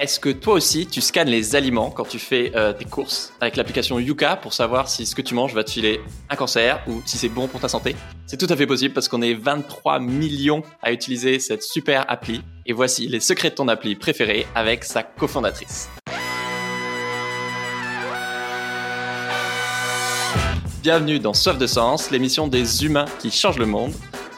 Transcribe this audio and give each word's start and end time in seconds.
Est-ce 0.00 0.18
que 0.18 0.30
toi 0.30 0.54
aussi 0.54 0.86
tu 0.86 1.02
scannes 1.02 1.28
les 1.28 1.54
aliments 1.56 1.90
quand 1.90 2.06
tu 2.06 2.18
fais 2.18 2.52
euh, 2.56 2.72
tes 2.72 2.86
courses 2.86 3.34
avec 3.38 3.56
l'application 3.56 3.98
Yuka 3.98 4.36
pour 4.36 4.54
savoir 4.54 4.88
si 4.88 5.04
ce 5.04 5.14
que 5.14 5.20
tu 5.20 5.34
manges 5.34 5.52
va 5.52 5.62
te 5.62 5.70
filer 5.70 6.00
un 6.30 6.36
cancer 6.36 6.82
ou 6.88 7.02
si 7.04 7.18
c'est 7.18 7.28
bon 7.28 7.48
pour 7.48 7.60
ta 7.60 7.68
santé? 7.68 7.94
C'est 8.24 8.38
tout 8.38 8.46
à 8.48 8.56
fait 8.56 8.66
possible 8.66 8.94
parce 8.94 9.08
qu'on 9.08 9.20
est 9.20 9.34
23 9.34 10.00
millions 10.00 10.62
à 10.82 10.92
utiliser 10.92 11.38
cette 11.38 11.62
super 11.62 12.10
appli. 12.10 12.40
Et 12.64 12.72
voici 12.72 13.08
les 13.08 13.20
secrets 13.20 13.50
de 13.50 13.56
ton 13.56 13.68
appli 13.68 13.94
préférée 13.94 14.46
avec 14.54 14.84
sa 14.84 15.02
cofondatrice. 15.02 15.90
Bienvenue 20.82 21.18
dans 21.18 21.34
Soif 21.34 21.58
de 21.58 21.66
Sens, 21.66 22.10
l'émission 22.10 22.48
des 22.48 22.86
humains 22.86 23.04
qui 23.18 23.30
changent 23.30 23.58
le 23.58 23.66
monde. 23.66 23.92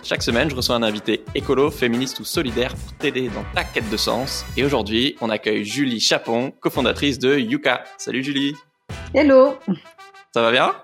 Chaque 0.04 0.24
semaine, 0.24 0.50
je 0.50 0.56
reçois 0.56 0.74
un 0.74 0.82
invité 0.82 1.22
écolo, 1.32 1.70
féministe 1.70 2.18
ou 2.18 2.24
solidaire 2.24 2.74
pour 2.74 2.92
t'aider 2.98 3.28
dans 3.28 3.44
ta 3.54 3.62
quête 3.62 3.88
de 3.88 3.96
sens. 3.96 4.44
Et 4.56 4.64
aujourd'hui, 4.64 5.16
on 5.20 5.30
accueille 5.30 5.64
Julie 5.64 6.00
Chapon, 6.00 6.52
cofondatrice 6.58 7.20
de 7.20 7.38
Yuka. 7.38 7.84
Salut 7.98 8.24
Julie. 8.24 8.56
Hello. 9.14 9.56
Ça 10.34 10.42
va 10.42 10.50
bien? 10.50 10.74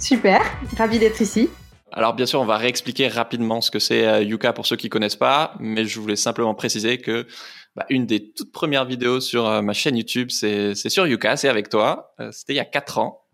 Super, 0.00 0.40
ravi 0.78 0.98
d'être 0.98 1.20
ici. 1.20 1.50
Alors 1.92 2.14
bien 2.14 2.24
sûr, 2.24 2.40
on 2.40 2.46
va 2.46 2.56
réexpliquer 2.56 3.08
rapidement 3.08 3.60
ce 3.60 3.70
que 3.70 3.78
c'est 3.78 4.06
euh, 4.06 4.22
Yuka 4.22 4.54
pour 4.54 4.66
ceux 4.66 4.76
qui 4.76 4.88
connaissent 4.88 5.16
pas, 5.16 5.54
mais 5.60 5.84
je 5.84 6.00
voulais 6.00 6.16
simplement 6.16 6.54
préciser 6.54 6.96
que 6.96 7.26
bah, 7.74 7.84
une 7.90 8.06
des 8.06 8.32
toutes 8.32 8.52
premières 8.52 8.86
vidéos 8.86 9.20
sur 9.20 9.46
euh, 9.46 9.60
ma 9.60 9.74
chaîne 9.74 9.98
YouTube, 9.98 10.30
c'est 10.30 10.74
sur 10.74 11.06
Yuka, 11.06 11.36
c'est 11.36 11.48
avec 11.48 11.68
toi. 11.68 12.14
Euh, 12.20 12.30
c'était 12.32 12.54
il 12.54 12.56
y 12.56 12.60
a 12.60 12.64
4 12.64 12.98
ans. 12.98 13.25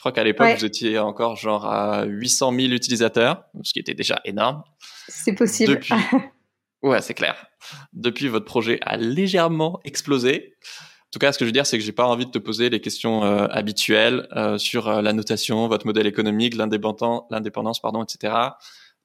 Je 0.00 0.02
crois 0.02 0.12
qu'à 0.12 0.24
l'époque, 0.24 0.56
vous 0.56 0.64
étiez 0.64 0.98
encore 0.98 1.36
genre 1.36 1.66
à 1.66 2.06
800 2.06 2.54
000 2.54 2.68
utilisateurs, 2.72 3.44
ce 3.62 3.74
qui 3.74 3.80
était 3.80 3.92
déjà 3.92 4.18
énorme. 4.24 4.62
C'est 5.08 5.34
possible. 5.34 5.74
Depuis... 5.74 5.92
Ouais, 6.82 7.02
c'est 7.02 7.12
clair. 7.12 7.44
Depuis, 7.92 8.28
votre 8.28 8.46
projet 8.46 8.78
a 8.80 8.96
légèrement 8.96 9.78
explosé. 9.84 10.54
En 10.64 11.10
tout 11.12 11.18
cas, 11.18 11.32
ce 11.32 11.38
que 11.38 11.44
je 11.44 11.48
veux 11.48 11.52
dire, 11.52 11.66
c'est 11.66 11.76
que 11.76 11.84
j'ai 11.84 11.92
pas 11.92 12.06
envie 12.06 12.24
de 12.24 12.30
te 12.30 12.38
poser 12.38 12.70
les 12.70 12.80
questions 12.80 13.24
euh, 13.24 13.46
habituelles 13.50 14.26
euh, 14.34 14.56
sur 14.56 14.88
euh, 14.88 15.02
la 15.02 15.12
notation, 15.12 15.68
votre 15.68 15.84
modèle 15.84 16.06
économique, 16.06 16.54
l'indépendance, 16.54 17.82
pardon, 17.82 18.02
etc. 18.02 18.32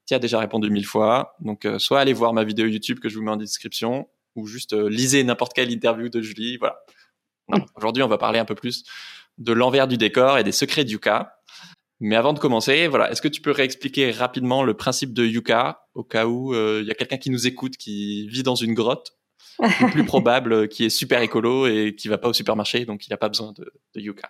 Tu 0.06 0.14
as 0.14 0.19
déjà 0.19 0.39
répondu 0.39 0.69
mille 0.69 0.86
fois. 0.86 1.36
Donc, 1.41 1.67
soit 1.78 2.00
allez 2.00 2.14
voir 2.14 2.31
ma 2.31 2.45
vidéo 2.45 2.67
YouTube 2.67 3.02
que 3.02 3.09
je 3.09 3.17
vous 3.17 3.23
mets 3.25 3.31
en 3.31 3.36
description, 3.36 4.08
ou 4.38 4.47
juste 4.47 4.72
lisez 4.72 5.25
n'importe 5.25 5.52
quelle 5.52 5.73
interview 5.73 6.08
de 6.08 6.22
Julie. 6.22 6.56
Voilà. 6.56 6.78
Aujourd'hui, 7.75 8.02
on 8.02 8.08
va 8.08 8.17
parler 8.17 8.39
un 8.39 8.45
peu 8.45 8.56
plus 8.56 8.86
de 9.38 9.53
l'envers 9.53 9.88
du 9.88 9.97
décor 9.97 10.38
et 10.38 10.44
des 10.44 10.52
secrets 10.52 10.83
d'Yuka. 10.83 11.31
Mais 12.00 12.16
avant 12.16 12.33
de 12.33 12.39
commencer, 12.39 12.88
voilà, 12.88 13.11
est-ce 13.11 13.22
que 13.22 13.28
tu 13.28 13.41
peux 13.41 13.52
réexpliquer 13.52 14.11
rapidement 14.11 14.64
le 14.64 14.73
principe 14.73 15.14
de 15.14 15.25
Yuka 15.25 15.81
au 15.94 16.03
cas 16.03 16.25
où 16.25 16.53
euh, 16.53 16.80
il 16.81 16.88
y 16.88 16.91
a 16.91 16.94
quelqu'un 16.94 17.17
qui 17.17 17.30
nous 17.30 17.47
écoute 17.47 17.78
qui 17.78 18.28
vit 18.28 18.44
dans 18.44 18.56
une 18.56 18.73
grotte, 18.73 19.11
ou 19.59 19.88
plus 19.88 20.06
probable 20.06 20.67
qui 20.67 20.86
est 20.86 20.89
super 20.89 21.22
écolo 21.22 21.67
et 21.67 21.95
qui 21.95 22.09
va 22.09 22.17
pas 22.17 22.28
au 22.28 22.33
supermarché, 22.33 22.86
donc 22.86 23.08
il 23.08 23.11
n'a 23.11 23.17
pas 23.17 23.30
besoin 23.30 23.53
de, 23.53 23.72
de 23.95 24.02
Yuka. 24.02 24.30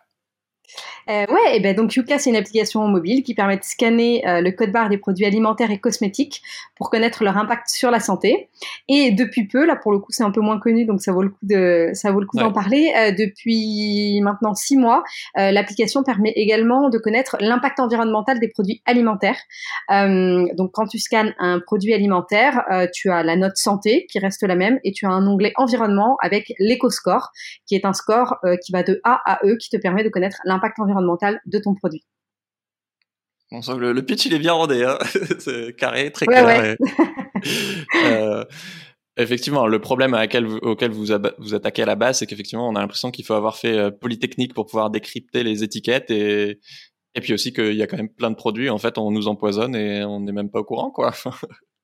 Euh, 1.09 1.25
ouais, 1.27 1.57
et 1.57 1.59
ben 1.59 1.75
donc 1.75 1.95
Yuka, 1.95 2.17
c'est 2.17 2.31
une 2.31 2.35
application 2.35 2.87
mobile 2.87 3.23
qui 3.23 3.35
permet 3.35 3.57
de 3.57 3.63
scanner 3.63 4.27
euh, 4.27 4.41
le 4.41 4.51
code 4.51 4.71
barre 4.71 4.89
des 4.89 4.97
produits 4.97 5.25
alimentaires 5.25 5.69
et 5.69 5.77
cosmétiques 5.77 6.41
pour 6.75 6.89
connaître 6.89 7.23
leur 7.23 7.37
impact 7.37 7.69
sur 7.69 7.91
la 7.91 7.99
santé. 7.99 8.49
Et 8.87 9.11
depuis 9.11 9.47
peu, 9.47 9.65
là 9.65 9.75
pour 9.75 9.91
le 9.91 9.99
coup, 9.99 10.11
c'est 10.11 10.23
un 10.23 10.31
peu 10.31 10.41
moins 10.41 10.59
connu, 10.59 10.85
donc 10.85 11.01
ça 11.01 11.11
vaut 11.11 11.21
le 11.21 11.29
coup 11.29 11.37
de 11.43 11.91
ça 11.93 12.11
vaut 12.11 12.19
le 12.19 12.25
coup 12.25 12.37
d'en 12.37 12.51
parler. 12.51 12.91
Euh, 12.97 13.11
depuis 13.11 14.19
maintenant 14.21 14.55
six 14.55 14.77
mois, 14.77 15.03
euh, 15.37 15.51
l'application 15.51 16.03
permet 16.03 16.33
également 16.35 16.89
de 16.89 16.97
connaître 16.97 17.37
l'impact 17.39 17.79
environnemental 17.79 18.39
des 18.39 18.47
produits 18.47 18.81
alimentaires. 18.85 19.39
Donc 19.89 20.71
quand 20.73 20.87
tu 20.87 20.99
scannes 20.99 21.33
un 21.39 21.59
produit 21.59 21.93
alimentaire, 21.93 22.63
tu 22.93 23.09
as 23.09 23.23
la 23.23 23.35
note 23.35 23.57
santé 23.57 24.07
qui 24.09 24.19
reste 24.19 24.43
la 24.43 24.55
même 24.55 24.79
et 24.83 24.91
tu 24.91 25.05
as 25.05 25.09
un 25.09 25.25
onglet 25.27 25.53
environnement 25.55 26.17
avec 26.21 26.53
l'éco-score, 26.59 27.29
qui 27.67 27.75
est 27.75 27.85
un 27.85 27.93
score 27.93 28.37
qui 28.63 28.71
va 28.71 28.83
de 28.83 28.99
A 29.03 29.21
à 29.25 29.45
E, 29.45 29.57
qui 29.57 29.69
te 29.69 29.77
permet 29.77 30.03
de 30.03 30.09
connaître 30.09 30.37
l'impact 30.45 30.54
environnemental 30.79 31.39
de 31.45 31.59
ton 31.59 31.75
produit. 31.75 32.03
On 33.51 33.61
sent 33.61 33.73
que 33.73 33.77
le, 33.77 34.05
pitch 34.05 34.25
il 34.25 34.33
est 34.33 34.39
bien 34.39 34.53
rodé, 34.53 34.83
hein. 34.83 34.97
c'est 35.39 35.75
carré, 35.75 36.11
très 36.11 36.25
clair. 36.25 36.75
Euh, 38.05 38.43
effectivement, 39.17 39.67
le 39.67 39.79
problème 39.79 40.15
auquel 40.63 40.91
vous 40.91 41.05
vous 41.37 41.53
attaquez 41.53 41.83
à 41.83 41.85
la 41.85 41.95
base, 41.95 42.19
c'est 42.19 42.25
qu'effectivement, 42.25 42.67
on 42.67 42.75
a 42.75 42.79
l'impression 42.79 43.11
qu'il 43.11 43.23
faut 43.23 43.35
avoir 43.35 43.57
fait 43.57 43.77
euh, 43.77 43.91
Polytechnique 43.91 44.53
pour 44.55 44.65
pouvoir 44.65 44.89
décrypter 44.89 45.43
les 45.43 45.63
étiquettes 45.63 46.09
et, 46.09 46.59
et 47.13 47.21
puis 47.21 47.33
aussi 47.33 47.53
qu'il 47.53 47.75
y 47.75 47.83
a 47.83 47.87
quand 47.87 47.97
même 47.97 48.09
plein 48.09 48.31
de 48.31 48.35
produits, 48.35 48.69
en 48.69 48.79
fait, 48.79 48.97
on 48.97 49.11
nous 49.11 49.27
empoisonne 49.27 49.75
et 49.75 50.03
on 50.03 50.21
n'est 50.21 50.31
même 50.31 50.49
pas 50.49 50.59
au 50.59 50.63
courant, 50.63 50.89
quoi. 50.89 51.13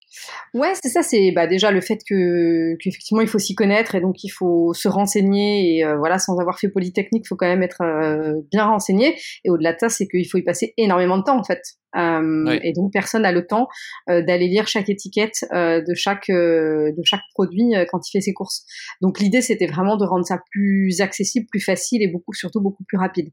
Ouais, 0.53 0.73
c'est 0.81 0.89
ça. 0.89 1.03
C'est 1.03 1.31
bah, 1.31 1.47
déjà 1.47 1.71
le 1.71 1.81
fait 1.81 1.99
que 2.07 2.75
qu'effectivement 2.83 3.21
il 3.21 3.27
faut 3.27 3.39
s'y 3.39 3.55
connaître 3.55 3.95
et 3.95 4.01
donc 4.01 4.23
il 4.23 4.29
faut 4.29 4.73
se 4.73 4.87
renseigner 4.87 5.77
et 5.77 5.85
euh, 5.85 5.97
voilà, 5.97 6.19
sans 6.19 6.37
avoir 6.39 6.59
fait 6.59 6.69
polytechnique, 6.69 7.23
il 7.25 7.27
faut 7.27 7.35
quand 7.35 7.47
même 7.47 7.63
être 7.63 7.81
euh, 7.81 8.41
bien 8.51 8.65
renseigné. 8.65 9.17
Et 9.43 9.49
au-delà 9.49 9.73
de 9.73 9.79
ça, 9.79 9.89
c'est 9.89 10.07
qu'il 10.07 10.27
faut 10.27 10.37
y 10.37 10.43
passer 10.43 10.73
énormément 10.77 11.17
de 11.17 11.23
temps 11.23 11.39
en 11.39 11.43
fait. 11.43 11.61
Euh, 11.97 12.59
Et 12.63 12.71
donc 12.71 12.93
personne 12.93 13.23
n'a 13.23 13.33
le 13.33 13.45
temps 13.45 13.67
d'aller 14.07 14.47
lire 14.47 14.67
chaque 14.67 14.89
étiquette 14.89 15.45
de 15.51 15.93
chaque 15.93 16.29
de 16.29 17.01
chaque 17.03 17.21
produit 17.33 17.73
quand 17.89 17.99
il 18.07 18.11
fait 18.11 18.21
ses 18.21 18.33
courses. 18.33 18.65
Donc 19.01 19.19
l'idée 19.19 19.41
c'était 19.41 19.67
vraiment 19.67 19.97
de 19.97 20.05
rendre 20.05 20.25
ça 20.25 20.39
plus 20.51 21.01
accessible, 21.01 21.47
plus 21.49 21.59
facile 21.59 22.01
et 22.01 22.07
beaucoup 22.07 22.33
surtout 22.33 22.61
beaucoup 22.61 22.85
plus 22.85 22.97
rapide. 22.97 23.29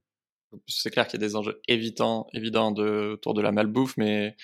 C'est 0.66 0.90
clair 0.90 1.06
qu'il 1.06 1.20
y 1.20 1.24
a 1.24 1.26
des 1.26 1.36
enjeux 1.36 1.60
évidents, 1.68 2.26
évidents 2.32 2.72
de, 2.72 3.12
autour 3.12 3.34
de 3.34 3.42
la 3.42 3.52
malbouffe, 3.52 3.96
mais 3.96 4.34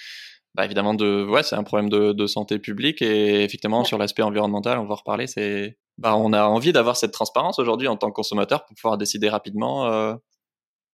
bah 0.54 0.64
évidemment 0.64 0.94
de 0.94 1.24
ouais 1.24 1.42
c'est 1.42 1.56
un 1.56 1.64
problème 1.64 1.88
de, 1.88 2.12
de, 2.12 2.26
santé 2.26 2.58
publique 2.58 3.02
et 3.02 3.42
effectivement 3.42 3.84
sur 3.84 3.98
l'aspect 3.98 4.22
environnemental 4.22 4.78
on 4.78 4.86
va 4.86 4.94
reparler 4.94 5.26
c'est 5.26 5.78
bah 5.98 6.16
on 6.16 6.32
a 6.32 6.44
envie 6.44 6.72
d'avoir 6.72 6.96
cette 6.96 7.12
transparence 7.12 7.58
aujourd'hui 7.58 7.88
en 7.88 7.96
tant 7.96 8.08
que 8.08 8.14
consommateur 8.14 8.64
pour 8.64 8.76
pouvoir 8.76 8.96
décider 8.96 9.28
rapidement 9.28 9.86
euh, 9.86 10.14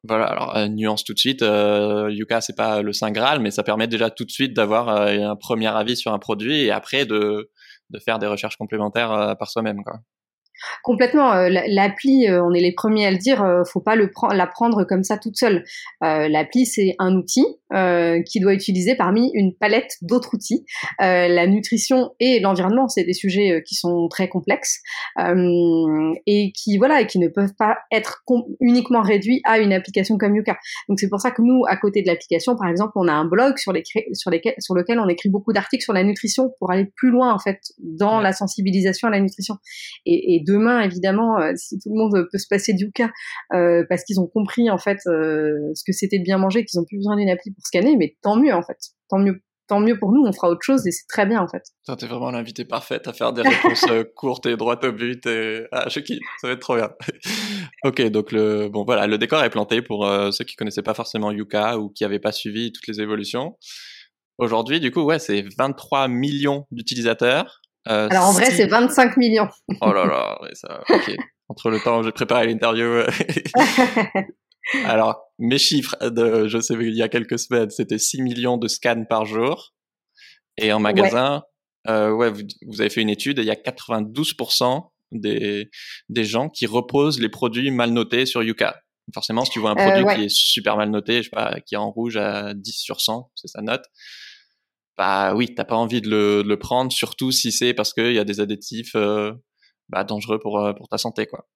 voilà 0.03 0.27
alors 0.27 0.57
euh, 0.57 0.69
nuance 0.69 1.05
tout 1.05 1.13
de 1.13 1.19
suite 1.19 1.43
euh, 1.43 2.11
Yuka 2.11 2.41
c'est 2.41 2.57
pas 2.57 2.81
le 2.81 2.93
saint 2.93 3.11
graal 3.11 3.41
mais 3.41 3.51
ça 3.51 3.63
permet 3.63 3.87
déjà 3.87 4.11
tout 4.11 4.25
de 4.25 4.31
suite 4.31 4.55
d'avoir 4.55 4.89
euh, 4.89 5.31
un 5.31 5.37
premier 5.37 5.69
avis 5.69 5.97
sur 5.97 6.13
un 6.13 6.19
produit 6.19 6.63
et 6.63 6.71
après 6.71 7.05
de 7.05 7.51
de 7.91 7.99
faire 7.99 8.19
des 8.19 8.27
recherches 8.27 8.57
complémentaires 8.57 9.37
par 9.39 9.51
soi-même 9.51 9.83
quoi 9.85 10.01
Complètement. 10.83 11.33
Euh, 11.33 11.49
l'appli, 11.49 12.29
euh, 12.29 12.43
on 12.45 12.53
est 12.53 12.61
les 12.61 12.73
premiers 12.73 13.07
à 13.07 13.11
le 13.11 13.19
dire, 13.19 13.43
euh, 13.43 13.63
faut 13.65 13.81
pas 13.81 13.97
le 13.97 14.11
la 14.33 14.47
prendre 14.47 14.85
comme 14.85 15.03
ça 15.03 15.19
toute 15.19 15.37
seule. 15.37 15.65
L'appli, 16.01 16.67
c'est 16.67 16.95
un 16.99 17.15
outil 17.15 17.45
qui 18.27 18.41
doit 18.41 18.55
utiliser 18.55 18.97
parmi 18.97 19.31
une 19.35 19.55
palette 19.55 19.93
d'autres 20.03 20.35
outils. 20.35 20.65
la 20.99 21.47
nutrition 21.47 22.11
et 22.21 22.41
l'environnement, 22.41 22.89
c'est 22.89 23.05
des 23.05 23.13
sujets 23.13 23.63
qui 23.67 23.75
sont 23.75 24.09
très 24.09 24.29
complexes 24.29 24.81
et 26.27 26.53
qui 26.55 26.79
voilà 26.79 27.01
et 27.01 27.07
qui 27.07 27.19
ne 27.19 27.29
peuvent 27.29 27.55
pas 27.57 27.79
être 27.93 28.25
uniquement 28.61 29.03
réduits 29.03 29.41
à 29.45 29.59
une 29.59 29.73
application 29.73 30.19
comme 30.19 30.35
Yuka. 30.35 30.59
Donc 30.89 30.99
c'est 30.99 31.09
pour 31.09 31.21
ça 31.21 31.31
que 31.31 31.43
nous, 31.43 31.63
à 31.69 31.77
côté 31.77 32.03
de 32.03 32.09
l'application, 32.09 32.57
par 32.57 32.69
exemple, 32.69 32.93
on 32.97 33.07
a 33.07 33.13
un 33.13 33.25
blog 33.25 33.57
sur, 33.59 33.73
les, 33.73 33.83
sur, 34.13 34.31
lesquels, 34.31 34.55
sur 34.59 34.75
lequel 34.75 34.99
on 34.99 35.09
écrit 35.09 35.29
beaucoup 35.29 35.53
d'articles 35.53 35.85
sur 35.85 35.93
la 35.93 36.03
nutrition 36.03 36.53
pour 36.59 36.71
aller 36.71 36.87
plus 36.97 37.11
loin 37.11 37.33
en 37.33 37.39
fait 37.39 37.61
dans 37.79 38.21
la 38.21 38.33
sensibilisation 38.33 39.09
à 39.09 39.11
la 39.11 39.21
nutrition. 39.21 39.57
Et, 40.07 40.35
et 40.35 40.43
demain, 40.45 40.81
évidemment, 40.81 41.39
euh, 41.39 41.53
si 41.57 41.79
tout 41.79 41.91
le 41.91 41.99
monde 41.99 42.27
peut 42.31 42.39
se 42.39 42.49
passer 42.49 42.75
cas 42.89 43.11
euh, 43.53 43.85
parce 43.89 44.05
qu'ils 44.05 44.21
ont 44.21 44.27
compris 44.27 44.71
en 44.71 44.79
fait 44.79 44.99
euh, 45.07 45.73
ce 45.75 45.83
que 45.85 45.93
c'était 45.93 46.19
de 46.19 46.25
bien 46.25 46.39
manger, 46.39 46.65
qu'ils 46.65 46.81
ont 46.81 46.85
plus 46.85 46.97
besoin 46.97 47.17
d'une 47.17 47.29
appli 47.29 47.51
pour 47.51 47.60
scanner, 47.65 47.97
mais 47.97 48.17
tant 48.23 48.37
mieux 48.37 48.55
en 48.55 48.63
fait, 48.63 48.79
tant 49.09 49.19
mieux. 49.19 49.43
Tant 49.69 49.79
mieux 49.79 49.97
pour 49.97 50.11
nous, 50.11 50.25
on 50.27 50.33
fera 50.33 50.49
autre 50.49 50.63
chose 50.65 50.85
et 50.89 50.91
c'est 50.91 51.07
très 51.09 51.27
bien 51.27 51.41
en 51.41 51.47
fait. 51.47 51.63
T'es 51.97 52.07
vraiment 52.07 52.33
l'invité 52.33 52.65
parfaite 52.65 53.07
à 53.07 53.13
faire 53.13 53.33
des 53.33 53.43
réponses 53.43 53.85
courtes 54.17 54.47
et 54.47 54.57
droites 54.57 54.83
au 54.83 54.91
but 54.91 55.25
et 55.27 55.65
ah, 55.71 55.89
je 55.89 56.01
kiffe, 56.01 56.19
ça 56.41 56.49
va 56.49 56.55
être 56.55 56.61
trop 56.61 56.75
bien. 56.75 56.91
ok, 57.85 58.03
donc 58.09 58.33
le 58.33 58.69
bon 58.69 58.83
voilà, 58.85 59.07
le 59.07 59.17
décor 59.17 59.45
est 59.45 59.51
planté 59.51 59.81
pour 59.81 60.05
ceux 60.33 60.45
qui 60.45 60.57
connaissaient 60.57 60.83
pas 60.83 60.95
forcément 60.95 61.31
Yuka 61.31 61.79
ou 61.79 61.89
qui 61.91 62.03
n'avaient 62.03 62.19
pas 62.19 62.33
suivi 62.33 62.73
toutes 62.73 62.89
les 62.89 63.01
évolutions. 63.01 63.57
Aujourd'hui, 64.41 64.81
du 64.81 64.91
coup, 64.91 65.03
ouais, 65.03 65.19
c'est 65.19 65.45
23 65.59 66.09
millions 66.09 66.67
d'utilisateurs. 66.71 67.61
Euh, 67.89 68.09
Alors 68.11 68.29
en 68.29 68.33
vrai, 68.33 68.51
c'est 68.51 68.67
25 68.67 69.19
millions. 69.19 69.49
oh 69.83 69.93
là 69.93 70.07
là, 70.07 70.39
ça, 70.55 70.83
Entre 71.49 71.69
le 71.69 71.79
temps 71.79 72.01
où 72.01 72.05
j'ai 72.05 72.13
préparé 72.13 72.47
l'interview. 72.47 73.03
Alors, 74.85 75.21
mes 75.39 75.59
chiffres 75.59 75.97
de, 76.01 76.49
je 76.49 76.61
sais, 76.61 76.75
il 76.75 76.95
y 76.95 77.03
a 77.03 77.09
quelques 77.09 77.39
semaines, 77.39 77.71
c'était 77.71 77.99
6 77.99 78.23
millions 78.23 78.57
de 78.57 78.69
scans 78.69 79.05
par 79.05 79.25
jour. 79.25 79.75
Et 80.57 80.73
en 80.73 80.81
magasin, 80.81 81.43
ouais, 81.87 81.93
euh, 81.93 82.13
ouais 82.13 82.31
vous, 82.31 82.43
vous, 82.67 82.81
avez 82.81 82.91
fait 82.91 83.01
une 83.01 83.09
étude 83.09 83.39
et 83.39 83.43
il 83.43 83.49
y 83.49 83.51
a 83.51 83.55
92% 83.55 84.91
des, 85.13 85.71
des 86.09 86.25
gens 86.25 86.49
qui 86.49 86.67
reposent 86.67 87.21
les 87.21 87.29
produits 87.29 87.71
mal 87.71 87.91
notés 87.91 88.27
sur 88.27 88.43
Yuka. 88.43 88.81
Forcément, 89.15 89.45
si 89.45 89.51
tu 89.51 89.59
vois 89.59 89.71
un 89.71 89.75
produit 89.75 90.05
euh, 90.07 90.15
qui 90.15 90.25
est 90.25 90.29
super 90.29 90.77
mal 90.77 90.91
noté, 90.91 91.19
je 91.19 91.23
sais 91.25 91.31
pas, 91.31 91.59
qui 91.67 91.75
est 91.75 91.79
en 91.79 91.91
rouge 91.91 92.17
à 92.17 92.55
10 92.55 92.73
sur 92.73 93.01
100, 93.01 93.31
c'est 93.35 93.49
sa 93.49 93.61
note, 93.61 93.85
bah 94.97 95.35
oui, 95.35 95.55
t'as 95.55 95.65
pas 95.65 95.77
envie 95.77 96.01
de 96.01 96.09
le, 96.09 96.43
de 96.43 96.49
le, 96.49 96.59
prendre, 96.59 96.93
surtout 96.93 97.33
si 97.33 97.51
c'est 97.53 97.75
parce 97.75 97.93
qu'il 97.93 98.13
y 98.13 98.19
a 98.19 98.25
des 98.25 98.41
additifs 98.41 98.95
euh, 98.95 99.33
bah, 99.89 100.05
dangereux 100.05 100.39
pour, 100.39 100.61
euh, 100.61 100.73
pour 100.73 100.89
ta 100.89 100.99
santé, 100.99 101.27
quoi. 101.27 101.49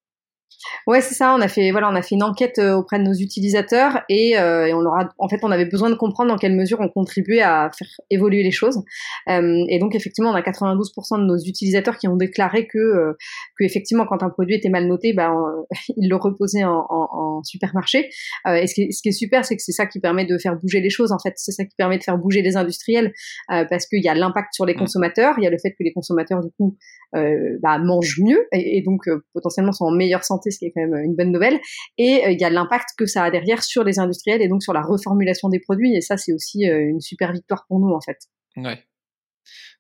Ouais, 0.87 1.01
c'est 1.01 1.15
ça. 1.15 1.35
On 1.35 1.41
a 1.41 1.49
fait, 1.49 1.71
voilà, 1.71 1.89
on 1.91 1.95
a 1.95 2.03
fait 2.03 2.15
une 2.15 2.23
enquête 2.23 2.59
euh, 2.59 2.75
auprès 2.75 2.99
de 2.99 3.05
nos 3.05 3.15
utilisateurs 3.15 4.03
et, 4.09 4.39
euh, 4.39 4.67
et, 4.67 4.75
on 4.75 4.81
leur 4.81 4.95
a, 4.95 5.09
en 5.19 5.29
fait, 5.29 5.41
on 5.43 5.51
avait 5.51 5.65
besoin 5.65 5.91
de 5.91 5.95
comprendre 5.95 6.31
dans 6.31 6.37
quelle 6.37 6.55
mesure 6.55 6.81
on 6.81 6.89
contribuait 6.89 7.41
à 7.41 7.71
faire 7.77 7.89
évoluer 8.11 8.43
les 8.43 8.51
choses. 8.51 8.83
Euh, 9.29 9.65
et 9.69 9.79
donc, 9.79 9.95
effectivement, 9.95 10.31
on 10.31 10.35
a 10.35 10.43
92% 10.43 11.21
de 11.21 11.25
nos 11.25 11.39
utilisateurs 11.39 11.97
qui 11.97 12.09
ont 12.09 12.17
déclaré 12.17 12.67
que, 12.67 12.79
euh, 12.79 13.13
que 13.59 13.65
effectivement, 13.65 14.07
quand 14.07 14.23
un 14.23 14.31
produit 14.31 14.57
était 14.57 14.69
mal 14.69 14.87
noté, 14.87 15.13
ben, 15.13 15.35
ils 15.97 16.09
le 16.09 16.17
reposaient 16.17 16.65
en, 16.65 16.87
en, 16.89 17.09
en 17.13 17.43
supermarché. 17.43 18.11
Et 18.47 18.67
ce 18.67 18.75
qui, 18.75 18.83
est, 18.83 18.93
ce 18.93 19.03
qui 19.03 19.09
est 19.09 19.13
super, 19.13 19.45
c'est 19.45 19.57
que 19.57 19.63
c'est 19.63 19.73
ça 19.73 19.87
qui 19.87 20.01
permet 20.01 20.27
de 20.27 20.37
faire 20.39 20.57
bouger 20.57 20.81
les 20.81 20.91
choses. 20.91 21.13
En 21.13 21.19
fait, 21.19 21.35
c'est 21.37 21.53
ça 21.53 21.65
qui 21.65 21.75
permet 21.77 21.99
de 21.99 22.03
faire 22.03 22.19
bouger 22.19 22.43
les 22.43 22.57
industriels 22.57 23.13
parce 23.49 23.87
qu'il 23.87 24.03
y 24.03 24.09
a 24.09 24.15
l'impact 24.15 24.53
sur 24.53 24.67
les 24.67 24.75
mmh. 24.75 24.79
consommateurs, 24.79 25.35
il 25.39 25.45
y 25.45 25.47
a 25.47 25.51
le 25.51 25.59
fait 25.59 25.71
que 25.71 25.83
les 25.83 25.93
consommateurs 25.93 26.41
du 26.41 26.51
coup 26.59 26.77
bah, 27.13 27.79
mangent 27.79 28.21
mieux 28.21 28.47
et, 28.53 28.79
et 28.79 28.83
donc 28.83 29.09
potentiellement 29.33 29.73
sont 29.73 29.87
en 29.87 29.93
meilleure 29.93 30.25
santé 30.25 30.44
ce 30.51 30.59
qui 30.59 30.67
est 30.67 30.73
quand 30.75 30.83
même 30.83 30.95
une 31.05 31.15
bonne 31.15 31.33
nouvelle. 31.33 31.59
Et 31.99 32.25
euh, 32.25 32.31
il 32.31 32.41
y 32.41 32.45
a 32.45 32.51
l'impact 32.51 32.91
que 32.99 33.07
ça 33.07 33.25
a 33.25 33.31
derrière 33.31 33.63
sur 33.63 33.85
les 33.85 33.99
industriels 33.99 34.43
et 34.43 34.49
donc 34.49 34.63
sur 34.63 34.73
la 34.73 34.83
reformulation 34.83 35.49
des 35.49 35.61
produits. 35.61 35.95
Et 35.95 36.01
ça, 36.01 36.17
c'est 36.17 36.33
aussi 36.33 36.69
euh, 36.69 36.89
une 36.89 37.01
super 37.01 37.33
victoire 37.33 37.65
pour 37.69 37.81
nous, 37.81 37.93
en 37.93 38.01
fait. 38.01 38.19
Ouais. 38.57 38.83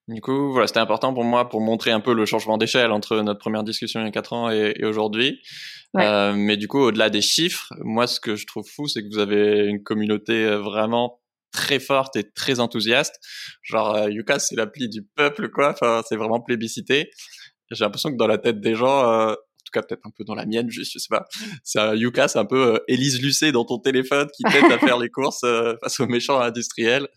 Du 0.06 0.20
coup, 0.20 0.52
voilà, 0.52 0.66
c'était 0.66 0.80
important 0.80 1.14
pour 1.14 1.24
moi 1.24 1.48
pour 1.48 1.62
montrer 1.62 1.90
un 1.90 2.00
peu 2.00 2.12
le 2.12 2.26
changement 2.26 2.58
d'échelle 2.58 2.92
entre 2.92 3.16
notre 3.22 3.40
première 3.40 3.64
discussion 3.64 4.00
il 4.00 4.04
y 4.04 4.08
a 4.08 4.12
4 4.12 4.32
ans 4.34 4.50
et, 4.50 4.84
aujourd'hui. 4.84 5.40
Euh, 5.96 6.34
mais 6.36 6.56
du 6.56 6.68
coup, 6.68 6.80
au-delà 6.80 7.08
des 7.08 7.22
chiffres, 7.22 7.72
moi, 7.80 8.06
ce 8.06 8.20
que 8.20 8.36
je 8.36 8.46
trouve 8.46 8.68
fou, 8.68 8.86
c'est 8.86 9.00
que 9.02 9.08
vous 9.08 9.18
avez 9.18 9.64
une 9.64 9.82
communauté 9.82 10.44
vraiment 10.56 11.20
très 11.54 11.78
forte 11.78 12.16
et 12.16 12.24
très 12.24 12.60
enthousiaste. 12.60 13.18
Genre, 13.62 13.94
euh, 13.94 14.10
Yuka, 14.10 14.38
c'est 14.38 14.56
l'appli 14.56 14.88
du 14.88 15.02
peuple, 15.14 15.48
quoi. 15.48 15.70
Enfin, 15.70 16.02
c'est 16.06 16.16
vraiment 16.16 16.40
plébiscité. 16.40 17.10
J'ai 17.70 17.84
l'impression 17.84 18.10
que 18.10 18.16
dans 18.16 18.26
la 18.26 18.38
tête 18.38 18.60
des 18.60 18.74
gens, 18.74 19.08
euh, 19.08 19.34
peut-être 19.82 20.06
un 20.06 20.10
peu 20.10 20.24
dans 20.24 20.34
la 20.34 20.46
mienne, 20.46 20.70
juste, 20.70 20.92
je 20.92 20.98
sais 20.98 21.08
pas. 21.10 21.26
C'est 21.62 21.96
Yuka, 21.96 22.28
c'est 22.28 22.38
un 22.38 22.44
peu 22.44 22.74
euh, 22.74 22.78
Élise 22.88 23.22
Lucet 23.22 23.52
dans 23.52 23.64
ton 23.64 23.78
téléphone 23.78 24.28
qui 24.36 24.42
t'aide 24.44 24.70
à 24.70 24.78
faire 24.78 24.98
les 24.98 25.08
courses 25.10 25.44
euh, 25.44 25.74
face 25.82 26.00
aux 26.00 26.06
méchants 26.06 26.40
industriels. 26.40 27.08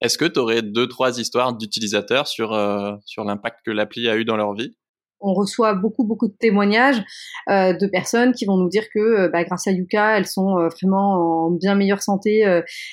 Est-ce 0.00 0.18
que 0.18 0.26
tu 0.26 0.38
aurais 0.38 0.62
deux, 0.62 0.88
trois 0.88 1.18
histoires 1.18 1.56
d'utilisateurs 1.56 2.28
sur, 2.28 2.52
euh, 2.52 2.94
sur 3.06 3.24
l'impact 3.24 3.60
que 3.64 3.70
l'appli 3.70 4.08
a 4.08 4.16
eu 4.16 4.24
dans 4.24 4.36
leur 4.36 4.54
vie? 4.54 4.76
On 5.26 5.34
reçoit 5.34 5.74
beaucoup 5.74 6.04
beaucoup 6.04 6.28
de 6.28 6.34
témoignages 6.38 7.02
euh, 7.50 7.72
de 7.72 7.86
personnes 7.86 8.32
qui 8.32 8.46
vont 8.46 8.56
nous 8.56 8.68
dire 8.68 8.84
que 8.94 8.98
euh, 8.98 9.28
bah, 9.28 9.44
grâce 9.44 9.66
à 9.66 9.72
Yuka, 9.72 10.16
elles 10.16 10.26
sont 10.26 10.58
euh, 10.58 10.68
vraiment 10.68 11.46
en 11.46 11.50
bien 11.50 11.74
meilleure 11.74 12.02
santé. 12.02 12.44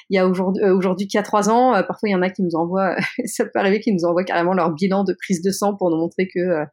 il 0.09 0.15
y 0.15 0.19
a 0.19 0.27
aujourd'hui 0.27 0.63
aujourd'hui 0.63 1.07
qu'il 1.07 1.17
y 1.17 1.19
a 1.19 1.23
trois 1.23 1.49
ans, 1.49 1.73
parfois 1.87 2.09
il 2.09 2.11
y 2.11 2.15
en 2.15 2.21
a 2.21 2.29
qui 2.29 2.41
nous 2.41 2.55
envoient, 2.55 2.95
ça 3.25 3.45
peut 3.45 3.59
arriver 3.59 3.79
qu'ils 3.79 3.93
nous 3.93 4.05
envoient 4.05 4.23
carrément 4.23 4.53
leur 4.53 4.71
bilan 4.71 5.03
de 5.03 5.13
prise 5.13 5.41
de 5.41 5.51
sang 5.51 5.75
pour 5.75 5.89
nous 5.91 5.97
montrer 5.97 6.27
que 6.27 6.63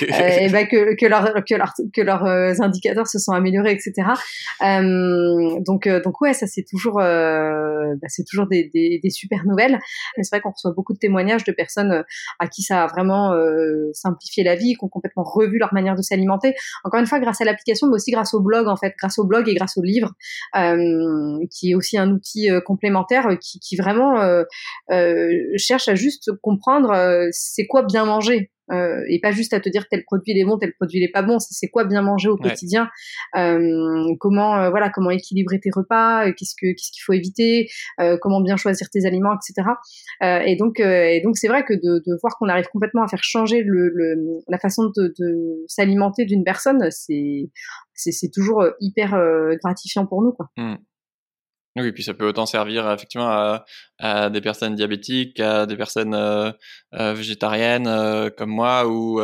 et 0.00 0.48
bah, 0.52 0.66
que 0.66 0.94
que, 0.96 1.06
leur, 1.06 1.32
que, 1.44 1.54
leur, 1.54 1.72
que 1.94 2.02
leurs 2.02 2.60
indicateurs 2.60 3.06
se 3.06 3.18
sont 3.18 3.32
améliorés, 3.32 3.72
etc. 3.72 4.08
donc 4.60 5.88
donc 5.88 6.20
ouais, 6.20 6.34
ça 6.34 6.46
c'est 6.46 6.64
toujours 6.68 6.96
bah, 6.96 8.08
c'est 8.08 8.24
toujours 8.24 8.46
des, 8.46 8.70
des, 8.72 9.00
des, 9.02 9.10
super 9.10 9.44
nouvelles. 9.46 9.78
C'est 10.16 10.30
vrai 10.30 10.40
qu'on 10.40 10.50
reçoit 10.50 10.72
beaucoup 10.72 10.92
de 10.92 10.98
témoignages 10.98 11.44
de 11.44 11.52
personnes 11.52 12.04
à 12.38 12.48
qui 12.48 12.62
ça 12.62 12.84
a 12.84 12.86
vraiment 12.86 13.32
simplifié 13.92 14.44
la 14.44 14.54
vie, 14.54 14.74
qu'on 14.74 14.88
revu 15.16 15.58
leur 15.58 15.72
manière 15.74 15.96
de 15.96 16.02
s'alimenter. 16.02 16.54
Encore 16.84 17.00
une 17.00 17.06
fois, 17.06 17.20
grâce 17.20 17.40
à 17.40 17.44
l'application, 17.44 17.86
mais 17.88 17.94
aussi 17.94 18.10
grâce 18.10 18.34
au 18.34 18.40
blog, 18.40 18.68
en 18.68 18.76
fait, 18.76 18.94
grâce 18.98 19.18
au 19.18 19.24
blog 19.24 19.48
et 19.48 19.54
grâce 19.54 19.76
au 19.76 19.82
livre, 19.82 20.12
euh, 20.56 21.38
qui 21.50 21.70
est 21.70 21.74
aussi 21.74 21.98
un 21.98 22.10
outil 22.10 22.50
euh, 22.50 22.60
complémentaire 22.60 23.28
euh, 23.28 23.36
qui, 23.36 23.60
qui 23.60 23.76
vraiment 23.76 24.16
cherche 25.56 25.88
à 25.88 25.94
juste 25.94 26.30
comprendre 26.42 27.28
c'est 27.30 27.66
quoi 27.66 27.82
bien 27.82 28.04
manger 28.04 28.50
euh, 28.72 29.02
et 29.08 29.20
pas 29.20 29.30
juste 29.30 29.52
à 29.52 29.60
te 29.60 29.68
dire 29.68 29.86
tel 29.88 30.04
produit 30.04 30.32
il 30.32 30.38
est 30.40 30.44
bon, 30.44 30.58
tel 30.58 30.72
produit 30.74 30.98
il 30.98 31.04
est 31.04 31.12
pas 31.12 31.22
bon. 31.22 31.38
C'est 31.38 31.68
quoi 31.68 31.84
bien 31.84 32.02
manger 32.02 32.28
au 32.28 32.36
quotidien, 32.36 32.88
euh, 33.36 34.04
comment 34.20 34.56
euh, 34.56 34.70
voilà 34.70 34.90
comment 34.90 35.10
équilibrer 35.10 35.60
tes 35.60 35.70
repas, 35.72 36.26
euh, 36.26 36.32
qu'est-ce 36.36 36.54
que 36.54 36.66
qu'est-ce 36.72 36.90
qu'il 36.92 37.02
faut 37.04 37.12
éviter, 37.12 37.68
euh, 38.00 38.16
comment 38.20 38.40
bien 38.40 38.56
choisir 38.56 38.88
tes 38.90 39.06
aliments, 39.06 39.34
etc. 39.34 39.68
et 40.46 40.56
donc 40.56 40.80
et 40.80 41.20
donc 41.24 41.36
c'est 41.36 41.48
vrai 41.48 41.64
que 41.64 41.74
de, 41.74 42.02
de 42.06 42.18
voir 42.20 42.36
qu'on 42.38 42.48
arrive 42.48 42.66
complètement 42.72 43.02
à 43.02 43.08
faire 43.08 43.22
changer 43.22 43.62
le, 43.62 43.88
le 43.94 44.16
la 44.48 44.58
façon 44.58 44.84
de, 44.96 45.14
de 45.18 45.64
s'alimenter 45.68 46.24
d'une 46.24 46.44
personne, 46.44 46.90
c'est 46.90 47.50
c'est 47.94 48.30
toujours 48.32 48.64
hyper 48.80 49.18
gratifiant 49.62 50.06
pour 50.06 50.22
nous 50.22 50.32
quoi. 50.32 50.50
Mmh. 50.56 50.76
Oui, 51.78 51.92
puis 51.92 52.02
ça 52.02 52.14
peut 52.14 52.26
autant 52.26 52.46
servir 52.46 52.90
effectivement 52.90 53.60
à, 53.98 54.30
des 54.30 54.40
personnes 54.40 54.74
diabétiques, 54.74 55.40
à 55.40 55.66
des 55.66 55.76
personnes 55.76 56.14
euh, 56.14 56.50
euh, 56.94 57.12
végétariennes 57.12 57.86
euh, 57.86 58.30
comme 58.30 58.50
moi, 58.50 58.86
ou 58.86 59.20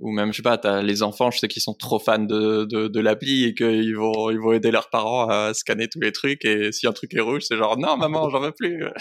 ou 0.00 0.10
même 0.12 0.32
je 0.32 0.38
sais 0.38 0.42
pas 0.42 0.56
t'as 0.58 0.82
les 0.82 1.02
enfants 1.02 1.30
je 1.30 1.38
sais 1.38 1.48
qu'ils 1.48 1.62
sont 1.62 1.74
trop 1.74 1.98
fans 1.98 2.18
de 2.18 2.64
de, 2.64 3.00
l'appli 3.00 3.44
et 3.44 3.54
qu'ils 3.54 3.96
vont 3.96 4.30
ils 4.30 4.38
vont 4.38 4.52
aider 4.52 4.70
leurs 4.70 4.90
parents 4.90 5.28
à 5.28 5.52
scanner 5.54 5.88
tous 5.88 6.00
les 6.00 6.12
trucs 6.12 6.44
et 6.44 6.72
si 6.72 6.86
un 6.86 6.92
truc 6.92 7.14
est 7.14 7.20
rouge 7.20 7.42
c'est 7.46 7.56
genre 7.56 7.78
non 7.78 7.96
maman 7.96 8.28
j'en 8.30 8.40
veux 8.40 8.52
plus. 8.52 8.84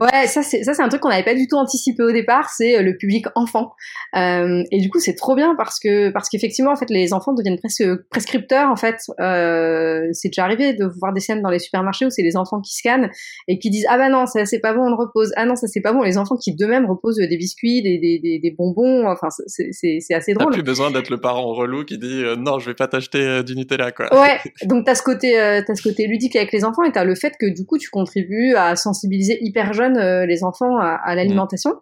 Ouais 0.00 0.26
ça 0.26 0.42
c'est 0.42 0.62
ça 0.62 0.74
c'est 0.74 0.82
un 0.82 0.88
truc 0.88 1.02
qu'on 1.02 1.08
n'avait 1.08 1.24
pas 1.24 1.34
du 1.34 1.46
tout 1.46 1.56
anticipé 1.56 2.02
au 2.02 2.12
départ 2.12 2.50
c'est 2.50 2.78
euh, 2.78 2.82
le 2.82 2.96
public 2.96 3.26
enfant. 3.34 3.72
Euh, 4.16 4.62
et 4.70 4.80
du 4.80 4.90
coup 4.90 4.98
c'est 4.98 5.14
trop 5.14 5.34
bien 5.34 5.54
parce 5.56 5.78
que 5.78 6.10
parce 6.10 6.28
qu'effectivement 6.28 6.72
en 6.72 6.76
fait 6.76 6.90
les 6.90 7.12
enfants 7.12 7.32
deviennent 7.32 7.58
presque 7.58 7.84
prescripteurs 8.10 8.70
en 8.70 8.76
fait. 8.76 8.96
Euh, 9.20 10.08
c'est 10.12 10.28
déjà 10.28 10.44
arrivé 10.44 10.74
de 10.74 10.84
voir 10.84 11.12
des 11.12 11.20
scènes 11.20 11.42
dans 11.42 11.50
les 11.50 11.58
supermarchés 11.58 12.06
où 12.06 12.10
c'est 12.10 12.22
les 12.22 12.36
enfants 12.36 12.60
qui 12.60 12.74
scannent 12.74 13.10
et 13.48 13.58
qui 13.58 13.70
disent 13.70 13.86
ah 13.88 13.98
bah 13.98 14.08
non 14.08 14.26
ça 14.26 14.44
c'est 14.46 14.60
pas 14.60 14.74
bon 14.74 14.82
on 14.82 14.90
le 14.90 14.96
repose. 14.96 15.32
Ah 15.36 15.46
non 15.46 15.56
ça 15.56 15.66
c'est 15.66 15.80
pas 15.80 15.92
bon. 15.92 16.02
Les 16.02 16.18
enfants 16.18 16.36
qui 16.36 16.54
d'eux-mêmes 16.54 16.86
reposent 16.86 17.16
des 17.16 17.36
biscuits 17.36 17.82
des 17.82 17.98
des, 17.98 18.18
des, 18.18 18.38
des 18.38 18.54
bonbons 18.56 19.06
enfin 19.08 19.28
c'est 19.46 19.70
c'est 20.10 20.16
assez 20.16 20.34
drôle. 20.34 20.50
T'as 20.50 20.54
plus 20.54 20.62
besoin 20.62 20.90
d'être 20.90 21.10
le 21.10 21.18
parent 21.18 21.54
relou 21.54 21.84
qui 21.84 21.98
dit 21.98 22.24
euh, 22.24 22.34
non, 22.36 22.58
je 22.58 22.66
vais 22.66 22.74
pas 22.74 22.88
t'acheter 22.88 23.20
euh, 23.20 23.42
du 23.42 23.54
Nutella, 23.54 23.92
quoi. 23.92 24.06
Ouais. 24.20 24.38
Donc 24.64 24.84
t'as 24.84 24.94
ce 24.94 25.02
côté, 25.02 25.38
euh, 25.38 25.62
t'as 25.64 25.74
ce 25.74 25.82
côté 25.82 26.06
ludique 26.06 26.34
avec 26.36 26.52
les 26.52 26.64
enfants 26.64 26.82
et 26.82 26.92
t'as 26.92 27.04
le 27.04 27.14
fait 27.14 27.34
que 27.38 27.46
du 27.46 27.64
coup 27.64 27.78
tu 27.78 27.90
contribues 27.90 28.54
à 28.56 28.74
sensibiliser 28.76 29.38
hyper 29.40 29.72
jeunes 29.72 29.98
les 30.26 30.44
enfants 30.44 30.78
à, 30.78 31.14
l'alimentation. 31.14 31.74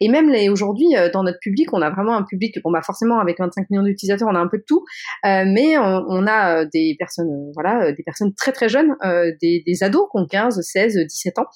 Et 0.00 0.08
même 0.08 0.30
les 0.30 0.48
aujourd'hui 0.48 0.86
dans 1.12 1.22
notre 1.22 1.38
public, 1.40 1.72
on 1.72 1.82
a 1.82 1.90
vraiment 1.90 2.16
un 2.16 2.24
public, 2.24 2.58
bon 2.62 2.70
bah 2.70 2.82
forcément 2.82 3.20
avec 3.20 3.38
25 3.38 3.70
millions 3.70 3.82
d'utilisateurs, 3.82 4.28
on 4.30 4.34
a 4.34 4.40
un 4.40 4.48
peu 4.48 4.58
de 4.58 4.64
tout, 4.66 4.84
mais 5.24 5.78
on, 5.78 6.04
on, 6.08 6.26
a 6.26 6.64
des 6.64 6.96
personnes, 6.98 7.50
voilà, 7.54 7.92
des 7.92 8.02
personnes 8.02 8.34
très 8.34 8.52
très 8.52 8.68
jeunes, 8.68 8.96
des, 9.40 9.62
des 9.66 9.82
ados 9.82 10.08
qui 10.10 10.20
ont 10.20 10.26
15, 10.26 10.60
16, 10.60 10.98
17 11.06 11.38
ans. 11.38 11.46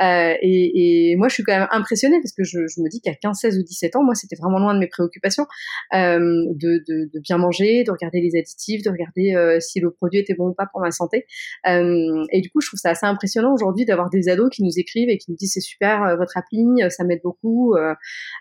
Euh, 0.00 0.34
et, 0.40 1.10
et, 1.10 1.16
moi, 1.16 1.28
je 1.28 1.34
suis 1.34 1.42
quand 1.42 1.56
même 1.56 1.68
impressionnée 1.70 2.18
parce 2.20 2.32
que 2.32 2.44
je, 2.44 2.66
je 2.66 2.80
me 2.80 2.88
dis 2.88 3.00
qu'à 3.00 3.14
15, 3.14 3.38
16 3.38 3.58
ou 3.58 3.62
17 3.62 3.96
ans, 3.96 4.02
moi, 4.02 4.14
c'était 4.14 4.36
vraiment 4.36 4.58
loin 4.58 4.74
de 4.74 4.78
mes 4.78 4.86
préoccupations 4.86 5.44
euh, 5.44 5.46
de, 5.92 6.84
de, 6.86 7.10
de, 7.12 7.20
bien 7.20 7.38
manger, 7.38 7.84
de 7.84 7.90
regarder 7.90 8.20
les 8.20 8.38
additifs, 8.38 8.82
de 8.82 8.90
regarder 8.90 9.34
euh, 9.34 9.60
si 9.60 9.80
le 9.80 9.90
produit 9.90 10.20
était 10.20 10.34
bon 10.34 10.48
ou 10.48 10.54
pas 10.54 10.66
pour 10.70 10.80
ma 10.80 10.90
santé. 10.90 11.26
Euh, 11.66 12.24
et 12.30 12.40
du 12.40 12.50
coup, 12.50 12.60
je 12.60 12.68
trouve 12.68 12.80
ça 12.80 12.90
assez 12.90 13.06
impressionnant 13.06 13.52
aujourd'hui 13.54 13.84
d'avoir 13.84 14.10
des 14.10 14.28
ados 14.28 14.50
qui 14.50 14.62
nous 14.62 14.78
écrivent 14.78 15.08
et 15.08 15.18
qui 15.18 15.30
nous 15.30 15.36
disent 15.36 15.52
c'est 15.54 15.60
super 15.60 16.02
euh, 16.02 16.16
votre 16.16 16.36
appli, 16.36 16.64
ça 16.90 17.04
m'aide 17.04 17.20
beaucoup. 17.22 17.74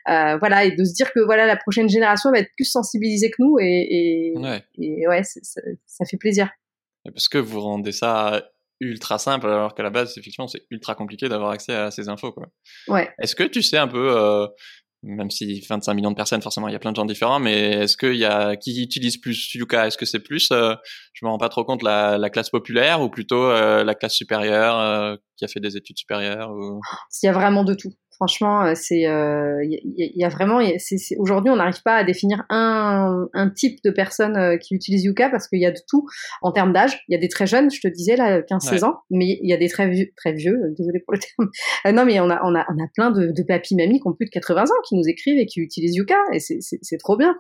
voilà, 0.06 0.66
et 0.66 0.76
de 0.76 0.84
se 0.84 0.94
dire 0.94 1.12
que 1.12 1.20
voilà 1.20 1.46
la 1.46 1.58
prochaine 1.58 1.90
génération 1.90 2.32
va 2.32 2.40
être 2.40 2.52
plus 2.56 2.66
sensibilisée 2.66 3.30
que 3.30 3.38
nous 3.40 3.58
et, 3.60 3.88
et 3.92 4.34
ouais, 4.38 4.64
et 4.80 5.08
ouais 5.08 5.24
ça, 5.24 5.62
ça 5.86 6.06
fait 6.06 6.18
plaisir. 6.18 6.50
Parce 7.04 7.30
que 7.30 7.38
vous 7.38 7.62
rendez 7.62 7.92
ça 7.92 8.44
ultra 8.82 9.20
simple 9.20 9.48
alors 9.48 9.76
qu'à 9.76 9.84
la 9.84 9.92
base 9.92 10.18
effectivement 10.18 10.48
c'est 10.48 10.64
ultra 10.72 10.96
compliqué 10.96 11.30
d'avoir 11.30 11.52
accès 11.52 11.74
à 11.74 11.92
ces 11.92 12.10
infos 12.10 12.32
quoi. 12.32 12.48
Ouais. 12.88 13.10
Est-ce 13.20 13.36
que 13.36 13.44
tu 13.44 13.62
sais 13.62 13.78
un 13.78 13.88
peu 13.88 14.18
euh, 14.18 14.48
même 15.04 15.32
si 15.32 15.62
25 15.68 15.94
millions 15.94 16.12
de 16.12 16.16
personnes 16.16 16.42
forcément 16.42 16.68
il 16.68 16.74
y 16.74 16.76
a 16.76 16.80
plein 16.80 16.92
de 16.92 16.96
gens 16.96 17.06
différents 17.06 17.40
mais 17.40 17.72
est-ce 17.72 17.98
qu'il 17.98 18.16
y 18.16 18.26
a 18.26 18.56
qui 18.56 18.82
utilise 18.82 19.18
plus 19.18 19.54
Yuka 19.56 19.88
est-ce 19.88 19.98
que 19.98 20.06
c'est 20.06 20.20
plus 20.20 20.50
euh, 20.52 20.76
je 21.14 21.26
me 21.26 21.30
rends 21.30 21.40
pas 21.40 21.50
trop 21.50 21.64
compte 21.64 21.82
la, 21.82 22.18
la 22.18 22.30
classe 22.30 22.50
populaire 22.50 23.02
ou 23.02 23.10
plutôt 23.10 23.46
euh, 23.46 23.84
la 23.84 23.96
classe 23.96 24.14
supérieure 24.14 24.80
euh, 24.80 25.16
qui 25.38 25.46
a 25.46 25.48
fait 25.48 25.60
des 25.60 25.76
études 25.76 25.98
supérieures 25.98 26.52
ou... 26.52 26.80
Il 27.22 27.26
y 27.26 27.30
a 27.30 27.34
vraiment 27.34 27.64
de 27.64 27.74
tout. 27.74 27.94
Franchement, 28.22 28.66
euh, 28.66 28.74
c'est 28.76 29.00
il 29.00 29.08
euh, 29.08 29.66
y, 29.66 29.82
y, 30.16 30.24
a 30.24 30.30
vraiment 30.30 30.60
aujourd'hui 31.18 31.50
on 31.50 31.56
n'arrive 31.56 31.82
pas 31.82 31.96
à 31.96 32.04
définir 32.04 32.46
un, 32.50 33.28
un 33.34 33.50
type 33.50 33.80
de 33.84 33.90
personne 33.90 34.38
euh, 34.38 34.58
qui 34.58 34.76
utilise 34.76 35.04
Yuka 35.06 35.32
parce 35.32 35.48
qu'il 35.48 35.60
y 35.60 35.66
a 35.66 35.72
de 35.72 35.80
tout 35.90 36.06
en 36.44 36.52
termes 36.52 36.72
d'âge. 36.72 37.00
Il 37.08 37.14
y 37.14 37.16
a 37.16 37.20
des 37.20 37.30
très 37.30 37.48
jeunes, 37.48 37.72
je 37.72 37.80
te 37.82 37.88
disais 37.88 38.16
là 38.16 38.42
15-16 38.42 38.86
ans, 38.86 39.00
mais 39.10 39.40
il 39.42 39.50
y 39.50 39.54
a 39.54 39.58
des 39.58 39.70
très 39.70 39.90
vieux, 39.90 40.12
très 40.16 40.34
vieux. 40.34 40.56
Désolé 40.78 41.00
pour 41.00 41.16
le 41.16 41.20
terme. 41.20 41.96
non, 41.96 42.06
mais 42.06 42.20
on 42.20 42.30
a 42.30 42.40
on 42.44 42.54
a 42.54 42.64
on 42.70 42.84
a 42.84 42.88
plein 42.94 43.10
de, 43.10 43.32
de 43.36 43.44
papis 43.44 43.74
mamies 43.74 44.00
qui 44.00 44.08
ont 44.08 44.14
plus 44.14 44.28
de 44.28 44.32
80 44.32 44.66
ans 44.66 44.82
qui 44.88 44.96
nous 44.96 45.08
écrivent 45.08 45.40
et 45.40 45.48
qui 45.48 45.60
utilisent 45.60 45.96
Yuka 45.96 46.20
et 46.32 46.40
c'est 46.40 46.98
trop 47.00 47.18
bien. 47.18 47.36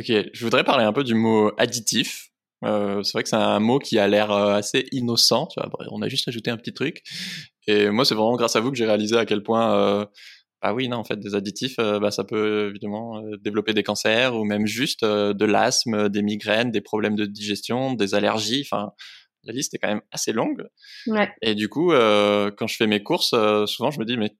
Ok, 0.00 0.10
je 0.32 0.42
voudrais 0.42 0.64
parler 0.64 0.86
un 0.86 0.94
peu 0.94 1.04
du 1.04 1.14
mot 1.14 1.50
additif. 1.58 2.31
Euh, 2.64 3.02
c'est 3.02 3.12
vrai 3.12 3.22
que 3.22 3.28
c'est 3.28 3.36
un 3.36 3.60
mot 3.60 3.78
qui 3.78 3.98
a 3.98 4.06
l'air 4.06 4.30
assez 4.30 4.86
innocent. 4.92 5.46
Tu 5.48 5.60
vois, 5.60 5.70
on 5.90 6.02
a 6.02 6.08
juste 6.08 6.28
ajouté 6.28 6.50
un 6.50 6.56
petit 6.56 6.72
truc. 6.72 7.02
Et 7.66 7.90
moi, 7.90 8.04
c'est 8.04 8.14
vraiment 8.14 8.36
grâce 8.36 8.56
à 8.56 8.60
vous 8.60 8.70
que 8.70 8.76
j'ai 8.76 8.86
réalisé 8.86 9.16
à 9.16 9.24
quel 9.24 9.42
point, 9.42 9.74
euh, 9.76 10.04
bah 10.62 10.72
oui, 10.72 10.88
non, 10.88 10.98
en 10.98 11.04
fait, 11.04 11.18
des 11.18 11.34
additifs, 11.34 11.74
euh, 11.80 11.98
bah, 11.98 12.12
ça 12.12 12.22
peut 12.22 12.68
évidemment 12.70 13.18
euh, 13.18 13.36
développer 13.38 13.74
des 13.74 13.82
cancers 13.82 14.36
ou 14.36 14.44
même 14.44 14.64
juste 14.64 15.02
euh, 15.02 15.34
de 15.34 15.44
l'asthme, 15.44 16.08
des 16.08 16.22
migraines, 16.22 16.70
des 16.70 16.80
problèmes 16.80 17.16
de 17.16 17.26
digestion, 17.26 17.94
des 17.94 18.14
allergies. 18.14 18.64
Enfin, 18.64 18.92
la 19.42 19.52
liste 19.52 19.74
est 19.74 19.78
quand 19.78 19.88
même 19.88 20.02
assez 20.12 20.32
longue. 20.32 20.64
Ouais. 21.08 21.32
Et 21.42 21.56
du 21.56 21.68
coup, 21.68 21.90
quand 21.90 22.66
je 22.68 22.76
fais 22.76 22.86
mes 22.86 23.02
courses, 23.02 23.34
souvent, 23.66 23.90
je 23.90 23.98
me 23.98 24.04
dis, 24.04 24.16
mais 24.16 24.36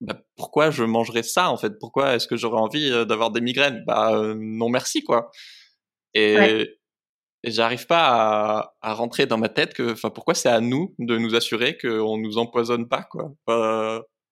bah, 0.00 0.20
pourquoi 0.36 0.70
je 0.70 0.84
mangerais 0.84 1.24
ça 1.24 1.50
en 1.50 1.56
fait? 1.56 1.76
Pourquoi 1.80 2.14
est-ce 2.14 2.28
que 2.28 2.36
j'aurais 2.36 2.60
envie 2.60 2.88
d'avoir 3.04 3.32
des 3.32 3.40
migraines? 3.40 3.82
Bah 3.84 4.12
non, 4.36 4.68
merci 4.68 5.02
quoi. 5.02 5.32
Et, 6.14 6.77
et 7.48 7.50
j'arrive 7.50 7.86
pas 7.86 8.08
à, 8.08 8.74
à, 8.82 8.92
rentrer 8.92 9.26
dans 9.26 9.38
ma 9.38 9.48
tête 9.48 9.72
que, 9.72 9.92
enfin, 9.92 10.10
pourquoi 10.10 10.34
c'est 10.34 10.48
à 10.48 10.60
nous 10.60 10.94
de 10.98 11.16
nous 11.16 11.34
assurer 11.34 11.78
qu'on 11.78 12.18
nous 12.18 12.36
empoisonne 12.38 12.88
pas, 12.88 13.08
quoi. 13.10 13.32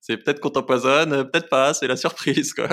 c'est 0.01 0.19
peut-être 0.19 0.41
qu'on 0.41 0.51
t'empoisonne, 0.51 1.31
peut-être 1.31 1.49
pas, 1.49 1.73
c'est 1.73 1.87
la 1.87 1.97
surprise, 1.97 2.53
quoi. 2.53 2.69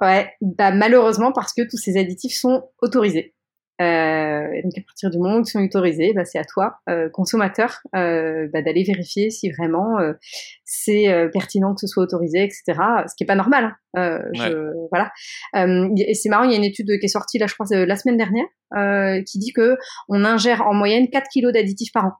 Ouais, 0.00 0.32
bah 0.40 0.70
malheureusement 0.70 1.30
parce 1.30 1.52
que 1.52 1.62
tous 1.68 1.76
ces 1.76 1.98
additifs 1.98 2.34
sont 2.34 2.70
autorisés. 2.80 3.34
Euh, 3.80 4.62
donc 4.62 4.72
à 4.76 4.82
partir 4.82 5.10
du 5.10 5.18
moment 5.18 5.38
où 5.38 5.40
ils 5.40 5.46
sont 5.46 5.62
autorisés, 5.62 6.12
bah, 6.14 6.24
c'est 6.24 6.38
à 6.38 6.44
toi, 6.44 6.76
euh, 6.88 7.08
consommateur, 7.08 7.80
euh, 7.94 8.48
bah, 8.52 8.62
d'aller 8.62 8.84
vérifier 8.84 9.30
si 9.30 9.50
vraiment 9.50 9.98
euh, 9.98 10.12
c'est 10.64 11.08
euh, 11.08 11.28
pertinent 11.28 11.74
que 11.74 11.80
ce 11.80 11.86
soit 11.86 12.02
autorisé, 12.02 12.42
etc. 12.44 12.62
Ce 13.08 13.14
qui 13.16 13.24
est 13.24 13.26
pas 13.26 13.36
normal. 13.36 13.76
Hein. 13.94 14.20
Je, 14.34 14.72
voilà. 14.90 15.10
et 15.54 16.14
c'est 16.14 16.28
marrant, 16.28 16.44
il 16.44 16.52
y 16.52 16.54
a 16.54 16.58
une 16.58 16.64
étude 16.64 16.86
qui 17.00 17.06
est 17.06 17.08
sortie 17.08 17.38
là, 17.38 17.46
je 17.46 17.54
crois, 17.54 17.66
la 17.70 17.96
semaine 17.96 18.16
dernière, 18.16 19.24
qui 19.24 19.38
dit 19.38 19.52
que 19.52 19.76
on 20.08 20.24
ingère 20.24 20.62
en 20.66 20.74
moyenne 20.74 21.08
4 21.10 21.28
kilos 21.28 21.52
d'additifs 21.52 21.92
par 21.92 22.04
an 22.06 22.12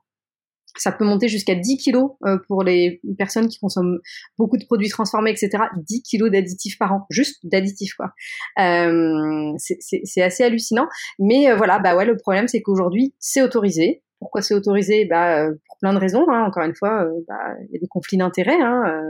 ça 0.77 0.91
peut 0.91 1.05
monter 1.05 1.27
jusqu'à 1.27 1.55
10 1.55 1.77
kilos 1.77 2.11
euh, 2.25 2.37
pour 2.47 2.63
les 2.63 3.01
personnes 3.17 3.47
qui 3.47 3.59
consomment 3.59 3.99
beaucoup 4.37 4.57
de 4.57 4.65
produits 4.65 4.89
transformés, 4.89 5.31
etc. 5.31 5.63
10 5.75 6.03
kilos 6.03 6.31
d'additifs 6.31 6.77
par 6.77 6.93
an, 6.93 7.05
juste 7.09 7.39
d'additifs 7.43 7.93
quoi. 7.95 8.11
Euh, 8.59 9.53
c'est 9.57 10.21
assez 10.21 10.43
hallucinant. 10.43 10.87
Mais 11.19 11.49
euh, 11.49 11.55
voilà, 11.55 11.79
bah 11.79 11.95
ouais, 11.95 12.05
le 12.05 12.17
problème 12.17 12.47
c'est 12.47 12.61
qu'aujourd'hui 12.61 13.13
c'est 13.19 13.41
autorisé. 13.41 14.03
Pourquoi 14.19 14.41
c'est 14.41 14.53
autorisé? 14.53 15.05
Bah 15.05 15.47
pour 15.67 15.77
plein 15.79 15.93
de 15.93 15.97
raisons. 15.97 16.25
Hein. 16.29 16.45
Encore 16.45 16.63
une 16.63 16.75
fois, 16.75 17.07
bah, 17.27 17.55
il 17.67 17.73
y 17.73 17.77
a 17.77 17.79
des 17.79 17.87
conflits 17.87 18.17
d'intérêts 18.17 18.61
hein, 18.61 19.03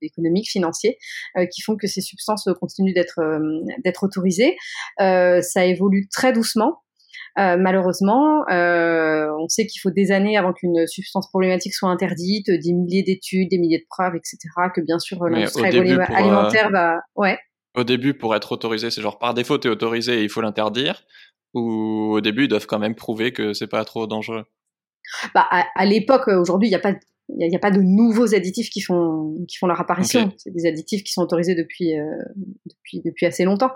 économiques, 0.00 0.48
financiers, 0.48 0.96
qui 1.50 1.60
font 1.60 1.76
que 1.76 1.88
ces 1.88 2.00
substances 2.00 2.48
continuent 2.60 2.94
d'être 2.94 3.20
d'être 3.82 4.04
autorisées. 4.04 4.54
ça 4.98 5.66
évolue 5.66 6.08
très 6.08 6.32
doucement. 6.32 6.83
Euh, 7.38 7.56
malheureusement, 7.58 8.48
euh, 8.48 9.28
on 9.40 9.48
sait 9.48 9.66
qu'il 9.66 9.80
faut 9.80 9.90
des 9.90 10.12
années 10.12 10.36
avant 10.36 10.52
qu'une 10.52 10.86
substance 10.86 11.28
problématique 11.28 11.74
soit 11.74 11.88
interdite, 11.88 12.48
des 12.48 12.72
milliers 12.72 13.02
d'études, 13.02 13.48
des 13.50 13.58
milliers 13.58 13.78
de 13.78 13.86
preuves, 13.90 14.14
etc. 14.14 14.38
Que 14.74 14.80
bien 14.80 14.98
sûr 14.98 15.24
l'industrie 15.24 15.64
alimentaire 15.64 16.70
va, 16.70 17.00
ouais. 17.16 17.38
Au 17.76 17.82
début, 17.82 18.14
pour 18.14 18.36
être 18.36 18.52
autorisé, 18.52 18.90
c'est 18.90 19.02
genre 19.02 19.18
par 19.18 19.34
défaut, 19.34 19.58
t'es 19.58 19.68
autorisé 19.68 20.20
et 20.20 20.22
il 20.22 20.28
faut 20.28 20.40
l'interdire. 20.40 21.02
Ou 21.54 22.12
au 22.12 22.20
début, 22.20 22.44
ils 22.44 22.48
doivent 22.48 22.66
quand 22.66 22.78
même 22.78 22.94
prouver 22.94 23.32
que 23.32 23.52
c'est 23.52 23.66
pas 23.66 23.84
trop 23.84 24.06
dangereux? 24.06 24.44
Bah, 25.34 25.46
à, 25.50 25.64
à 25.74 25.84
l'époque, 25.84 26.28
aujourd'hui, 26.28 26.68
il 26.68 26.70
n'y 26.70 26.76
a 26.76 26.80
pas 26.80 26.94
il 27.28 27.48
n'y 27.48 27.56
a, 27.56 27.58
pas 27.58 27.70
de 27.70 27.80
nouveaux 27.80 28.34
additifs 28.34 28.70
qui 28.70 28.80
font 28.80 29.44
qui 29.48 29.56
font 29.56 29.66
leur 29.66 29.80
apparition. 29.80 30.30
C'est 30.36 30.52
des 30.52 30.66
additifs 30.66 31.02
qui 31.02 31.12
sont 31.12 31.22
autorisés 31.22 31.54
depuis 31.54 31.98
euh, 31.98 32.04
depuis 32.66 33.00
depuis 33.04 33.26
assez 33.26 33.44
longtemps. 33.44 33.70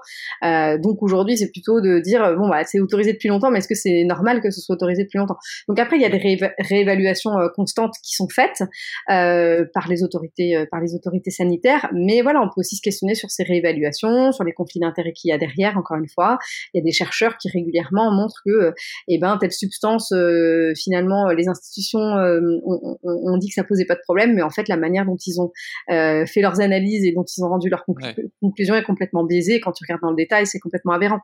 Euh, 0.45 0.79
donc 0.79 1.03
aujourd'hui, 1.03 1.37
c'est 1.37 1.51
plutôt 1.51 1.81
de 1.81 1.99
dire 2.01 2.37
bon 2.37 2.49
bah 2.49 2.65
c'est 2.65 2.81
autorisé 2.81 3.13
depuis 3.13 3.29
longtemps, 3.29 3.51
mais 3.51 3.59
est-ce 3.59 3.69
que 3.69 3.75
c'est 3.75 4.05
normal 4.05 4.41
que 4.41 4.51
ce 4.51 4.61
soit 4.61 4.75
autorisé 4.75 5.05
depuis 5.05 5.19
longtemps? 5.19 5.39
Donc 5.69 5.79
après, 5.79 5.97
il 5.97 6.03
y 6.03 6.05
a 6.05 6.11
des 6.11 6.19
réévaluations 6.59 7.39
euh, 7.39 7.49
constantes 7.55 7.95
qui 8.03 8.15
sont 8.15 8.29
faites 8.29 8.63
euh, 9.11 9.65
par 9.75 9.89
les 9.89 10.03
autorités 10.03 10.57
euh, 10.57 10.67
par 10.71 10.81
les 10.81 10.95
autorités 10.95 11.31
sanitaires. 11.31 11.89
Mais 11.95 12.21
voilà, 12.23 12.41
on 12.41 12.47
peut 12.47 12.61
aussi 12.61 12.77
se 12.77 12.83
questionner 12.83 13.15
sur 13.15 13.31
ces 13.31 13.43
réévaluations, 13.45 14.33
sur 14.33 14.45
les 14.45 14.53
conflits 14.53 14.81
d'intérêts 14.81 15.13
qu'il 15.13 15.31
y 15.31 15.33
a 15.33 15.39
derrière. 15.39 15.77
Encore 15.77 15.97
une 15.97 16.09
fois, 16.09 16.39
il 16.73 16.79
y 16.79 16.81
a 16.81 16.85
des 16.85 16.93
chercheurs 16.93 17.37
qui 17.39 17.49
régulièrement 17.51 18.13
montrent 18.13 18.43
que 18.45 18.73
eh 19.09 19.19
ben 19.19 19.37
telle 19.39 19.53
substance 19.53 20.13
finalement 20.77 21.29
les 21.29 21.49
institutions 21.49 21.99
ont, 21.99 23.38
dit 23.39 23.49
que 23.49 23.55
ça 23.55 23.65
posait 23.65 23.85
pas 23.85 23.95
de 23.95 24.01
problème, 24.01 24.35
mais 24.35 24.43
en 24.43 24.51
fait, 24.51 24.69
la 24.69 24.77
manière 24.77 25.07
dont 25.07 25.17
ils 25.27 25.41
ont 25.41 25.53
euh, 25.91 26.27
fait 26.27 26.41
leurs 26.41 26.61
analyses 26.61 27.05
et 27.05 27.13
dont 27.13 27.25
ils 27.25 27.43
ont 27.43 27.49
rendu 27.49 27.69
leurs 27.69 27.85
conclusions 28.41 28.75
est 28.75 28.83
complètement 28.83 29.25
biaisée. 29.25 29.61
Quand 29.61 29.73
tu 29.73 29.85
regardes 29.85 30.03
dans 30.03 30.11
le 30.11 30.17
détail, 30.17 30.47
c'est 30.47 30.59
complètement 30.59 30.93
aberrant. 30.93 31.21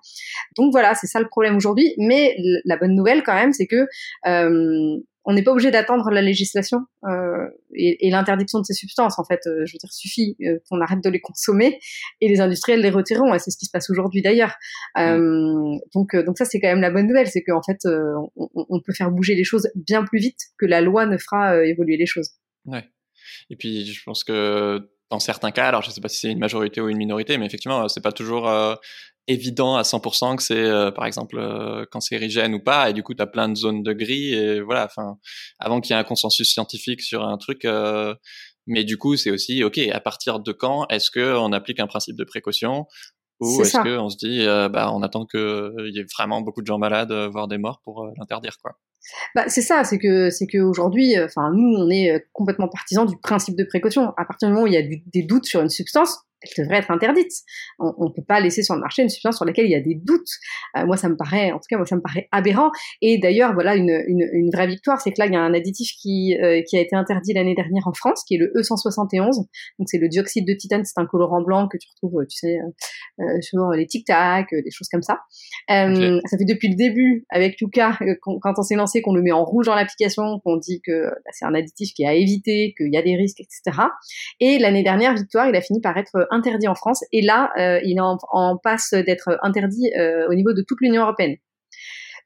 Donc 0.56 0.72
voilà, 0.72 0.94
c'est 0.94 1.06
ça 1.06 1.20
le 1.20 1.28
problème 1.28 1.56
aujourd'hui. 1.56 1.94
Mais 1.98 2.36
la 2.64 2.76
bonne 2.76 2.94
nouvelle 2.94 3.22
quand 3.22 3.34
même, 3.34 3.52
c'est 3.52 3.66
que 3.66 3.86
euh, 4.26 4.98
on 5.24 5.32
n'est 5.32 5.42
pas 5.42 5.52
obligé 5.52 5.70
d'attendre 5.70 6.10
la 6.10 6.20
législation 6.20 6.80
euh, 7.04 7.48
et, 7.74 8.06
et 8.06 8.10
l'interdiction 8.10 8.58
de 8.60 8.64
ces 8.64 8.74
substances. 8.74 9.18
En 9.18 9.24
fait, 9.24 9.40
euh, 9.46 9.64
je 9.64 9.72
veux 9.72 9.78
dire, 9.78 9.92
suffit 9.92 10.36
euh, 10.42 10.58
qu'on 10.68 10.80
arrête 10.80 11.02
de 11.02 11.08
les 11.08 11.20
consommer 11.20 11.78
et 12.20 12.28
les 12.28 12.40
industriels 12.40 12.80
les 12.80 12.90
retireront. 12.90 13.32
Et 13.34 13.38
c'est 13.38 13.50
ce 13.50 13.56
qui 13.56 13.66
se 13.66 13.70
passe 13.70 13.88
aujourd'hui 13.90 14.20
d'ailleurs. 14.22 14.54
Euh, 14.98 15.76
donc, 15.94 16.14
donc 16.14 16.36
ça, 16.36 16.44
c'est 16.44 16.60
quand 16.60 16.68
même 16.68 16.82
la 16.82 16.90
bonne 16.90 17.06
nouvelle, 17.06 17.28
c'est 17.28 17.42
qu'en 17.42 17.62
fait, 17.62 17.78
on, 17.86 18.48
on, 18.54 18.80
peut 18.80 18.92
faire 18.92 19.10
bouger 19.10 19.34
les 19.34 19.44
choses 19.44 19.68
bien 19.74 20.04
plus 20.04 20.18
vite 20.18 20.40
que 20.58 20.66
la 20.66 20.80
loi 20.80 21.06
ne 21.06 21.16
fera 21.16 21.64
évoluer 21.64 21.96
les 21.96 22.06
choses. 22.06 22.30
Ouais. 22.66 22.84
Et 23.48 23.56
puis, 23.56 23.86
je 23.86 24.02
pense 24.04 24.24
que 24.24 24.90
dans 25.10 25.20
certains 25.20 25.52
cas, 25.52 25.68
alors 25.68 25.82
je 25.82 25.88
ne 25.88 25.92
sais 25.92 26.00
pas 26.00 26.08
si 26.08 26.20
c'est 26.20 26.32
une 26.32 26.38
majorité 26.38 26.80
ou 26.80 26.88
une 26.88 26.98
minorité, 26.98 27.38
mais 27.38 27.46
effectivement, 27.46 27.88
c'est 27.88 28.02
pas 28.02 28.12
toujours 28.12 28.46
évident 29.26 29.76
à 29.76 29.82
100% 29.82 30.36
que 30.36 30.42
c'est, 30.42 30.54
euh, 30.56 30.90
par 30.90 31.06
exemple, 31.06 31.38
euh, 31.38 31.84
cancérigène 31.90 32.54
ou 32.54 32.60
pas, 32.60 32.90
et 32.90 32.92
du 32.92 33.02
coup, 33.02 33.14
tu 33.14 33.22
as 33.22 33.26
plein 33.26 33.48
de 33.48 33.54
zones 33.54 33.82
de 33.82 33.92
gris, 33.92 34.34
et 34.34 34.60
voilà, 34.60 34.84
enfin, 34.84 35.16
avant 35.58 35.80
qu'il 35.80 35.94
y 35.94 35.96
ait 35.96 36.00
un 36.00 36.04
consensus 36.04 36.52
scientifique 36.52 37.02
sur 37.02 37.24
un 37.24 37.36
truc, 37.38 37.66
mais 38.66 38.84
du 38.84 38.96
coup, 38.96 39.16
c'est 39.16 39.30
aussi, 39.30 39.62
ok, 39.62 39.78
à 39.78 40.00
partir 40.00 40.40
de 40.40 40.52
quand 40.52 40.86
est-ce 40.88 41.10
qu'on 41.10 41.52
applique 41.52 41.80
un 41.80 41.86
principe 41.86 42.16
de 42.16 42.24
précaution 42.24 42.86
ou 43.40 43.62
est-ce 43.62 43.78
qu'on 43.78 44.08
se 44.08 44.16
dit, 44.16 44.44
bah, 44.72 44.90
on 44.94 45.02
attend 45.02 45.26
qu'il 45.26 45.90
y 45.92 45.98
ait 45.98 46.06
vraiment 46.16 46.40
beaucoup 46.40 46.62
de 46.62 46.66
gens 46.66 46.78
malades, 46.78 47.12
voire 47.30 47.48
des 47.48 47.58
morts 47.58 47.80
pour 47.84 48.06
l'interdire, 48.18 48.56
quoi? 48.62 48.72
Bah, 49.34 49.44
c'est 49.48 49.60
ça, 49.60 49.84
c'est 49.84 49.98
que 49.98 50.30
c'est 50.30 50.46
qu'aujourd'hui, 50.46 51.14
enfin 51.22 51.52
nous, 51.52 51.76
on 51.76 51.90
est 51.90 52.26
complètement 52.32 52.68
partisans 52.68 53.06
du 53.06 53.18
principe 53.18 53.54
de 53.54 53.64
précaution. 53.64 54.14
À 54.16 54.24
partir 54.24 54.48
du 54.48 54.54
moment 54.54 54.64
où 54.64 54.66
il 54.66 54.72
y 54.72 54.78
a 54.78 54.82
des 54.82 55.22
doutes 55.22 55.44
sur 55.44 55.60
une 55.60 55.68
substance, 55.68 56.20
elle 56.44 56.64
devrait 56.64 56.78
être 56.78 56.90
interdite. 56.90 57.32
On 57.78 58.04
ne 58.04 58.10
peut 58.10 58.24
pas 58.26 58.40
laisser 58.40 58.62
sur 58.62 58.74
le 58.74 58.80
marché 58.80 59.02
une 59.02 59.08
substance 59.08 59.36
sur 59.36 59.44
laquelle 59.44 59.66
il 59.66 59.72
y 59.72 59.76
a 59.76 59.80
des 59.80 59.94
doutes. 59.94 60.28
Euh, 60.76 60.86
moi, 60.86 60.96
ça 60.96 61.08
me 61.08 61.16
paraît, 61.16 61.52
en 61.52 61.56
tout 61.56 61.66
cas, 61.68 61.76
moi, 61.76 61.86
ça 61.86 61.96
me 61.96 62.02
paraît 62.02 62.28
aberrant. 62.32 62.70
Et 63.02 63.18
d'ailleurs, 63.18 63.54
voilà, 63.54 63.76
une, 63.76 64.02
une, 64.06 64.28
une, 64.32 64.50
vraie 64.50 64.66
victoire, 64.66 65.00
c'est 65.00 65.10
que 65.12 65.18
là, 65.18 65.26
il 65.26 65.32
y 65.32 65.36
a 65.36 65.40
un 65.40 65.54
additif 65.54 65.90
qui, 66.00 66.36
euh, 66.40 66.62
qui 66.68 66.76
a 66.76 66.80
été 66.80 66.96
interdit 66.96 67.32
l'année 67.32 67.54
dernière 67.54 67.86
en 67.86 67.92
France, 67.92 68.22
qui 68.26 68.34
est 68.34 68.38
le 68.38 68.52
E171. 68.56 69.36
Donc, 69.78 69.88
c'est 69.88 69.98
le 69.98 70.08
dioxyde 70.08 70.46
de 70.46 70.54
titane, 70.54 70.84
c'est 70.84 71.00
un 71.00 71.06
colorant 71.06 71.42
blanc 71.42 71.68
que 71.68 71.78
tu 71.78 71.88
retrouves, 71.94 72.24
tu 72.28 72.36
sais, 72.36 72.58
euh, 73.20 73.40
sur 73.40 73.70
les 73.70 73.86
tic-tac, 73.86 74.48
des 74.50 74.70
choses 74.70 74.88
comme 74.88 75.02
ça. 75.02 75.20
Ça 75.68 76.38
fait 76.38 76.44
depuis 76.44 76.68
le 76.68 76.76
début, 76.76 77.24
avec 77.30 77.60
Yuka, 77.60 77.98
quand 78.22 78.54
on 78.58 78.62
s'est 78.62 78.76
lancé, 78.76 79.02
qu'on 79.02 79.14
le 79.14 79.22
met 79.22 79.32
en 79.32 79.44
rouge 79.44 79.66
dans 79.66 79.74
l'application, 79.74 80.40
qu'on 80.44 80.56
dit 80.56 80.80
que 80.84 81.08
bah, 81.08 81.30
c'est 81.32 81.44
un 81.44 81.54
additif 81.54 81.92
qui 81.94 82.02
est 82.02 82.06
à 82.06 82.14
éviter, 82.14 82.74
qu'il 82.76 82.92
y 82.92 82.96
a 82.96 83.02
des 83.02 83.16
risques, 83.16 83.40
etc. 83.40 83.86
Et 84.40 84.58
l'année 84.58 84.82
dernière, 84.82 85.14
Victoire, 85.14 85.48
il 85.48 85.56
a 85.56 85.60
fini 85.60 85.80
par 85.80 85.96
être 85.96 86.26
interdit 86.34 86.68
en 86.68 86.74
France 86.74 87.04
et 87.12 87.22
là, 87.22 87.52
euh, 87.58 87.80
il 87.84 87.96
est 87.96 88.00
en, 88.00 88.58
passe 88.62 88.90
d'être 88.92 89.38
interdit 89.42 89.90
euh, 89.96 90.26
au 90.28 90.34
niveau 90.34 90.52
de 90.52 90.64
toute 90.66 90.80
l'Union 90.80 91.02
européenne. 91.02 91.36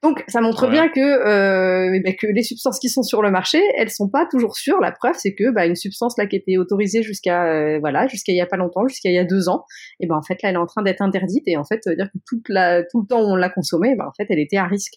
Donc 0.01 0.23
ça 0.29 0.39
montre 0.39 0.69
bien 0.69 0.87
que 0.87 1.01
euh, 1.01 1.91
eh 1.93 1.99
ben, 1.99 2.15
que 2.15 2.25
les 2.25 2.41
substances 2.41 2.79
qui 2.79 2.87
sont 2.87 3.03
sur 3.03 3.21
le 3.21 3.31
marché, 3.31 3.61
elles 3.75 3.89
sont 3.89 4.07
pas 4.07 4.25
toujours 4.31 4.55
sûres. 4.55 4.79
La 4.79 4.93
preuve, 4.93 5.15
c'est 5.17 5.35
que 5.35 5.51
bah, 5.51 5.65
une 5.65 5.75
substance 5.75 6.17
là 6.17 6.25
qui 6.25 6.37
était 6.37 6.55
autorisée 6.55 7.03
jusqu'à 7.03 7.77
voilà 7.79 8.07
jusqu'à 8.07 8.31
il 8.31 8.37
y 8.37 8.41
a 8.41 8.45
pas 8.45 8.55
longtemps, 8.55 8.87
jusqu'à 8.87 9.09
il 9.09 9.15
y 9.15 9.19
a 9.19 9.25
deux 9.25 9.49
ans, 9.49 9.65
et 9.99 10.07
ben 10.07 10.15
en 10.15 10.21
fait 10.21 10.41
là 10.41 10.49
elle 10.49 10.55
est 10.55 10.59
en 10.59 10.67
train 10.67 10.83
d'être 10.83 11.01
interdite 11.01 11.43
et 11.47 11.57
en 11.57 11.65
fait 11.65 11.83
ça 11.83 11.89
veut 11.89 11.97
dire 11.97 12.09
que 12.13 12.17
toute 12.25 12.47
la 12.47 12.83
tout 12.83 13.01
le 13.01 13.07
temps 13.07 13.19
où 13.19 13.25
on 13.25 13.35
l'a 13.35 13.49
consommée, 13.49 13.93
ben, 13.97 14.05
en 14.05 14.13
fait 14.13 14.25
elle 14.29 14.39
était 14.39 14.55
à 14.55 14.67
risque. 14.67 14.93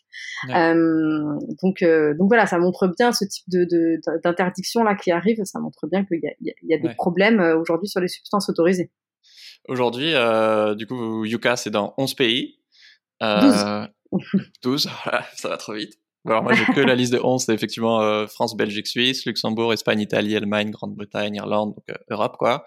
donc 0.49 1.83
donc 1.83 2.29
voilà, 2.29 2.47
ça 2.47 2.59
montre 2.59 2.87
bien 2.97 3.11
ce 3.11 3.25
type 3.25 3.47
de 3.49 3.67
d'interdiction 4.23 4.85
là 4.85 4.95
qui 4.95 5.11
arrive. 5.11 5.39
Ça 5.43 5.59
montre 5.59 5.89
bien 5.89 6.05
qu'il 6.05 6.21
y 6.23 6.29
a, 6.29 6.55
y 6.63 6.75
a, 6.75 6.79
des 6.79 6.95
problèmes 6.95 7.41
aujourd'hui 7.61 7.89
sur 7.89 8.01
les 8.01 8.07
substances 8.07 8.49
autorisées. 8.49 8.93
Aujourd'hui, 9.69 10.15
euh, 10.15 10.75
du 10.75 10.87
coup, 10.87 11.25
Yuka, 11.25 11.57
c'est 11.57 11.71
dans 11.71 11.95
11 11.97 12.15
pays. 12.15 12.59
Euh, 13.23 13.87
12. 14.13 14.23
12, 14.63 14.91
voilà, 15.05 15.25
ça 15.37 15.49
va 15.49 15.57
trop 15.57 15.75
vite. 15.75 15.95
Alors 16.25 16.43
moi, 16.43 16.53
j'ai 16.55 16.65
que 16.65 16.81
la 16.81 16.95
liste 16.95 17.13
de 17.13 17.21
11, 17.23 17.45
c'est 17.45 17.55
effectivement 17.55 18.01
euh, 18.01 18.27
France, 18.29 18.57
Belgique, 18.57 18.87
Suisse, 18.87 19.27
Luxembourg, 19.27 19.73
Espagne, 19.73 20.01
Italie, 20.01 20.37
Allemagne, 20.37 20.71
Grande-Bretagne, 20.71 21.35
Irlande, 21.35 21.75
donc 21.75 21.85
euh, 21.91 21.95
Europe, 22.11 22.37
quoi. 22.39 22.65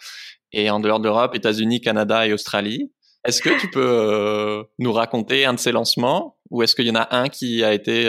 Et 0.52 0.70
en 0.70 0.80
dehors 0.80 1.00
de 1.00 1.06
l'Europe, 1.06 1.36
États-Unis, 1.36 1.80
Canada 1.80 2.28
et 2.28 2.34
Australie. 2.34 2.92
Est-ce 3.24 3.42
que 3.42 3.58
tu 3.60 3.70
peux 3.70 3.82
euh, 3.82 4.64
nous 4.78 4.92
raconter 4.92 5.46
un 5.46 5.54
de 5.54 5.60
ces 5.60 5.72
lancements 5.72 6.38
ou 6.52 6.62
est-ce 6.62 6.76
qu'il 6.76 6.86
y 6.86 6.92
en 6.92 6.96
a 6.96 7.16
un 7.16 7.28
qui 7.28 7.64
a 7.64 7.74
été 7.74 8.08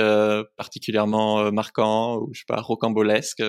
particulièrement 0.59 1.50
marquant 1.52 2.19
ou 2.19 2.28
je 2.35 2.40
sais 2.40 2.45
pas 2.47 2.61
rocambolesque 2.61 3.43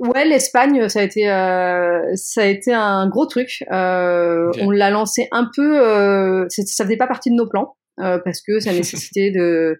Ouais, 0.00 0.24
l'Espagne, 0.24 0.88
ça 0.88 1.00
a 1.00 1.02
été 1.02 1.30
euh, 1.30 2.00
ça 2.14 2.40
a 2.40 2.46
été 2.46 2.72
un 2.72 3.06
gros 3.06 3.26
truc. 3.26 3.62
Euh, 3.70 4.50
On 4.60 4.70
l'a 4.70 4.88
lancé 4.88 5.28
un 5.30 5.50
peu. 5.54 5.78
Euh, 5.78 6.46
ça 6.48 6.84
faisait 6.84 6.96
pas 6.96 7.06
partie 7.06 7.30
de 7.30 7.34
nos 7.34 7.46
plans 7.46 7.76
euh, 8.00 8.18
parce 8.24 8.40
que 8.40 8.60
ça 8.60 8.72
nécessitait 8.72 9.30
de 9.30 9.78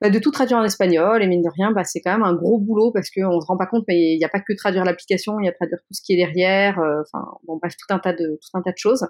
bah, 0.00 0.08
de 0.08 0.18
tout 0.18 0.30
traduire 0.30 0.58
en 0.58 0.64
espagnol 0.64 1.22
et 1.22 1.26
mine 1.26 1.42
de 1.42 1.50
rien 1.50 1.72
bah, 1.72 1.84
c'est 1.84 2.00
quand 2.00 2.12
même 2.12 2.22
un 2.22 2.34
gros 2.34 2.58
boulot 2.58 2.90
parce 2.92 3.10
qu'on 3.10 3.40
se 3.40 3.46
rend 3.46 3.56
pas 3.56 3.66
compte 3.66 3.84
mais 3.86 4.14
il 4.14 4.18
n'y 4.18 4.24
a 4.24 4.28
pas 4.28 4.40
que 4.40 4.54
traduire 4.56 4.84
l'application 4.84 5.38
il 5.40 5.46
y 5.46 5.48
a 5.48 5.52
traduire 5.52 5.78
tout 5.78 5.92
ce 5.92 6.00
qui 6.02 6.14
est 6.14 6.16
derrière 6.16 6.78
euh, 6.78 7.02
enfin 7.02 7.24
bon 7.46 7.58
bref 7.60 7.74
tout 7.76 7.92
un 7.94 7.98
tas 7.98 8.12
de 8.12 8.38
tout 8.40 8.58
un 8.58 8.62
tas 8.62 8.72
de 8.72 8.78
choses. 8.78 9.06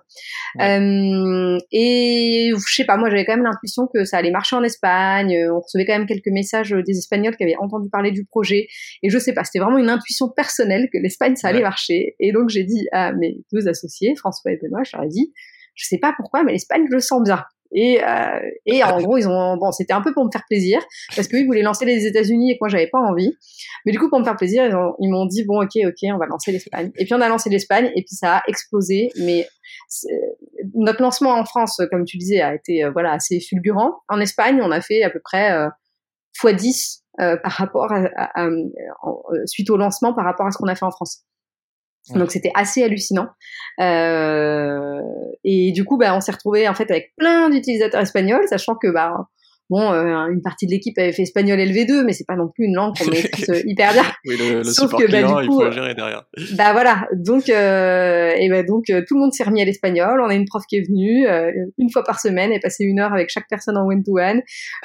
Euh, 0.61 1.59
et 1.71 2.51
je 2.55 2.75
sais 2.75 2.85
pas 2.85 2.97
moi 2.97 3.09
j'avais 3.09 3.25
quand 3.25 3.37
même 3.37 3.45
l'intuition 3.45 3.87
que 3.93 4.05
ça 4.05 4.19
allait 4.19 4.33
marcher 4.33 4.57
en 4.57 4.63
Espagne 4.63 5.37
euh, 5.37 5.55
on 5.55 5.61
recevait 5.61 5.87
quand 5.87 5.97
même 5.97 6.07
quelques 6.07 6.27
messages 6.27 6.71
des 6.71 6.99
Espagnols 6.99 7.37
qui 7.37 7.45
avaient 7.45 7.57
entendu 7.61 7.89
parler 7.89 8.11
du 8.11 8.25
projet 8.25 8.67
et 9.03 9.11
je 9.11 9.19
sais 9.19 9.33
pas 9.33 9.45
c'était 9.45 9.61
vraiment 9.61 9.79
une 9.79 9.91
intuition 9.91 10.29
personnelle 10.29 10.89
que 10.93 10.99
l'Espagne 10.99 11.37
ça 11.37 11.49
allait 11.49 11.63
marcher 11.63 12.17
et 12.19 12.33
donc 12.33 12.49
j'ai 12.49 12.65
dit 12.65 12.89
à 12.93 13.13
mes 13.13 13.39
deux 13.53 13.69
associés 13.69 14.15
François 14.17 14.53
et 14.53 14.59
Benoît 14.61 14.83
je 14.85 14.97
leur 14.97 15.05
ai 15.05 15.09
dit 15.09 15.33
je 15.75 15.87
sais 15.87 15.99
pas 15.99 16.13
pourquoi 16.17 16.43
mais 16.43 16.53
l'Espagne 16.53 16.85
je 16.89 16.95
le 16.95 17.01
sens 17.01 17.23
bien 17.23 17.45
Et, 17.73 18.03
euh, 18.03 18.41
et 18.67 18.83
en 18.83 19.01
gros, 19.01 19.17
ils 19.17 19.29
ont, 19.29 19.57
bon, 19.57 19.71
c'était 19.73 19.93
un 19.93 20.01
peu 20.01 20.13
pour 20.13 20.25
me 20.25 20.31
faire 20.33 20.45
plaisir, 20.49 20.81
parce 21.15 21.29
qu'ils 21.29 21.47
voulaient 21.47 21.63
lancer 21.63 21.85
les 21.85 22.07
États-Unis 22.07 22.53
et 22.53 22.55
que 22.55 22.59
moi, 22.61 22.69
j'avais 22.69 22.89
pas 22.89 22.99
envie. 22.99 23.33
Mais 23.87 23.93
du 23.93 23.99
coup, 23.99 24.09
pour 24.09 24.19
me 24.19 24.25
faire 24.25 24.37
plaisir, 24.37 24.67
ils, 24.67 24.75
ont, 24.75 24.95
ils 25.01 25.11
m'ont 25.11 25.27
dit, 25.27 25.45
bon, 25.45 25.63
ok, 25.63 25.77
ok, 25.87 26.11
on 26.15 26.19
va 26.19 26.27
lancer 26.27 26.53
l'Espagne. 26.53 26.91
Et 26.99 27.05
puis, 27.05 27.15
on 27.15 27.21
a 27.21 27.29
lancé 27.29 27.51
l'Espagne, 27.51 27.91
et 27.97 28.03
puis 28.03 28.17
ça 28.17 28.39
a 28.39 28.43
explosé. 28.49 29.11
Mais 29.19 29.47
notre 30.75 31.03
lancement 31.03 31.31
en 31.31 31.45
France, 31.45 31.81
comme 31.91 32.05
tu 32.05 32.17
disais, 32.17 32.41
a 32.41 32.55
été, 32.55 32.85
euh, 32.85 32.91
voilà, 32.91 33.13
assez 33.13 33.41
fulgurant. 33.41 33.95
En 34.09 34.21
Espagne, 34.21 34.61
on 34.63 34.71
a 34.71 34.81
fait 34.81 35.03
à 35.03 35.11
peu 35.11 35.21
près 35.23 35.53
euh, 35.53 35.69
x10 36.43 37.03
euh, 37.21 37.37
par 37.37 37.53
rapport 37.53 37.93
à, 37.93 38.05
à, 38.17 38.45
à, 38.45 38.49
suite 39.47 39.71
au 39.71 39.77
lancement 39.77 40.15
par 40.15 40.25
rapport 40.25 40.47
à 40.47 40.51
ce 40.51 40.59
qu'on 40.59 40.69
a 40.69 40.75
fait 40.75 40.85
en 40.85 40.91
France. 40.91 41.25
Donc 42.15 42.31
c'était 42.31 42.53
assez 42.55 42.83
hallucinant. 42.83 43.29
Euh, 43.81 45.01
et 45.45 45.73
du 45.73 45.85
coup, 45.85 45.97
bah, 45.97 46.15
on 46.15 46.21
s'est 46.21 46.33
retrouvé 46.33 46.69
en 46.69 46.75
fait 46.75 46.91
avec 46.91 47.13
plein 47.17 47.51
d'utilisateurs 47.51 48.01
espagnols, 48.01 48.47
sachant 48.49 48.75
que 48.75 48.89
bah, 48.89 49.29
Bon, 49.71 49.93
euh, 49.93 50.27
une 50.27 50.43
partie 50.43 50.67
de 50.67 50.73
l'équipe 50.73 50.99
avait 50.99 51.13
fait 51.13 51.23
espagnol 51.23 51.57
LV2, 51.61 52.03
mais 52.05 52.13
c'est 52.13 52.27
pas 52.27 52.35
non 52.35 52.49
plus 52.49 52.65
une 52.65 52.75
langue 52.75 52.93
qu'on 52.99 53.09
maîtrise 53.09 53.49
euh, 53.51 53.63
hyper 53.65 53.93
bien. 53.93 54.03
Oui, 54.27 54.37
le, 54.37 54.59
le 54.59 54.65
Sauf 54.65 54.91
que 54.91 55.09
bah, 55.09 55.23
du 55.23 55.33
coup, 55.33 55.41
il 55.43 55.65
faut 55.65 55.71
gérer 55.71 55.95
derrière. 55.95 56.25
Bah 56.57 56.73
voilà, 56.73 57.07
donc 57.15 57.49
euh, 57.49 58.33
et 58.37 58.49
bah, 58.49 58.65
donc 58.65 58.87
tout 58.87 59.15
le 59.15 59.21
monde 59.21 59.33
s'est 59.33 59.45
remis 59.45 59.63
à 59.63 59.65
l'espagnol. 59.65 60.21
On 60.21 60.29
a 60.29 60.35
une 60.35 60.45
prof 60.45 60.65
qui 60.69 60.77
est 60.77 60.83
venue 60.83 61.25
une 61.79 61.89
fois 61.91 62.03
par 62.03 62.19
semaine 62.19 62.51
et 62.51 62.59
passé 62.59 62.83
une 62.83 62.99
heure 62.99 63.13
avec 63.13 63.31
chaque 63.31 63.49
personne 63.49 63.77
en 63.77 63.87
one 63.87 64.03
to 64.03 64.19
one 64.19 64.43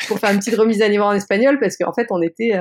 pour 0.07 0.19
faire 0.19 0.31
une 0.31 0.37
petite 0.37 0.55
remise 0.55 0.83
à 0.83 0.89
niveau 0.89 1.03
en 1.03 1.13
espagnol 1.13 1.57
parce 1.59 1.77
qu'en 1.77 1.91
fait 1.91 2.05
on 2.11 2.21
était 2.21 2.51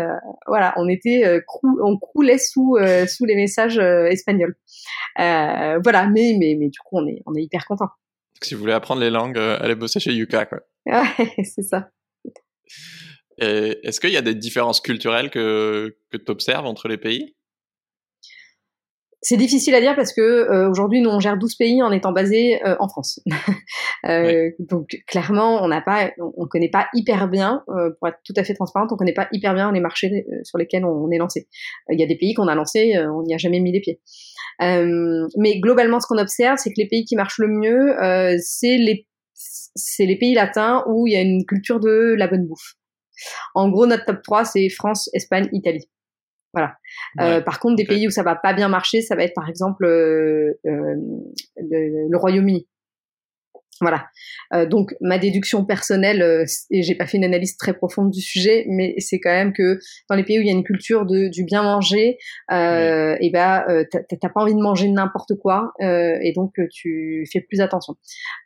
voilà, 0.47 0.73
on 0.79 0.89
était 0.89 1.43
on 1.63 1.99
croulait 1.99 2.39
sous 2.39 2.79
sous 3.07 3.27
les 3.27 3.37
messages 3.37 3.79
espagnols. 3.79 4.57
voilà, 5.19 6.09
mais 6.11 6.37
mais 6.39 6.57
mais 6.59 6.71
du 6.71 6.79
coup 6.79 6.97
on 6.97 7.07
est 7.07 7.23
on 7.27 7.35
est 7.35 7.43
hyper 7.43 7.67
content. 7.67 7.89
Si 8.41 8.55
vous 8.55 8.61
voulez 8.61 8.73
apprendre 8.73 9.03
les 9.03 9.11
langues, 9.11 9.39
allez 9.39 9.75
bosser 9.75 10.01
chez 10.01 10.13
Yuka 10.15 10.47
quoi. 10.47 10.61
Ouais, 10.87 11.45
c'est 11.45 11.63
ça. 11.63 11.91
Est-ce 13.39 14.01
qu'il 14.01 14.11
y 14.11 14.17
a 14.17 14.23
des 14.23 14.35
différences 14.35 14.81
culturelles 14.81 15.31
que, 15.31 15.97
que 16.11 16.17
tu 16.17 16.31
observes 16.31 16.67
entre 16.67 16.89
les 16.89 16.99
pays? 16.99 17.35
C'est 19.27 19.39
difficile 19.39 19.75
à 19.75 19.81
dire 19.81 19.97
parce 19.97 20.13
que 20.13 20.21
euh, 20.21 20.69
aujourd'hui 20.69 21.01
nous 21.01 21.09
on 21.09 21.19
gère 21.19 21.39
12 21.39 21.55
pays 21.57 21.83
en 21.83 21.91
étant 21.91 22.13
basé 22.13 22.63
euh, 22.67 22.77
en 22.79 22.89
France. 22.89 23.21
euh, 24.07 24.51
Donc 24.59 24.99
clairement 25.07 25.65
on 25.65 25.69
n'a 25.69 25.81
pas, 25.81 26.11
on, 26.19 26.47
connaît 26.47 26.69
pas 26.69 26.89
hyper 26.93 27.27
bien, 27.29 27.65
euh, 27.71 27.91
pour 27.99 28.09
être 28.09 28.19
tout 28.23 28.35
à 28.37 28.45
fait 28.45 28.53
transparente, 28.53 28.93
on 28.93 28.97
connaît 28.97 29.15
pas 29.15 29.29
hyper 29.33 29.55
bien 29.55 29.73
les 29.73 29.81
marchés 29.81 30.27
sur 30.43 30.59
lesquels 30.59 30.85
on, 30.85 31.11
est 31.11 31.17
lancé. 31.17 31.49
Il 31.89 31.99
y 31.99 32.03
a 32.03 32.07
des 32.07 32.19
pays 32.19 32.35
qu'on 32.35 32.49
a 32.49 32.55
lancés, 32.55 32.99
on 32.99 33.23
n'y 33.23 33.35
a 33.35 33.39
jamais 33.39 33.61
mis 33.61 33.73
les 33.73 33.81
pieds. 33.81 33.99
mais 34.61 35.59
globalement 35.59 36.01
ce 36.01 36.07
qu'on 36.07 36.19
observe 36.19 36.59
c'est 36.59 36.69
que 36.69 36.77
les 36.77 36.89
pays 36.89 37.07
qui 37.07 37.17
marchent 37.17 37.39
le 37.39 37.49
mieux 37.49 37.97
c'est 38.41 38.77
les 38.77 39.07
c'est 39.35 40.07
les 40.07 40.17
pays 40.17 40.35
latins 40.35 40.85
où 40.87 41.07
il 41.07 41.13
y 41.13 41.17
a 41.17 41.21
une 41.21 41.45
culture 41.45 41.81
de 41.81 42.15
la 42.17 42.29
bonne 42.29 42.47
bouffe. 42.47 42.75
En 43.55 43.69
gros, 43.69 43.87
notre 43.87 44.05
top 44.05 44.23
3, 44.23 44.45
c'est 44.45 44.69
France, 44.69 45.09
Espagne, 45.13 45.49
Italie. 45.53 45.89
Voilà. 46.53 46.77
Euh, 47.21 47.41
par 47.41 47.59
contre, 47.59 47.77
des 47.77 47.85
pays 47.85 48.07
où 48.07 48.11
ça 48.11 48.23
va 48.23 48.37
pas 48.37 48.53
bien 48.53 48.69
marcher, 48.69 49.03
ça 49.03 49.17
va 49.17 49.25
être 49.25 49.35
par 49.35 49.49
exemple 49.49 49.85
euh, 49.85 50.55
euh, 50.67 50.95
le 51.57 52.17
Royaume-Uni. 52.17 52.69
Voilà. 53.85 54.07
Euh, 54.55 54.65
donc 54.65 54.95
ma 55.03 55.19
déduction 55.19 55.63
personnelle, 55.67 56.23
euh, 56.23 56.47
et 56.71 56.83
j'ai 56.83 56.95
pas 56.95 57.07
fait 57.07 57.19
une 57.19 57.25
analyse 57.25 57.59
très 57.59 57.75
profonde 57.75 58.11
du 58.11 58.23
sujet, 58.23 58.65
mais 58.67 58.95
c'est 58.97 59.21
quand 59.21 59.31
même 59.31 59.53
que 59.53 59.79
dans 60.09 60.17
les 60.17 60.25
pays 60.25 60.39
où 60.39 60.41
il 60.41 60.47
y 60.47 60.51
a 60.51 60.55
une 60.55 60.65
culture 60.65 61.05
de, 61.05 61.29
du 61.29 61.45
bien 61.45 61.63
manger, 61.63 62.17
euh, 62.51 63.15
et 63.21 63.29
ben 63.29 63.63
euh, 63.69 63.85
t'as 63.91 64.29
pas 64.31 64.41
envie 64.41 64.55
de 64.55 64.61
manger 64.61 64.89
n'importe 64.89 65.35
quoi, 65.35 65.73
euh, 65.83 66.17
et 66.23 66.33
donc 66.33 66.55
tu 66.73 67.27
fais 67.31 67.43
plus 67.43 67.61
attention. 67.61 67.95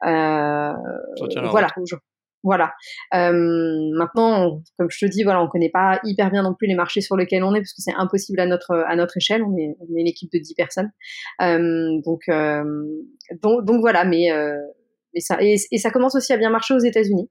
voilà. 0.02 1.68
Voilà. 2.44 2.72
maintenant, 3.12 4.62
comme 4.76 4.88
je 4.90 5.06
te 5.06 5.10
dis, 5.10 5.22
voilà, 5.22 5.40
on 5.40 5.48
connaît 5.48 5.70
pas 5.70 6.00
hyper 6.04 6.30
bien 6.32 6.42
non 6.42 6.54
plus 6.54 6.66
les 6.66 6.74
marchés 6.74 7.00
sur 7.00 7.16
lesquels 7.16 7.44
on 7.44 7.54
est 7.54 7.60
parce 7.60 7.74
que 7.74 7.82
c'est 7.82 7.94
impossible 7.96 8.40
à 8.40 8.46
notre 8.46 8.74
à 8.74 8.96
notre 8.96 9.16
échelle. 9.16 9.44
On 9.44 9.56
est, 9.56 9.76
on 9.80 9.96
est 9.96 10.00
une 10.00 10.08
équipe 10.08 10.32
de 10.32 10.38
10 10.38 10.54
personnes. 10.54 10.90
donc, 11.40 12.22
donc, 13.42 13.64
donc 13.64 13.80
voilà. 13.80 14.04
Mais 14.04 14.30
et 15.14 15.20
ça, 15.20 15.38
et, 15.40 15.56
ça 15.78 15.90
commence 15.90 16.14
aussi 16.14 16.32
à 16.32 16.36
bien 16.36 16.50
marcher 16.50 16.74
aux 16.74 16.78
États-Unis. 16.78 17.30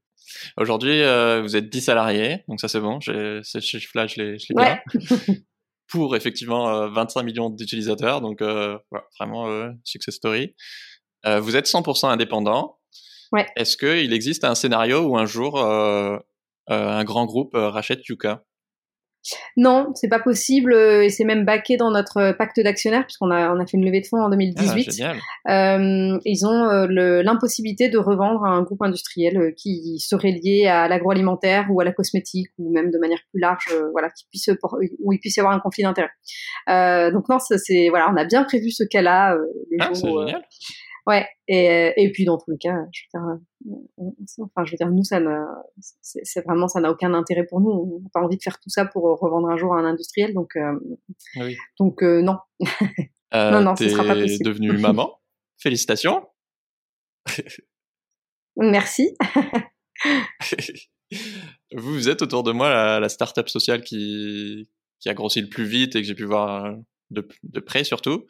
Aujourd'hui, 0.57 1.01
euh, 1.01 1.41
vous 1.41 1.55
êtes 1.55 1.69
10 1.69 1.81
salariés, 1.81 2.43
donc 2.47 2.59
ça 2.59 2.67
c'est 2.67 2.79
bon, 2.79 2.99
ces 3.01 3.61
chiffres-là, 3.61 4.07
je 4.07 4.21
les, 4.21 4.39
je 4.39 4.47
les 4.49 4.55
ouais. 4.55 4.81
Pour 5.87 6.17
effectivement 6.17 6.69
euh, 6.69 6.89
25 6.89 7.23
millions 7.23 7.49
d'utilisateurs, 7.49 8.19
donc 8.19 8.41
euh, 8.41 8.77
vraiment 9.17 9.49
euh, 9.49 9.69
success 9.85 10.15
story. 10.15 10.53
Euh, 11.25 11.39
vous 11.39 11.55
êtes 11.55 11.65
100% 11.65 12.09
indépendant. 12.09 12.77
Ouais. 13.31 13.45
Est-ce 13.55 13.77
qu'il 13.77 14.11
existe 14.13 14.43
un 14.43 14.55
scénario 14.55 14.99
où 15.01 15.17
un 15.17 15.25
jour 15.25 15.59
un 15.59 17.03
grand 17.03 17.25
groupe 17.25 17.51
rachète 17.53 18.05
Yuka? 18.07 18.43
Non, 19.57 19.91
c'est 19.95 20.07
pas 20.07 20.19
possible 20.19 20.73
euh, 20.73 21.03
et 21.03 21.09
c'est 21.09 21.25
même 21.25 21.43
baqué 21.43 21.77
dans 21.77 21.91
notre 21.91 22.17
euh, 22.17 22.33
pacte 22.33 22.59
d'actionnaires 22.59 23.05
puisqu'on 23.05 23.31
a 23.31 23.53
on 23.53 23.59
a 23.59 23.65
fait 23.65 23.77
une 23.77 23.85
levée 23.85 24.01
de 24.01 24.05
fonds 24.05 24.21
en 24.21 24.29
2018. 24.29 25.01
Ah, 25.03 25.75
euh, 25.75 26.17
ils 26.25 26.45
ont 26.45 26.69
euh, 26.69 26.87
l'impossibilité 27.23 27.89
de 27.89 27.97
revendre 27.97 28.45
à 28.45 28.49
un 28.49 28.61
groupe 28.61 28.81
industriel 28.81 29.53
qui 29.57 29.99
serait 29.99 30.31
lié 30.31 30.67
à 30.67 30.87
l'agroalimentaire 30.87 31.67
ou 31.69 31.81
à 31.81 31.83
la 31.83 31.91
cosmétique 31.91 32.47
ou 32.57 32.71
même 32.71 32.89
de 32.89 32.97
manière 32.99 33.19
plus 33.31 33.41
large, 33.41 33.67
voilà, 33.91 34.09
qui 34.09 34.25
puisse 34.29 34.49
où 35.03 35.13
il 35.13 35.19
puisse 35.19 35.35
y 35.35 35.39
avoir 35.39 35.53
un 35.53 35.59
conflit 35.59 35.83
d'intérêts. 35.83 36.11
donc 37.11 37.27
non, 37.29 37.37
c'est 37.39 37.89
voilà, 37.89 38.09
on 38.11 38.15
a 38.15 38.25
bien 38.25 38.43
prévu 38.43 38.71
ce 38.71 38.83
cas-là. 38.83 39.35
le 39.35 39.77
ah, 39.79 39.93
jour, 39.93 40.25
génial. 40.25 40.43
Ouais, 41.07 41.25
et, 41.47 41.93
et 41.95 42.11
puis 42.11 42.25
dans 42.25 42.37
tous 42.37 42.51
les 42.51 42.57
cas, 42.57 42.75
je 42.91 43.03
veux 43.13 43.21
dire, 43.21 43.39
enfin, 44.41 44.65
je 44.65 44.71
veux 44.71 44.77
dire, 44.77 44.89
nous, 44.89 45.05
ça 45.05 45.21
c'est 46.01 46.43
vraiment, 46.43 46.67
ça 46.67 46.81
n'a 46.81 46.91
aucun 46.91 47.13
intérêt 47.13 47.45
pour 47.45 47.61
nous. 47.61 47.69
On 47.69 47.99
n'a 48.01 48.09
pas 48.13 48.19
envie 48.19 48.35
de 48.35 48.43
faire 48.43 48.59
tout 48.59 48.69
ça 48.69 48.85
pour 48.85 49.03
revendre 49.03 49.47
un 49.47 49.55
jour 49.55 49.73
à 49.73 49.79
un 49.79 49.85
industriel, 49.85 50.33
donc, 50.33 50.57
euh, 50.57 50.77
oui. 51.37 51.55
donc 51.79 52.03
euh, 52.03 52.21
non. 52.21 52.37
Euh, 53.33 53.51
non, 53.51 53.61
non, 53.61 53.75
ce 53.75 53.89
sera 53.89 54.05
pas 54.05 54.15
possible. 54.15 54.45
devenue 54.45 54.71
maman. 54.77 55.19
Félicitations. 55.57 56.25
Merci. 58.55 59.17
vous, 61.75 61.93
vous 61.93 62.07
êtes 62.07 62.21
autour 62.21 62.43
de 62.43 62.53
moi 62.53 62.69
la, 62.69 63.01
la 63.01 63.09
start-up 63.09 63.49
sociale 63.49 63.81
qui, 63.81 64.69
qui 65.01 65.09
a 65.09 65.13
grossi 65.13 65.41
le 65.41 65.49
plus 65.49 65.65
vite 65.65 65.97
et 65.97 66.01
que 66.01 66.07
j'ai 66.07 66.15
pu 66.15 66.23
voir 66.23 66.73
de, 67.09 67.27
de 67.43 67.59
près 67.59 67.83
surtout. 67.83 68.25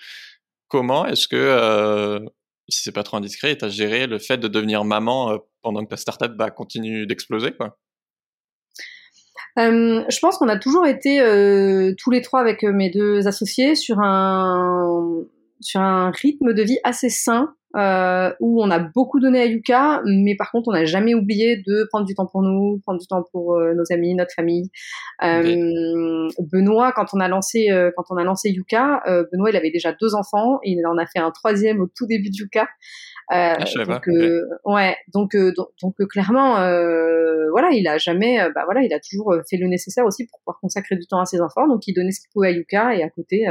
Comment 0.68 1.06
est-ce 1.06 1.28
que 1.28 2.26
si 2.70 2.84
c'est 2.84 2.92
pas 2.92 3.04
trop 3.04 3.18
indiscret, 3.18 3.58
tu 3.58 3.66
as 3.66 3.70
géré 3.70 4.08
le 4.08 4.20
fait 4.20 4.38
de 4.38 4.48
devenir 4.48 4.84
maman 4.84 5.32
euh, 5.32 5.38
pendant 5.62 5.84
que 5.84 5.90
ta 5.90 5.98
startup 5.98 6.34
bah, 6.34 6.52
continue 6.52 7.08
d'exploser 7.08 7.52
quoi. 7.52 7.78
Je 9.58 10.20
pense 10.20 10.38
qu'on 10.38 10.50
a 10.50 10.60
toujours 10.60 10.86
été 10.86 11.18
tous 11.98 12.12
les 12.12 12.22
trois 12.22 12.40
avec 12.40 12.62
mes 12.62 12.92
deux 12.92 13.28
associés 13.28 13.74
sur 13.74 14.00
un 14.00 15.24
sur 15.62 15.82
un 15.82 16.12
rythme 16.12 16.54
de 16.54 16.62
vie 16.62 16.78
assez 16.84 17.10
sain 17.10 17.56
euh, 17.78 18.34
où 18.40 18.64
on 18.64 18.72
a 18.72 18.80
beaucoup 18.80 19.20
donné 19.20 19.42
à 19.42 19.46
Yuka, 19.46 20.02
mais 20.06 20.36
par 20.36 20.52
contre 20.52 20.68
on 20.70 20.74
n'a 20.74 20.86
jamais 20.86 21.14
oublié 21.14 21.58
de 21.58 21.88
prendre 21.90 22.06
du 22.06 22.16
temps 22.16 22.26
pour 22.26 22.42
nous, 22.42 22.80
prendre 22.84 23.00
du 23.00 23.08
temps 23.08 23.24
pour 23.32 23.56
euh, 23.56 23.74
nos 23.74 23.84
amis, 23.92 24.16
notre 24.16 24.34
famille. 24.34 24.70
Euh, 25.24 26.28
Benoît, 26.52 26.92
quand 26.94 27.06
on 27.14 27.20
a 27.20 27.28
lancé 27.28 27.68
quand 27.96 28.04
on 28.10 28.18
a 28.18 28.24
lancé 28.24 28.50
Yuka, 28.50 29.04
Benoît 29.32 29.52
il 29.52 29.56
avait 29.56 29.72
déjà 29.72 29.94
deux 29.94 30.16
enfants, 30.16 30.60
il 30.64 30.86
en 30.86 30.98
a 30.98 31.06
fait 31.06 31.20
un 31.20 31.32
troisième 31.32 31.82
au 31.82 31.88
tout 31.88 32.08
début 32.08 32.30
de 32.30 32.36
Yuka. 32.36 32.68
Ah, 33.30 33.58
donc, 33.86 34.08
ouais, 34.66 34.96
donc 35.14 35.36
donc, 35.36 35.70
donc 35.82 35.96
clairement, 36.10 36.56
voilà, 37.52 37.70
il 37.72 37.88
a 37.88 37.98
jamais, 37.98 38.38
bah 38.56 38.64
voilà, 38.66 38.82
il 38.82 38.94
a 38.94 39.00
toujours 39.00 39.36
fait 39.50 39.58
le 39.58 39.68
nécessaire 39.68 40.06
aussi 40.06 40.26
pour 40.28 40.40
pouvoir 40.40 40.60
consacrer 40.62 40.96
du 40.96 41.08
temps 41.08 41.20
à 41.20 41.26
ses 41.26 41.42
enfants. 41.42 41.68
Donc 41.68 41.88
il 41.88 41.94
donnait 41.94 42.12
ce 42.12 42.22
qu'il 42.22 42.30
pouvait 42.32 42.50
à 42.50 42.52
Yuka 42.52 42.96
et 42.96 43.04
à 43.04 43.10
côté, 43.10 43.46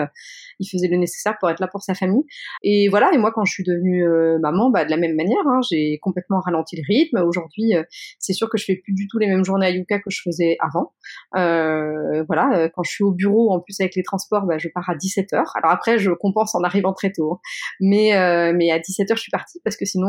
il 0.58 0.68
faisait 0.68 0.88
le 0.88 0.96
nécessaire 0.96 1.36
pour 1.38 1.50
être 1.50 1.60
là 1.60 1.68
pour 1.68 1.82
sa 1.82 1.94
famille. 1.94 2.24
Et 2.62 2.88
voilà, 2.88 3.10
et 3.12 3.18
moi 3.18 3.32
quand 3.32 3.44
je 3.44 3.52
suis 3.52 3.64
devenue 3.64 4.06
euh, 4.06 4.38
maman, 4.38 4.70
bah, 4.70 4.84
de 4.84 4.90
la 4.90 4.96
même 4.96 5.14
manière, 5.14 5.46
hein, 5.46 5.60
j'ai 5.70 5.98
complètement 6.00 6.40
ralenti 6.40 6.76
le 6.76 6.82
rythme. 6.86 7.18
Aujourd'hui, 7.18 7.74
euh, 7.74 7.82
c'est 8.18 8.32
sûr 8.32 8.48
que 8.48 8.58
je 8.58 8.64
fais 8.64 8.76
plus 8.76 8.92
du 8.92 9.06
tout 9.08 9.18
les 9.18 9.26
mêmes 9.26 9.44
journées 9.44 9.66
à 9.66 9.70
Yuka 9.70 9.98
que 9.98 10.10
je 10.10 10.20
faisais 10.22 10.56
avant. 10.60 10.92
Euh, 11.36 12.24
voilà, 12.26 12.68
quand 12.74 12.82
je 12.82 12.90
suis 12.90 13.04
au 13.04 13.12
bureau, 13.12 13.52
en 13.52 13.60
plus 13.60 13.78
avec 13.80 13.94
les 13.94 14.02
transports, 14.02 14.46
bah, 14.46 14.58
je 14.58 14.68
pars 14.68 14.88
à 14.88 14.94
17h. 14.94 15.34
Alors 15.34 15.70
après, 15.70 15.98
je 15.98 16.10
compense 16.10 16.54
en 16.54 16.62
arrivant 16.62 16.92
très 16.92 17.12
tôt. 17.12 17.34
Hein. 17.34 17.38
Mais, 17.80 18.52
mais 18.54 18.70
à 18.70 18.78
17h, 18.78 19.16
je 19.16 19.20
suis 19.20 19.30
partie 19.30 19.60
parce 19.66 19.76
que 19.76 19.84
sinon, 19.84 20.06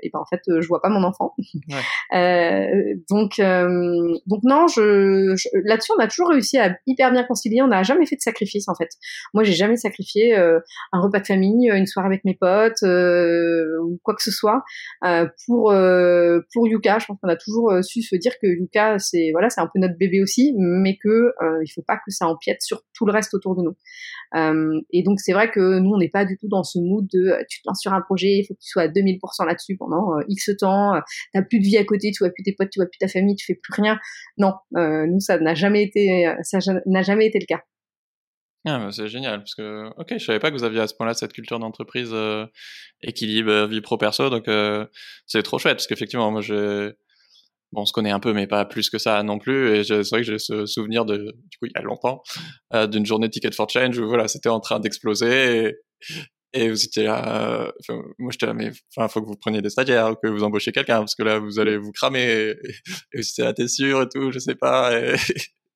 et 0.00 0.10
ben, 0.12 0.18
en 0.18 0.24
fait, 0.26 0.40
je 0.46 0.66
vois 0.66 0.82
pas 0.82 0.88
mon 0.88 1.04
enfant. 1.04 1.34
donc, 3.10 3.40
donc 4.26 4.40
non, 4.42 4.66
je, 4.66 5.34
là-dessus, 5.64 5.92
on 5.96 6.00
a 6.00 6.08
toujours 6.08 6.30
réussi 6.30 6.58
à 6.58 6.76
hyper 6.86 7.12
bien 7.12 7.24
concilier. 7.24 7.62
On 7.62 7.68
n'a 7.68 7.82
jamais 7.82 8.06
fait 8.06 8.16
de 8.16 8.20
sacrifice, 8.20 8.68
en 8.68 8.74
fait. 8.74 8.88
Moi, 9.34 9.44
j'ai 9.44 9.52
jamais 9.54 9.76
sacrifié 9.76 10.34
un 10.36 11.00
repas 11.00 11.20
de 11.20 11.26
famille, 11.26 11.70
une 11.70 11.86
soirée 11.86 12.08
avec 12.08 12.24
mes 12.24 12.34
potes, 12.34 12.82
euh, 12.82 13.78
ou 13.82 13.98
quoi 14.02 14.14
que 14.14 14.22
ce 14.22 14.30
soit 14.30 14.62
euh, 15.04 15.26
pour 15.46 15.70
euh, 15.70 16.40
pour 16.52 16.66
Yuka. 16.66 16.98
Je 16.98 17.06
pense 17.06 17.18
qu'on 17.20 17.28
a 17.28 17.36
toujours 17.36 17.72
su 17.82 18.02
se 18.02 18.16
dire 18.16 18.32
que 18.40 18.46
Yuka 18.46 18.98
c'est 18.98 19.30
voilà 19.32 19.50
c'est 19.50 19.60
un 19.60 19.68
peu 19.72 19.78
notre 19.78 19.96
bébé 19.96 20.22
aussi, 20.22 20.54
mais 20.56 20.96
que 20.96 21.32
il 21.62 21.68
faut 21.74 21.82
pas 21.82 21.96
que 21.96 22.10
ça 22.10 22.26
empiète 22.26 22.62
sur 22.62 22.82
tout 22.94 23.06
le 23.06 23.12
reste 23.12 23.34
autour 23.34 23.56
de 23.56 23.62
nous. 23.62 24.84
et 24.90 25.02
donc 25.02 25.20
c'est 25.20 25.32
vrai 25.32 25.50
que 25.50 25.78
nous 25.78 25.90
on 25.90 25.98
n'est 25.98 26.08
pas 26.08 26.24
du 26.24 26.36
tout 26.38 26.48
dans 26.48 26.64
ce 26.64 26.78
mood 26.78 27.06
de 27.12 27.36
tu 27.48 27.62
te 27.62 27.68
lances 27.68 27.80
sur 27.80 27.92
un 27.92 28.00
projet, 28.00 28.38
il 28.38 28.44
faut 28.46 28.54
que 28.54 28.60
tu 28.60 28.71
à 28.80 28.88
2000% 28.88 29.46
là-dessus 29.46 29.76
pendant 29.76 30.18
X 30.28 30.50
temps, 30.58 31.00
t'as 31.32 31.42
plus 31.42 31.60
de 31.60 31.64
vie 31.64 31.78
à 31.78 31.84
côté, 31.84 32.10
tu 32.10 32.24
vois 32.24 32.32
plus 32.32 32.42
tes 32.42 32.52
potes, 32.52 32.70
tu 32.70 32.78
vois 32.78 32.86
plus 32.86 32.98
ta 32.98 33.08
famille, 33.08 33.36
tu 33.36 33.46
fais 33.46 33.58
plus 33.60 33.72
rien. 33.74 33.98
Non, 34.38 34.52
nous 34.72 35.20
ça 35.20 35.38
n'a 35.38 35.54
jamais 35.54 35.82
été, 35.82 36.32
ça 36.42 36.58
n'a 36.86 37.02
jamais 37.02 37.26
été 37.26 37.38
le 37.38 37.46
cas. 37.46 37.62
Ah, 38.64 38.88
c'est 38.92 39.08
génial 39.08 39.40
parce 39.40 39.56
que 39.56 39.88
ok, 39.96 40.14
je 40.18 40.24
savais 40.24 40.38
pas 40.38 40.50
que 40.50 40.56
vous 40.56 40.62
aviez 40.62 40.80
à 40.80 40.86
ce 40.86 40.94
point-là 40.94 41.14
cette 41.14 41.32
culture 41.32 41.58
d'entreprise 41.58 42.10
euh, 42.12 42.46
équilibre 43.02 43.66
vie 43.66 43.80
pro 43.80 43.98
perso, 43.98 44.30
donc 44.30 44.46
euh, 44.46 44.86
c'est 45.26 45.42
trop 45.42 45.58
chouette 45.58 45.74
parce 45.74 45.88
qu'effectivement 45.88 46.30
moi 46.30 46.42
je 46.42 46.92
bon 47.72 47.82
on 47.82 47.84
se 47.84 47.92
connaît 47.92 48.12
un 48.12 48.20
peu 48.20 48.32
mais 48.32 48.46
pas 48.46 48.64
plus 48.64 48.88
que 48.88 48.98
ça 48.98 49.20
non 49.24 49.40
plus 49.40 49.74
et 49.76 49.82
c'est 49.82 50.08
vrai 50.10 50.20
que 50.20 50.26
j'ai 50.26 50.38
ce 50.38 50.64
souvenir 50.66 51.04
de 51.04 51.16
du 51.16 51.58
coup 51.58 51.66
il 51.66 51.72
y 51.74 51.78
a 51.78 51.82
longtemps 51.82 52.22
euh, 52.72 52.86
d'une 52.86 53.04
journée 53.04 53.28
Ticket 53.30 53.50
for 53.50 53.68
Change 53.68 53.98
où 53.98 54.06
voilà 54.06 54.28
c'était 54.28 54.48
en 54.48 54.60
train 54.60 54.78
d'exploser 54.78 55.74
et 56.52 56.68
vous 56.68 56.84
étiez 56.84 57.04
là, 57.04 57.72
moi 58.18 58.30
j'étais 58.30 58.46
là, 58.46 58.54
mais 58.54 58.70
enfin, 58.94 59.08
faut 59.08 59.22
que 59.22 59.26
vous 59.26 59.36
preniez 59.36 59.62
des 59.62 59.70
stagiaires, 59.70 60.14
que 60.22 60.28
vous 60.28 60.42
embauchiez 60.42 60.72
quelqu'un, 60.72 60.98
parce 60.98 61.14
que 61.14 61.22
là, 61.22 61.38
vous 61.38 61.58
allez 61.58 61.78
vous 61.78 61.92
cramer, 61.92 62.20
et, 62.22 62.50
et 62.50 62.74
vous 63.14 63.20
étiez 63.20 63.44
là, 63.44 63.52
t'es 63.52 63.68
sûr 63.68 64.02
et 64.02 64.08
tout, 64.08 64.30
je 64.32 64.38
sais 64.38 64.54
pas, 64.54 64.98
et, 64.98 65.16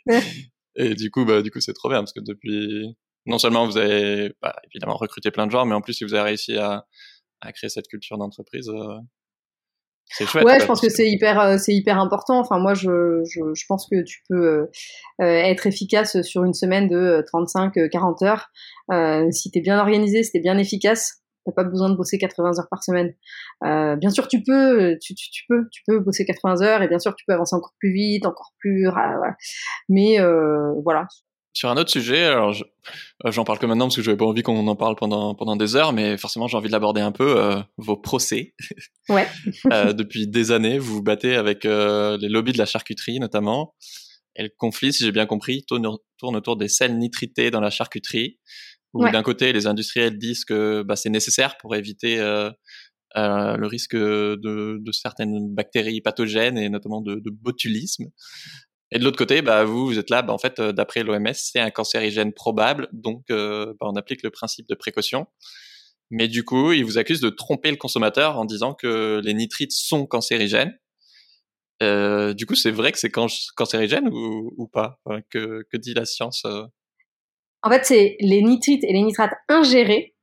et 0.76 0.94
du 0.94 1.10
coup, 1.10 1.24
bah, 1.24 1.42
du 1.42 1.50
coup, 1.50 1.60
c'est 1.60 1.72
trop 1.72 1.88
bien 1.88 1.98
parce 1.98 2.12
que 2.12 2.20
depuis, 2.20 2.94
non 3.26 3.38
seulement 3.38 3.66
vous 3.66 3.76
avez 3.78 4.32
bah, 4.42 4.54
évidemment 4.70 4.96
recruté 4.96 5.30
plein 5.30 5.46
de 5.46 5.52
gens, 5.52 5.64
mais 5.64 5.74
en 5.74 5.80
plus, 5.80 5.94
si 5.94 6.04
vous 6.04 6.14
avez 6.14 6.24
réussi 6.24 6.56
à, 6.56 6.86
à 7.40 7.52
créer 7.52 7.70
cette 7.70 7.88
culture 7.88 8.18
d'entreprise, 8.18 8.68
euh, 8.68 8.98
chouette. 10.10 10.44
Ouais, 10.44 10.60
je 10.60 10.66
pense 10.66 10.80
que 10.80 10.88
c'est 10.88 11.08
hyper, 11.08 11.40
euh, 11.40 11.58
c'est 11.58 11.74
hyper 11.74 11.98
important. 11.98 12.38
Enfin, 12.38 12.58
moi, 12.58 12.74
je, 12.74 13.22
je, 13.24 13.54
je 13.54 13.64
pense 13.68 13.88
que 13.90 14.02
tu 14.02 14.22
peux 14.28 14.46
euh, 14.46 14.66
être 15.20 15.66
efficace 15.66 16.20
sur 16.22 16.44
une 16.44 16.54
semaine 16.54 16.88
de 16.88 17.24
35-40 17.32 18.24
heures. 18.24 18.48
Euh, 18.92 19.30
si 19.30 19.50
t'es 19.50 19.60
bien 19.60 19.78
organisé, 19.78 20.22
si 20.22 20.32
t'es 20.32 20.40
bien 20.40 20.58
efficace, 20.58 21.22
t'as 21.44 21.52
pas 21.52 21.64
besoin 21.64 21.88
de 21.90 21.96
bosser 21.96 22.18
80 22.18 22.58
heures 22.58 22.68
par 22.70 22.82
semaine. 22.82 23.14
Euh, 23.64 23.96
bien 23.96 24.10
sûr, 24.10 24.28
tu 24.28 24.42
peux, 24.42 24.96
tu, 25.00 25.14
tu, 25.14 25.30
tu, 25.30 25.44
peux, 25.48 25.68
tu 25.70 25.82
peux 25.86 26.00
bosser 26.00 26.24
80 26.24 26.62
heures 26.62 26.82
et 26.82 26.88
bien 26.88 26.98
sûr, 26.98 27.14
tu 27.14 27.24
peux 27.26 27.34
avancer 27.34 27.54
encore 27.54 27.74
plus 27.78 27.92
vite, 27.92 28.26
encore 28.26 28.52
plus, 28.58 28.88
voilà. 28.90 29.36
mais 29.88 30.20
euh, 30.20 30.72
voilà. 30.82 31.06
Sur 31.56 31.70
un 31.70 31.78
autre 31.78 31.90
sujet, 31.90 32.22
alors 32.22 32.54
euh, 33.24 33.32
j'en 33.32 33.44
parle 33.44 33.58
que 33.58 33.64
maintenant 33.64 33.86
parce 33.86 33.96
que 33.96 34.02
j'avais 34.02 34.18
pas 34.18 34.26
envie 34.26 34.42
qu'on 34.42 34.66
en 34.66 34.76
parle 34.76 34.94
pendant 34.94 35.34
pendant 35.34 35.56
des 35.56 35.74
heures, 35.74 35.94
mais 35.94 36.18
forcément 36.18 36.48
j'ai 36.48 36.56
envie 36.58 36.66
de 36.66 36.72
l'aborder 36.72 37.00
un 37.00 37.12
peu. 37.12 37.40
Euh, 37.40 37.56
vos 37.78 37.96
procès. 37.96 38.54
Ouais. 39.08 39.26
euh, 39.72 39.94
depuis 39.94 40.26
des 40.26 40.50
années, 40.50 40.78
vous 40.78 40.96
vous 40.96 41.02
battez 41.02 41.34
avec 41.34 41.64
euh, 41.64 42.18
les 42.20 42.28
lobbies 42.28 42.52
de 42.52 42.58
la 42.58 42.66
charcuterie 42.66 43.20
notamment. 43.20 43.74
Et 44.34 44.42
le 44.42 44.50
conflit, 44.54 44.92
si 44.92 45.04
j'ai 45.04 45.12
bien 45.12 45.24
compris, 45.24 45.64
tourne, 45.64 45.96
tourne 46.18 46.36
autour 46.36 46.56
des 46.58 46.68
sels 46.68 46.98
nitrités 46.98 47.50
dans 47.50 47.60
la 47.60 47.70
charcuterie 47.70 48.38
où 48.92 49.08
d'un 49.08 49.22
côté 49.22 49.52
les 49.54 49.66
industriels 49.66 50.18
disent 50.18 50.44
que 50.44 50.82
bah, 50.82 50.96
c'est 50.96 51.08
nécessaire 51.08 51.56
pour 51.56 51.74
éviter 51.74 52.18
euh, 52.18 52.50
euh, 53.16 53.56
le 53.56 53.66
risque 53.66 53.96
de, 53.96 54.36
de, 54.78 54.92
certaines 54.92 55.54
bactéries 55.54 56.00
pathogènes 56.02 56.58
et 56.58 56.68
notamment 56.68 57.00
de, 57.00 57.14
de 57.14 57.30
botulisme. 57.30 58.06
Et 58.92 58.98
de 58.98 59.04
l'autre 59.04 59.18
côté, 59.18 59.42
bah, 59.42 59.64
vous, 59.64 59.86
vous 59.86 59.98
êtes 59.98 60.10
là, 60.10 60.22
bah, 60.22 60.32
en 60.32 60.38
fait, 60.38 60.58
euh, 60.58 60.72
d'après 60.72 61.02
l'OMS, 61.02 61.34
c'est 61.34 61.58
un 61.58 61.70
cancérigène 61.70 62.32
probable, 62.32 62.88
donc 62.92 63.24
euh, 63.30 63.74
bah, 63.80 63.86
on 63.90 63.96
applique 63.96 64.22
le 64.22 64.30
principe 64.30 64.68
de 64.68 64.74
précaution. 64.74 65.26
Mais 66.10 66.28
du 66.28 66.44
coup, 66.44 66.72
ils 66.72 66.84
vous 66.84 66.98
accusent 66.98 67.20
de 67.20 67.30
tromper 67.30 67.70
le 67.70 67.76
consommateur 67.76 68.38
en 68.38 68.44
disant 68.44 68.74
que 68.74 69.20
les 69.24 69.34
nitrites 69.34 69.72
sont 69.72 70.06
cancérigènes. 70.06 70.78
Euh, 71.82 72.32
du 72.32 72.46
coup, 72.46 72.54
c'est 72.54 72.70
vrai 72.70 72.92
que 72.92 72.98
c'est 72.98 73.10
cancérigène 73.10 74.08
ou, 74.08 74.52
ou 74.56 74.68
pas? 74.68 75.00
Que, 75.30 75.64
que, 75.70 75.76
dit 75.76 75.94
la 75.94 76.04
science 76.04 76.44
euh? 76.46 76.62
En 77.62 77.70
fait, 77.70 77.84
c'est 77.84 78.16
les 78.20 78.42
nitrites 78.42 78.84
et 78.84 78.92
les 78.92 79.02
nitrates 79.02 79.34
ingérés 79.48 80.14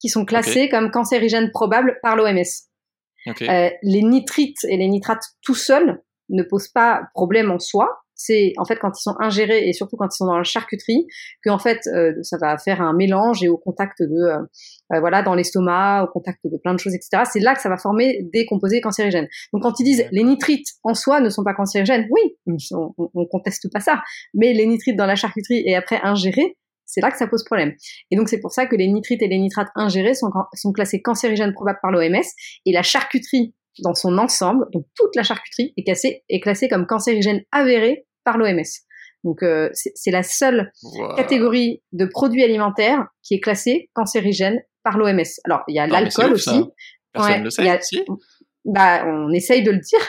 qui 0.00 0.08
sont 0.08 0.24
classés 0.24 0.68
comme 0.68 0.90
cancérigènes 0.90 1.50
probables 1.50 1.98
par 2.02 2.16
l'OMS. 2.16 2.42
Okay. 3.26 3.48
Euh, 3.48 3.70
les 3.82 4.02
nitrites 4.02 4.64
et 4.64 4.76
les 4.76 4.88
nitrates 4.88 5.24
tout 5.42 5.54
seuls 5.54 6.02
ne 6.28 6.42
posent 6.42 6.68
pas 6.68 7.04
problème 7.14 7.50
en 7.50 7.58
soi. 7.58 8.01
C'est 8.14 8.52
en 8.58 8.64
fait 8.64 8.76
quand 8.76 8.90
ils 8.98 9.02
sont 9.02 9.14
ingérés 9.20 9.68
et 9.68 9.72
surtout 9.72 9.96
quand 9.96 10.06
ils 10.06 10.16
sont 10.16 10.26
dans 10.26 10.36
la 10.36 10.44
charcuterie 10.44 11.06
que 11.44 11.50
en 11.50 11.58
fait 11.58 11.80
euh, 11.86 12.12
ça 12.22 12.36
va 12.38 12.58
faire 12.58 12.80
un 12.80 12.92
mélange 12.92 13.42
et 13.42 13.48
au 13.48 13.56
contact 13.56 14.02
de 14.02 14.06
euh, 14.06 14.38
euh 14.92 15.00
voilà 15.00 15.22
dans 15.22 15.34
l'estomac, 15.34 16.04
au 16.04 16.12
contact 16.12 16.40
de 16.44 16.56
plein 16.58 16.74
de 16.74 16.78
choses 16.78 16.94
etc. 16.94 17.24
C'est 17.30 17.40
là 17.40 17.54
que 17.54 17.60
ça 17.60 17.68
va 17.68 17.76
former 17.76 18.22
des 18.32 18.46
composés 18.46 18.80
cancérigènes. 18.80 19.28
Donc 19.52 19.62
quand 19.62 19.78
ils 19.80 19.84
disent 19.84 20.06
les 20.10 20.24
nitrites 20.24 20.68
en 20.82 20.94
soi 20.94 21.20
ne 21.20 21.28
sont 21.28 21.44
pas 21.44 21.54
cancérigènes, 21.54 22.06
oui, 22.10 22.36
on, 22.72 22.94
on 22.96 23.26
conteste 23.26 23.72
pas 23.72 23.80
ça. 23.80 24.02
Mais 24.34 24.52
les 24.52 24.66
nitrites 24.66 24.96
dans 24.96 25.06
la 25.06 25.16
charcuterie 25.16 25.62
et 25.66 25.74
après 25.74 26.00
ingérés, 26.02 26.56
c'est 26.92 27.00
là 27.00 27.10
que 27.10 27.16
ça 27.16 27.26
pose 27.26 27.44
problème. 27.44 27.72
Et 28.10 28.16
donc 28.16 28.28
c'est 28.28 28.40
pour 28.40 28.52
ça 28.52 28.66
que 28.66 28.76
les 28.76 28.88
nitrites 28.88 29.22
et 29.22 29.28
les 29.28 29.38
nitrates 29.38 29.70
ingérés 29.74 30.14
sont, 30.14 30.30
sont 30.54 30.72
classés 30.72 31.00
cancérigènes 31.00 31.52
probables 31.52 31.78
par 31.80 31.90
l'OMS 31.90 32.22
et 32.66 32.72
la 32.72 32.82
charcuterie 32.82 33.54
dans 33.80 33.94
son 33.94 34.18
ensemble, 34.18 34.66
donc 34.72 34.86
toute 34.94 35.14
la 35.16 35.22
charcuterie 35.22 35.72
est, 35.76 35.84
cassée, 35.84 36.24
est 36.28 36.40
classée 36.40 36.68
comme 36.68 36.86
cancérigène 36.86 37.42
avérée 37.52 38.06
par 38.24 38.38
l'OMS. 38.38 38.62
Donc 39.24 39.42
euh, 39.42 39.70
c'est 39.72 40.10
la 40.10 40.22
seule 40.22 40.72
wow. 40.82 41.14
catégorie 41.14 41.82
de 41.92 42.06
produits 42.06 42.42
alimentaires 42.42 43.06
qui 43.22 43.34
est 43.34 43.40
classée 43.40 43.88
cancérigène 43.94 44.60
par 44.82 44.98
l'OMS. 44.98 45.22
Alors 45.44 45.62
il 45.68 45.76
y 45.76 45.78
a 45.78 45.86
l'alcool 45.86 46.32
aussi. 46.32 46.50
Ça. 46.50 46.66
Personne 47.12 47.32
ouais, 47.32 47.40
le 47.40 47.50
sait. 47.50 47.68
A, 47.68 47.80
si. 47.80 48.04
Bah, 48.64 49.04
on 49.06 49.30
essaye 49.32 49.62
de 49.62 49.70
le 49.70 49.78
dire. 49.78 50.00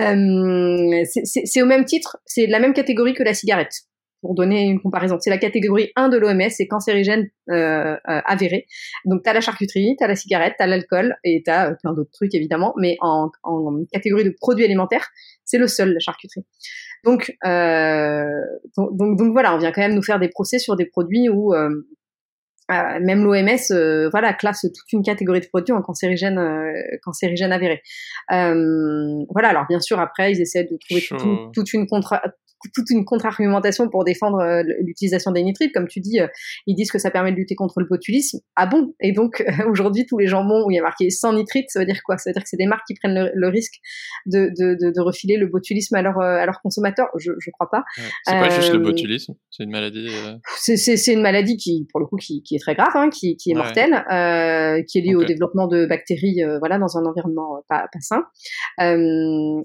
euh, 0.00 1.04
c'est 1.24 1.62
au 1.62 1.66
même 1.66 1.84
titre, 1.84 2.18
c'est 2.26 2.46
la 2.46 2.58
même 2.58 2.74
catégorie 2.74 3.14
que 3.14 3.22
la 3.22 3.34
cigarette 3.34 3.72
pour 4.20 4.34
donner 4.34 4.64
une 4.64 4.80
comparaison. 4.80 5.18
C'est 5.20 5.30
la 5.30 5.38
catégorie 5.38 5.92
1 5.96 6.08
de 6.08 6.16
l'OMS, 6.16 6.50
c'est 6.50 6.66
cancérigène 6.66 7.28
euh, 7.50 7.94
euh, 7.94 7.96
avéré. 8.04 8.66
Donc 9.04 9.22
tu 9.22 9.30
as 9.30 9.32
la 9.32 9.40
charcuterie, 9.40 9.96
tu 9.98 10.04
as 10.04 10.08
la 10.08 10.16
cigarette, 10.16 10.54
tu 10.58 10.62
as 10.62 10.66
l'alcool 10.66 11.16
et 11.24 11.42
tu 11.44 11.50
as 11.50 11.70
euh, 11.70 11.74
plein 11.80 11.92
d'autres 11.92 12.10
trucs 12.12 12.34
évidemment, 12.34 12.74
mais 12.78 12.96
en, 13.00 13.30
en, 13.42 13.84
catégorie 13.92 14.24
de 14.24 14.34
produits 14.38 14.64
alimentaires, 14.64 15.08
c'est 15.44 15.58
le 15.58 15.68
seul, 15.68 15.92
la 15.92 16.00
charcuterie. 16.00 16.44
Donc, 17.04 17.36
euh, 17.44 18.24
donc, 18.76 18.96
donc, 18.96 19.18
donc, 19.18 19.32
voilà, 19.32 19.54
on 19.54 19.58
vient 19.58 19.70
quand 19.70 19.82
même 19.82 19.94
nous 19.94 20.02
faire 20.02 20.18
des 20.18 20.28
procès 20.28 20.58
sur 20.58 20.76
des 20.76 20.86
produits 20.86 21.28
où 21.28 21.54
euh, 21.54 21.70
même 22.68 23.22
l'OMS 23.22 24.10
voilà 24.10 24.32
classe 24.32 24.62
toute 24.62 24.92
une 24.92 25.04
catégorie 25.04 25.38
de 25.38 25.46
produits 25.46 25.72
en 25.72 25.82
cancérigène 25.82 26.40
cancérigène 27.04 27.52
avéré. 27.52 27.80
voilà, 28.28 29.50
alors 29.50 29.66
bien 29.68 29.78
sûr 29.78 30.00
après 30.00 30.32
ils 30.32 30.40
essaient 30.40 30.64
de 30.64 30.76
trouver 30.76 31.04
tout, 31.08 31.50
toute 31.52 31.72
une 31.74 31.86
contra 31.86 32.20
toute 32.72 32.90
une 32.90 33.04
contre-argumentation 33.04 33.88
pour 33.88 34.04
défendre 34.04 34.38
euh, 34.38 34.62
l'utilisation 34.80 35.30
des 35.30 35.42
nitrites. 35.42 35.72
Comme 35.72 35.88
tu 35.88 36.00
dis, 36.00 36.20
euh, 36.20 36.28
ils 36.66 36.74
disent 36.74 36.90
que 36.90 36.98
ça 36.98 37.10
permet 37.10 37.32
de 37.32 37.36
lutter 37.36 37.54
contre 37.54 37.80
le 37.80 37.86
botulisme. 37.86 38.38
Ah 38.56 38.66
bon? 38.66 38.94
Et 39.00 39.12
donc, 39.12 39.44
aujourd'hui, 39.68 40.06
tous 40.06 40.18
les 40.18 40.26
jambons 40.26 40.64
où 40.66 40.70
il 40.70 40.74
y 40.74 40.78
a 40.78 40.82
marqué 40.82 41.10
sans 41.10 41.32
nitrite, 41.32 41.66
ça 41.70 41.80
veut 41.80 41.86
dire 41.86 42.00
quoi? 42.04 42.18
Ça 42.18 42.30
veut 42.30 42.34
dire 42.34 42.42
que 42.42 42.48
c'est 42.48 42.56
des 42.56 42.66
marques 42.66 42.86
qui 42.86 42.94
prennent 42.94 43.14
le, 43.14 43.30
le 43.34 43.48
risque 43.48 43.74
de, 44.26 44.50
de, 44.58 44.74
de, 44.74 44.90
de, 44.90 45.00
refiler 45.00 45.36
le 45.36 45.46
botulisme 45.46 45.94
à, 45.96 46.02
leur, 46.02 46.20
à 46.20 46.44
leurs 46.46 46.60
consommateurs? 46.60 47.08
Je 47.18 47.30
ne 47.30 47.52
crois 47.52 47.70
pas. 47.70 47.84
Ouais. 47.98 48.04
C'est 48.24 48.38
quoi 48.38 48.48
juste 48.48 48.72
le 48.72 48.78
botulisme? 48.78 49.34
C'est 49.50 49.64
une 49.64 49.70
maladie 49.70 50.08
euh... 50.08 50.36
C'est 50.56 51.12
une 51.12 51.22
maladie 51.22 51.56
qui, 51.56 51.86
pour 51.90 52.00
le 52.00 52.06
coup, 52.06 52.16
qui, 52.16 52.42
qui 52.42 52.56
est 52.56 52.60
très 52.60 52.74
grave, 52.74 52.92
hein, 52.94 53.10
qui, 53.10 53.36
qui 53.36 53.50
est 53.50 53.54
mortelle, 53.54 53.92
ouais. 53.92 54.84
qui 54.88 54.98
est 54.98 55.02
liée 55.02 55.14
okay. 55.14 55.24
au 55.24 55.26
développement 55.26 55.66
de 55.66 55.86
bactéries 55.86 56.42
voilà, 56.58 56.78
dans 56.78 56.96
un 56.98 57.04
environnement 57.04 57.62
pas, 57.68 57.86
pas 57.92 58.00
sain. 58.00 58.24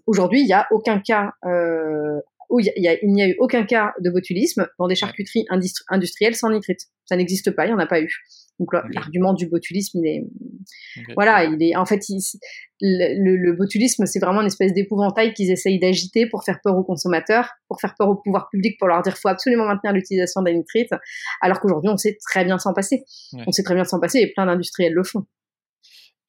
aujourd'hui, 0.05 0.41
il 0.41 0.45
n'y 0.45 0.53
a 0.53 0.67
aucun 0.71 0.99
cas 0.99 1.31
où 2.51 2.59
il 2.59 2.71
n'y 2.77 2.87
a, 2.87 2.91
a, 2.91 3.27
eu 3.29 3.35
aucun 3.39 3.63
cas 3.63 3.93
de 3.99 4.09
botulisme 4.09 4.67
dans 4.77 4.87
des 4.87 4.95
charcuteries 4.95 5.45
industri 5.49 5.83
industrielles 5.89 6.35
sans 6.35 6.51
nitrite. 6.51 6.81
Ça 7.05 7.15
n'existe 7.15 7.51
pas, 7.51 7.65
il 7.65 7.69
n'y 7.69 7.73
en 7.73 7.79
a 7.79 7.87
pas 7.87 8.01
eu. 8.01 8.13
Donc 8.59 8.73
okay. 8.75 8.87
l'argument 8.93 9.33
du 9.33 9.47
botulisme, 9.47 9.99
il 10.03 10.07
est, 10.07 11.01
okay. 11.01 11.13
voilà, 11.15 11.45
il 11.45 11.63
est, 11.63 11.75
en 11.75 11.85
fait, 11.85 12.09
il, 12.09 12.19
le, 12.79 13.35
le, 13.35 13.53
botulisme, 13.53 14.05
c'est 14.05 14.19
vraiment 14.19 14.41
une 14.41 14.47
espèce 14.47 14.73
d'épouvantail 14.73 15.33
qu'ils 15.33 15.49
essayent 15.49 15.79
d'agiter 15.79 16.27
pour 16.27 16.43
faire 16.43 16.59
peur 16.63 16.77
aux 16.77 16.83
consommateurs, 16.83 17.49
pour 17.67 17.81
faire 17.81 17.95
peur 17.97 18.09
au 18.09 18.15
pouvoir 18.17 18.49
public, 18.51 18.77
pour 18.77 18.87
leur 18.87 19.01
dire 19.01 19.17
faut 19.17 19.29
absolument 19.29 19.65
maintenir 19.65 19.93
l'utilisation 19.93 20.43
des 20.43 20.53
nitrites, 20.53 20.93
alors 21.41 21.59
qu'aujourd'hui 21.59 21.89
on 21.89 21.97
sait 21.97 22.17
très 22.29 22.45
bien 22.45 22.59
s'en 22.59 22.73
passer. 22.73 23.03
Ouais. 23.33 23.43
On 23.47 23.51
sait 23.51 23.63
très 23.63 23.73
bien 23.73 23.83
s'en 23.83 23.99
passer 23.99 24.19
et 24.19 24.31
plein 24.31 24.45
d'industriels 24.45 24.93
le 24.93 25.03
font. 25.03 25.25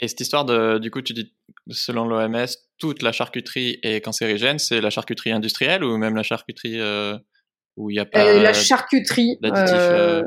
Et 0.02 0.08
cette 0.08 0.20
histoire 0.20 0.44
de, 0.44 0.78
du 0.78 0.90
coup, 0.90 1.00
tu 1.00 1.12
dis, 1.12 1.32
selon 1.70 2.04
l'OMS, 2.04 2.48
toute 2.76 3.02
la 3.02 3.12
charcuterie 3.12 3.78
est 3.84 4.00
cancérigène, 4.00 4.58
c'est 4.58 4.80
la 4.80 4.90
charcuterie 4.90 5.30
industrielle 5.30 5.84
ou 5.84 5.96
même 5.96 6.16
la 6.16 6.24
charcuterie 6.24 6.80
euh, 6.80 7.16
où 7.76 7.88
il 7.88 7.94
n'y 7.94 8.00
a 8.00 8.04
pas. 8.04 8.26
Euh, 8.26 8.42
la 8.42 8.52
charcuterie. 8.52 9.38
Euh, 9.44 10.26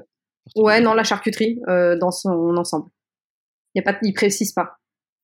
ouais, 0.55 0.79
non, 0.79 0.93
la 0.93 1.03
charcuterie 1.03 1.59
dans 1.67 2.11
son 2.11 2.55
ensemble. 2.55 2.89
Il 3.73 3.79
y 3.79 3.87
a 3.87 3.91
pas, 3.91 3.99
il 4.01 4.13
précise 4.13 4.53
pas. 4.53 4.77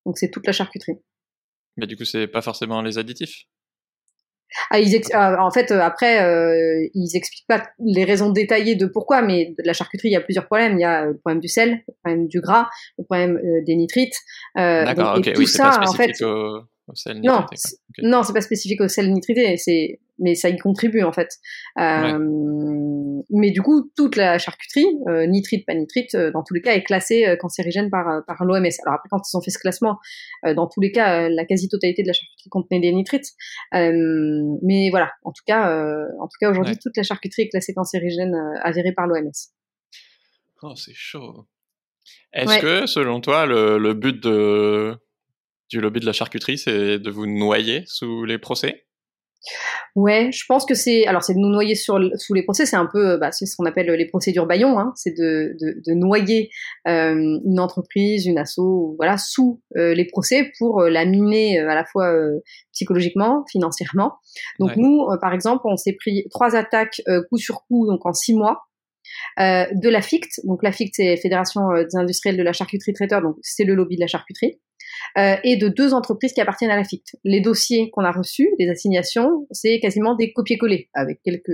Donc 0.05 0.17
c'est 0.17 0.29
toute 0.29 0.45
la 0.45 0.51
charcuterie. 0.51 0.99
Mais 1.77 1.87
du 1.87 1.95
coup, 1.95 2.03
c'est 2.03 2.27
pas 2.27 2.41
forcément 2.41 2.81
les 2.81 2.97
additifs? 2.97 3.45
Ah, 4.69 4.79
ils 4.79 4.95
euh, 4.95 5.37
en 5.39 5.51
fait, 5.51 5.71
euh, 5.71 5.81
après, 5.81 6.23
euh, 6.23 6.87
ils 6.93 7.15
expliquent 7.15 7.47
pas 7.47 7.63
les 7.79 8.03
raisons 8.03 8.31
détaillées 8.31 8.75
de 8.75 8.85
pourquoi, 8.85 9.21
mais 9.21 9.53
de 9.57 9.63
la 9.65 9.73
charcuterie, 9.73 10.09
il 10.09 10.13
y 10.13 10.17
a 10.17 10.21
plusieurs 10.21 10.45
problèmes. 10.45 10.77
Il 10.77 10.81
y 10.81 10.85
a 10.85 11.05
le 11.05 11.17
problème 11.17 11.39
du 11.39 11.47
sel, 11.47 11.81
le 11.87 11.93
problème 12.03 12.27
du 12.27 12.41
gras, 12.41 12.69
le 12.97 13.05
problème 13.05 13.37
euh, 13.37 13.63
des 13.65 13.75
nitrites. 13.75 14.15
D'accord, 14.55 15.17
ok, 15.17 15.33
tout 15.33 15.39
oui, 15.39 15.47
ça, 15.47 15.79
en 15.87 15.93
fait, 15.93 16.21
au, 16.21 16.61
au 16.91 16.95
sel 16.95 17.21
non, 17.21 17.39
nitrité, 17.39 17.75
okay. 17.89 18.08
non, 18.08 18.23
c'est 18.23 18.34
pas 18.34 18.41
spécifique 18.41 18.82
au 18.82 18.88
sel 18.88 19.12
nitrité, 19.12 19.58
c'est, 19.58 19.99
mais 20.19 20.36
ça 20.36 20.49
y 20.49 20.58
contribue 20.58 21.04
en 21.04 21.12
fait. 21.12 21.30
Ouais. 21.77 22.13
mais 23.30 23.51
du 23.51 23.62
coup, 23.62 23.89
toute 23.95 24.15
la 24.15 24.38
charcuterie, 24.38 24.86
euh, 25.08 25.25
nitrite, 25.25 25.65
pas 25.65 25.73
nitrite, 25.73 26.13
euh, 26.15 26.32
dans 26.32 26.43
tous 26.43 26.54
les 26.54 26.62
cas, 26.62 26.73
est 26.73 26.84
classée 26.84 27.25
euh, 27.25 27.36
cancérigène 27.36 27.89
par, 27.89 28.23
par 28.25 28.43
l'OMS. 28.43 28.65
Alors 28.86 28.95
après, 28.95 29.10
quand 29.10 29.21
ils 29.27 29.38
ont 29.38 29.41
fait 29.41 29.51
ce 29.51 29.60
classement, 29.60 29.97
dans 30.43 30.67
tous 30.67 30.82
les 30.82 30.91
cas, 30.91 31.30
la 31.30 31.45
quasi-totalité 31.45 32.04
de 32.04 32.08
la 32.08 32.13
charcuterie 32.13 32.49
contenait 32.49 32.80
des 32.80 32.91
nitrites. 32.91 33.30
mais 33.71 34.89
voilà, 34.89 35.12
en 35.23 35.32
tout 35.32 35.43
cas, 35.45 35.71
en 36.19 36.27
tout 36.27 36.38
cas 36.39 36.49
aujourd'hui, 36.49 36.77
toute 36.77 36.95
la 36.97 37.04
charcuterie 37.04 37.43
est 37.43 37.49
classée 37.49 37.73
cancérigène 37.73 38.36
avérée 38.63 38.93
par 38.93 39.08
l'OMS. 39.08 39.32
Oh, 40.63 40.75
c'est 40.75 40.93
chaud. 40.93 41.47
Est-ce 42.34 42.60
que, 42.60 42.86
selon 42.86 43.19
toi, 43.19 43.45
le, 43.45 43.77
le 43.77 43.93
but 43.93 44.21
de, 44.21 44.97
du 45.71 45.79
lobby 45.79 46.01
de 46.01 46.05
la 46.05 46.13
charcuterie, 46.13 46.57
c'est 46.57 46.99
de 46.99 47.10
vous 47.10 47.25
noyer 47.25 47.84
sous 47.88 48.25
les 48.25 48.38
procès? 48.38 48.86
Ouais, 49.95 50.29
je 50.31 50.45
pense 50.47 50.65
que 50.65 50.75
c'est 50.75 51.07
alors 51.07 51.23
c'est 51.23 51.34
de 51.34 51.39
nous 51.39 51.49
noyer 51.49 51.73
sur, 51.73 51.99
sous 52.15 52.34
les 52.36 52.43
procès, 52.43 52.67
c'est 52.67 52.75
un 52.75 52.88
peu 52.91 53.17
bah, 53.17 53.31
c'est 53.31 53.47
ce 53.47 53.55
qu'on 53.55 53.65
appelle 53.65 53.88
les 53.88 54.05
procédures 54.05 54.45
Bayon, 54.45 54.77
hein, 54.77 54.93
c'est 54.95 55.17
de, 55.17 55.55
de, 55.60 55.81
de, 55.84 55.93
noyer 55.93 56.51
euh, 56.88 57.39
une 57.43 57.60
entreprise, 57.60 58.27
une 58.27 58.38
asso, 58.38 58.95
voilà, 58.97 59.17
sous 59.17 59.62
euh, 59.77 59.95
les 59.95 60.05
procès 60.05 60.51
pour 60.60 60.81
euh, 60.81 60.89
la 60.91 61.05
miner 61.05 61.60
à 61.60 61.73
la 61.73 61.86
fois 61.86 62.13
psychologiquement, 62.71 63.43
financièrement. 63.51 64.13
Donc 64.60 64.75
nous, 64.75 65.07
par 65.19 65.34
exemple, 65.34 65.63
on 65.65 65.75
s'est 65.75 65.95
pris 65.99 66.25
trois 66.29 66.55
attaques 66.55 67.01
coup 67.29 67.38
sur 67.38 67.63
coup, 67.65 67.88
donc 67.88 68.05
en 68.05 68.13
six 68.13 68.36
mois. 68.36 68.60
de 69.39 69.89
la 69.89 70.01
FICT, 70.01 70.41
donc 70.45 70.62
la 70.62 70.71
FICT 70.71 70.93
c'est 70.95 71.17
Fédération 71.17 71.62
des 71.73 71.95
industriels 71.95 72.38
de 72.38 72.43
la 72.43 72.53
charcuterie 72.53 72.93
traiteur, 72.93 73.21
donc 73.21 73.38
c'est 73.41 73.63
le 73.63 73.73
lobby 73.73 73.95
de 73.95 74.01
la 74.01 74.07
charcuterie. 74.07 74.60
Euh, 75.17 75.35
et 75.43 75.57
de 75.57 75.67
deux 75.67 75.93
entreprises 75.93 76.33
qui 76.33 76.41
appartiennent 76.41 76.71
à 76.71 76.75
la 76.75 76.83
FICT. 76.83 77.17
Les 77.23 77.41
dossiers 77.41 77.89
qu'on 77.91 78.03
a 78.03 78.11
reçus, 78.11 78.49
les 78.59 78.69
assignations, 78.69 79.47
c'est 79.51 79.79
quasiment 79.79 80.15
des 80.15 80.31
copier-coller 80.31 80.89
avec 80.93 81.21
quelques 81.23 81.51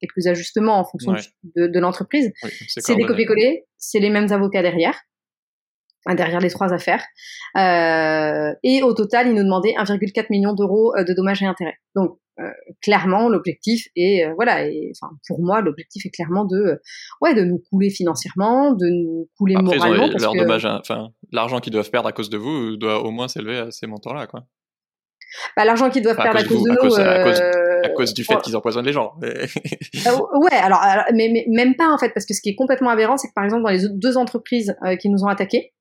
quelques 0.00 0.26
ajustements 0.26 0.78
en 0.78 0.84
fonction 0.84 1.14
de, 1.56 1.66
de 1.66 1.80
l'entreprise. 1.80 2.32
c'est 2.68 2.96
des 2.96 3.04
copier-coller, 3.04 3.64
c'est 3.78 4.00
les 4.00 4.10
mêmes 4.10 4.30
avocats 4.32 4.62
derrière 4.62 5.00
derrière 6.12 6.40
les 6.40 6.50
trois 6.50 6.74
affaires. 6.74 7.02
Euh, 7.56 8.54
et 8.62 8.82
au 8.82 8.92
total, 8.92 9.28
ils 9.28 9.34
nous 9.34 9.42
demandaient 9.42 9.72
1,4 9.72 10.26
million 10.28 10.52
d'euros 10.52 10.94
euh, 10.96 11.04
de 11.04 11.14
dommages 11.14 11.42
et 11.42 11.46
intérêts. 11.46 11.78
Donc, 11.96 12.18
euh, 12.40 12.50
clairement, 12.82 13.28
l'objectif 13.28 13.86
est, 13.94 14.26
euh, 14.26 14.32
voilà, 14.34 14.66
et, 14.66 14.90
enfin, 15.00 15.12
pour 15.28 15.40
moi, 15.40 15.60
l'objectif 15.60 16.04
est 16.04 16.10
clairement 16.10 16.44
de, 16.44 16.80
ouais, 17.20 17.32
de 17.32 17.44
nous 17.44 17.62
couler 17.70 17.90
financièrement, 17.90 18.72
de 18.72 18.86
nous 18.86 19.28
couler 19.38 19.54
moralement. 19.54 20.08
Parce 20.08 20.22
leur 20.22 20.34
dommage, 20.34 20.64
enfin, 20.64 21.10
l'argent 21.30 21.60
qu'ils 21.60 21.72
doivent 21.72 21.90
perdre 21.90 22.08
à 22.08 22.12
cause 22.12 22.30
de 22.30 22.36
vous 22.36 22.76
doit 22.76 23.04
au 23.04 23.12
moins 23.12 23.28
s'élever 23.28 23.58
à 23.58 23.70
ces 23.70 23.86
montants-là, 23.86 24.26
quoi. 24.26 24.40
Bah, 25.56 25.64
l'argent 25.64 25.90
qu'ils 25.90 26.02
doivent 26.02 26.16
perdre 26.16 26.38
à 26.40 26.44
cause, 26.44 26.62
de, 26.62 26.70
nous. 26.70 27.84
À 27.84 27.88
cause, 27.90 28.14
du 28.14 28.24
fait 28.24 28.40
qu'ils 28.40 28.56
empoisonnent 28.56 28.86
les 28.86 28.92
gens. 28.92 29.14
ouais, 29.22 30.56
alors, 30.60 30.80
mais, 31.12 31.28
mais, 31.32 31.44
même 31.48 31.74
pas 31.76 31.88
en 31.88 31.98
fait, 31.98 32.10
parce 32.14 32.26
que 32.26 32.34
ce 32.34 32.40
qui 32.40 32.50
est 32.50 32.54
complètement 32.54 32.90
aberrant, 32.90 33.16
c'est 33.16 33.28
que 33.28 33.34
par 33.34 33.44
exemple 33.44 33.62
dans 33.62 33.70
les 33.70 33.88
deux 33.90 34.16
entreprises 34.16 34.76
qui 35.00 35.08
nous 35.08 35.24
ont 35.24 35.28
attaqués, 35.28 35.73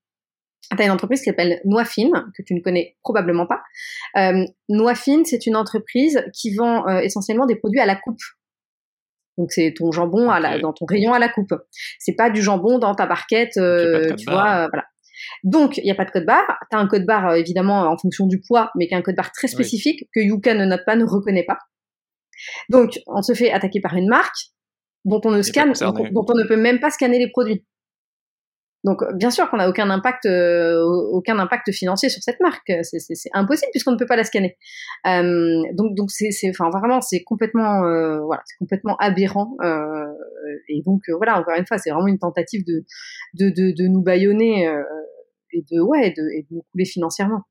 T'as 0.76 0.86
une 0.86 0.92
entreprise 0.92 1.20
qui 1.20 1.26
s'appelle 1.26 1.62
Noifine, 1.66 2.12
que 2.36 2.42
tu 2.42 2.54
ne 2.54 2.62
connais 2.62 2.96
probablement 3.04 3.46
pas. 3.46 3.62
Euh, 4.18 4.46
Noifine, 4.70 5.26
c'est 5.26 5.46
une 5.46 5.56
entreprise 5.56 6.24
qui 6.34 6.56
vend 6.56 6.88
euh, 6.88 7.00
essentiellement 7.00 7.46
des 7.46 7.56
produits 7.56 7.82
à 7.82 7.86
la 7.86 7.96
coupe. 7.96 8.22
Donc 9.38 9.52
c'est 9.52 9.74
ton 9.76 9.92
jambon 9.92 10.30
à 10.30 10.40
la, 10.40 10.60
dans 10.60 10.74
ton 10.74 10.86
rayon 10.86 11.14
à 11.14 11.20
la 11.20 11.30
coupe. 11.30 11.54
C'est 12.00 12.16
pas 12.16 12.30
du 12.30 12.42
jambon 12.42 12.78
dans 12.80 12.96
ta 12.96 13.06
barquette, 13.06 13.58
euh, 13.58 14.16
tu 14.16 14.30
vois, 14.30 14.66
euh, 14.66 14.68
voilà. 14.72 14.86
Donc 15.44 15.78
il 15.78 15.84
n'y 15.84 15.92
a 15.92 15.96
pas 15.96 16.06
de 16.06 16.12
code 16.12 16.26
barre. 16.26 16.58
T'as 16.70 16.78
un 16.78 16.88
code 16.88 17.06
barre 17.06 17.36
évidemment 17.36 17.82
en 17.82 17.98
fonction 17.98 18.28
du 18.28 18.42
poids, 18.42 18.72
mais 18.76 18.88
qui 18.88 18.94
est 18.94 18.98
un 18.98 19.02
code 19.02 19.16
barre 19.16 19.32
très 19.32 19.48
spécifique 19.48 20.08
que 20.14 20.20
Yuka 20.20 20.54
ne 20.54 20.66
note 20.66 20.86
pas, 20.86 20.96
ne 20.96 21.06
reconnaît 21.06 21.46
pas. 21.46 21.58
Donc 22.70 23.00
on 23.08 23.22
se 23.22 23.34
fait 23.34 23.52
attaquer 23.52 23.80
par 23.80 23.96
une 23.96 24.08
marque 24.08 24.52
dont 25.06 25.22
on 25.26 25.32
ne 25.32 25.42
scanne, 25.42 25.74
dont 25.74 26.26
on 26.28 26.36
ne 26.36 26.48
peut 26.48 26.58
même 26.58 26.80
pas 26.80 26.90
scanner 26.90 27.20
les 27.20 27.30
produits. 27.30 27.66
Donc 28.84 29.00
bien 29.16 29.32
sûr 29.32 29.50
qu'on 29.50 29.58
n'a 29.58 29.70
aucun 29.70 29.90
impact, 29.90 30.26
euh, 30.26 30.82
aucun 30.84 31.40
impact 31.40 31.72
financier 31.72 32.10
sur 32.10 32.22
cette 32.22 32.40
marque, 32.42 32.72
c'est 32.82 33.30
impossible 33.34 33.72
puisqu'on 33.72 33.94
ne 33.94 33.98
peut 33.98 34.06
pas 34.06 34.18
la 34.18 34.26
scanner. 34.26 34.58
Euh, 35.08 35.62
donc 35.74 35.96
donc 35.96 36.12
c'est, 36.12 36.32
enfin 36.50 36.70
vraiment 36.70 37.00
c'est 37.00 37.24
complètement, 37.24 37.86
euh, 37.86 38.20
voilà, 38.20 38.42
c'est 38.46 38.58
complètement 38.58 38.98
aberrant. 38.98 39.56
Euh, 39.64 40.06
et 40.68 40.82
donc 40.86 41.02
euh, 41.08 41.16
voilà 41.16 41.40
encore 41.40 41.56
une 41.58 41.66
fois 41.66 41.78
c'est 41.78 41.92
vraiment 41.92 42.08
une 42.08 42.20
tentative 42.20 42.66
de 42.66 42.84
de, 43.36 43.50
de, 43.50 43.72
de 43.72 43.88
nous 43.88 44.02
baïonner 44.02 44.70
et 45.54 45.62
de 45.72 45.80
ouais 45.80 46.12
de, 46.12 46.24
et 46.38 46.42
de 46.50 46.56
nous 46.56 46.66
couler 46.72 46.86
financièrement. 46.86 47.44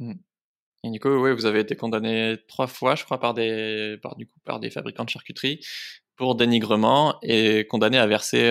Mmh. 0.00 0.14
Et 0.84 0.90
Nico, 0.90 1.16
ouais, 1.20 1.32
vous 1.32 1.46
avez 1.46 1.60
été 1.60 1.76
condamné 1.76 2.38
trois 2.48 2.66
fois, 2.66 2.96
je 2.96 3.04
crois, 3.04 3.20
par 3.20 3.34
des, 3.34 3.98
par 4.02 4.16
du 4.16 4.26
coup, 4.26 4.40
par 4.44 4.58
des 4.58 4.68
fabricants 4.68 5.04
de 5.04 5.10
charcuterie 5.10 5.60
pour 6.16 6.34
dénigrement 6.34 7.14
et 7.22 7.68
condamné 7.68 7.98
à 7.98 8.06
verser 8.08 8.50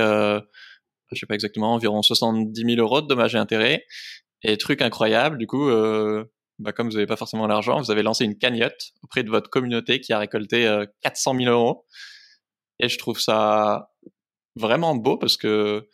je 1.11 1.19
sais 1.19 1.25
pas 1.25 1.35
exactement, 1.35 1.73
environ 1.73 2.01
70 2.01 2.61
000 2.61 2.79
euros 2.79 3.01
de 3.01 3.07
dommages 3.07 3.35
et 3.35 3.37
intérêts. 3.37 3.85
Et 4.43 4.57
truc 4.57 4.81
incroyable, 4.81 5.37
du 5.37 5.47
coup, 5.47 5.69
euh, 5.69 6.25
bah, 6.59 6.71
comme 6.71 6.87
vous 6.87 6.95
n'avez 6.95 7.07
pas 7.07 7.15
forcément 7.15 7.47
l'argent, 7.47 7.79
vous 7.79 7.91
avez 7.91 8.03
lancé 8.03 8.25
une 8.25 8.37
cagnotte 8.37 8.91
auprès 9.03 9.23
de 9.23 9.29
votre 9.29 9.49
communauté 9.49 9.99
qui 9.99 10.13
a 10.13 10.19
récolté 10.19 10.83
400 11.01 11.35
000 11.37 11.51
euros. 11.51 11.85
Et 12.79 12.89
je 12.89 12.97
trouve 12.97 13.19
ça 13.19 13.89
vraiment 14.55 14.95
beau 14.95 15.17
parce 15.17 15.37
que 15.37 15.87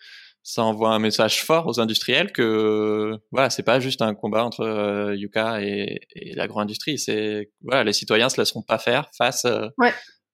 ça 0.47 0.63
envoie 0.63 0.91
un 0.91 0.99
message 0.99 1.43
fort 1.43 1.67
aux 1.67 1.81
industriels 1.81 2.31
que 2.31 3.17
voilà, 3.33 3.49
c'est 3.49 3.63
pas 3.63 3.81
juste 3.81 4.01
un 4.01 4.15
combat 4.15 4.45
entre 4.45 4.61
euh, 4.61 5.13
Yuka 5.13 5.61
et, 5.61 5.99
et 6.15 6.33
l'agro-industrie. 6.35 6.97
C'est 6.97 7.51
voilà, 7.61 7.83
les 7.83 7.91
citoyens 7.91 8.29
se 8.29 8.39
laisseront 8.39 8.61
pas 8.61 8.77
faire 8.77 9.09
face 9.17 9.43
euh, 9.43 9.67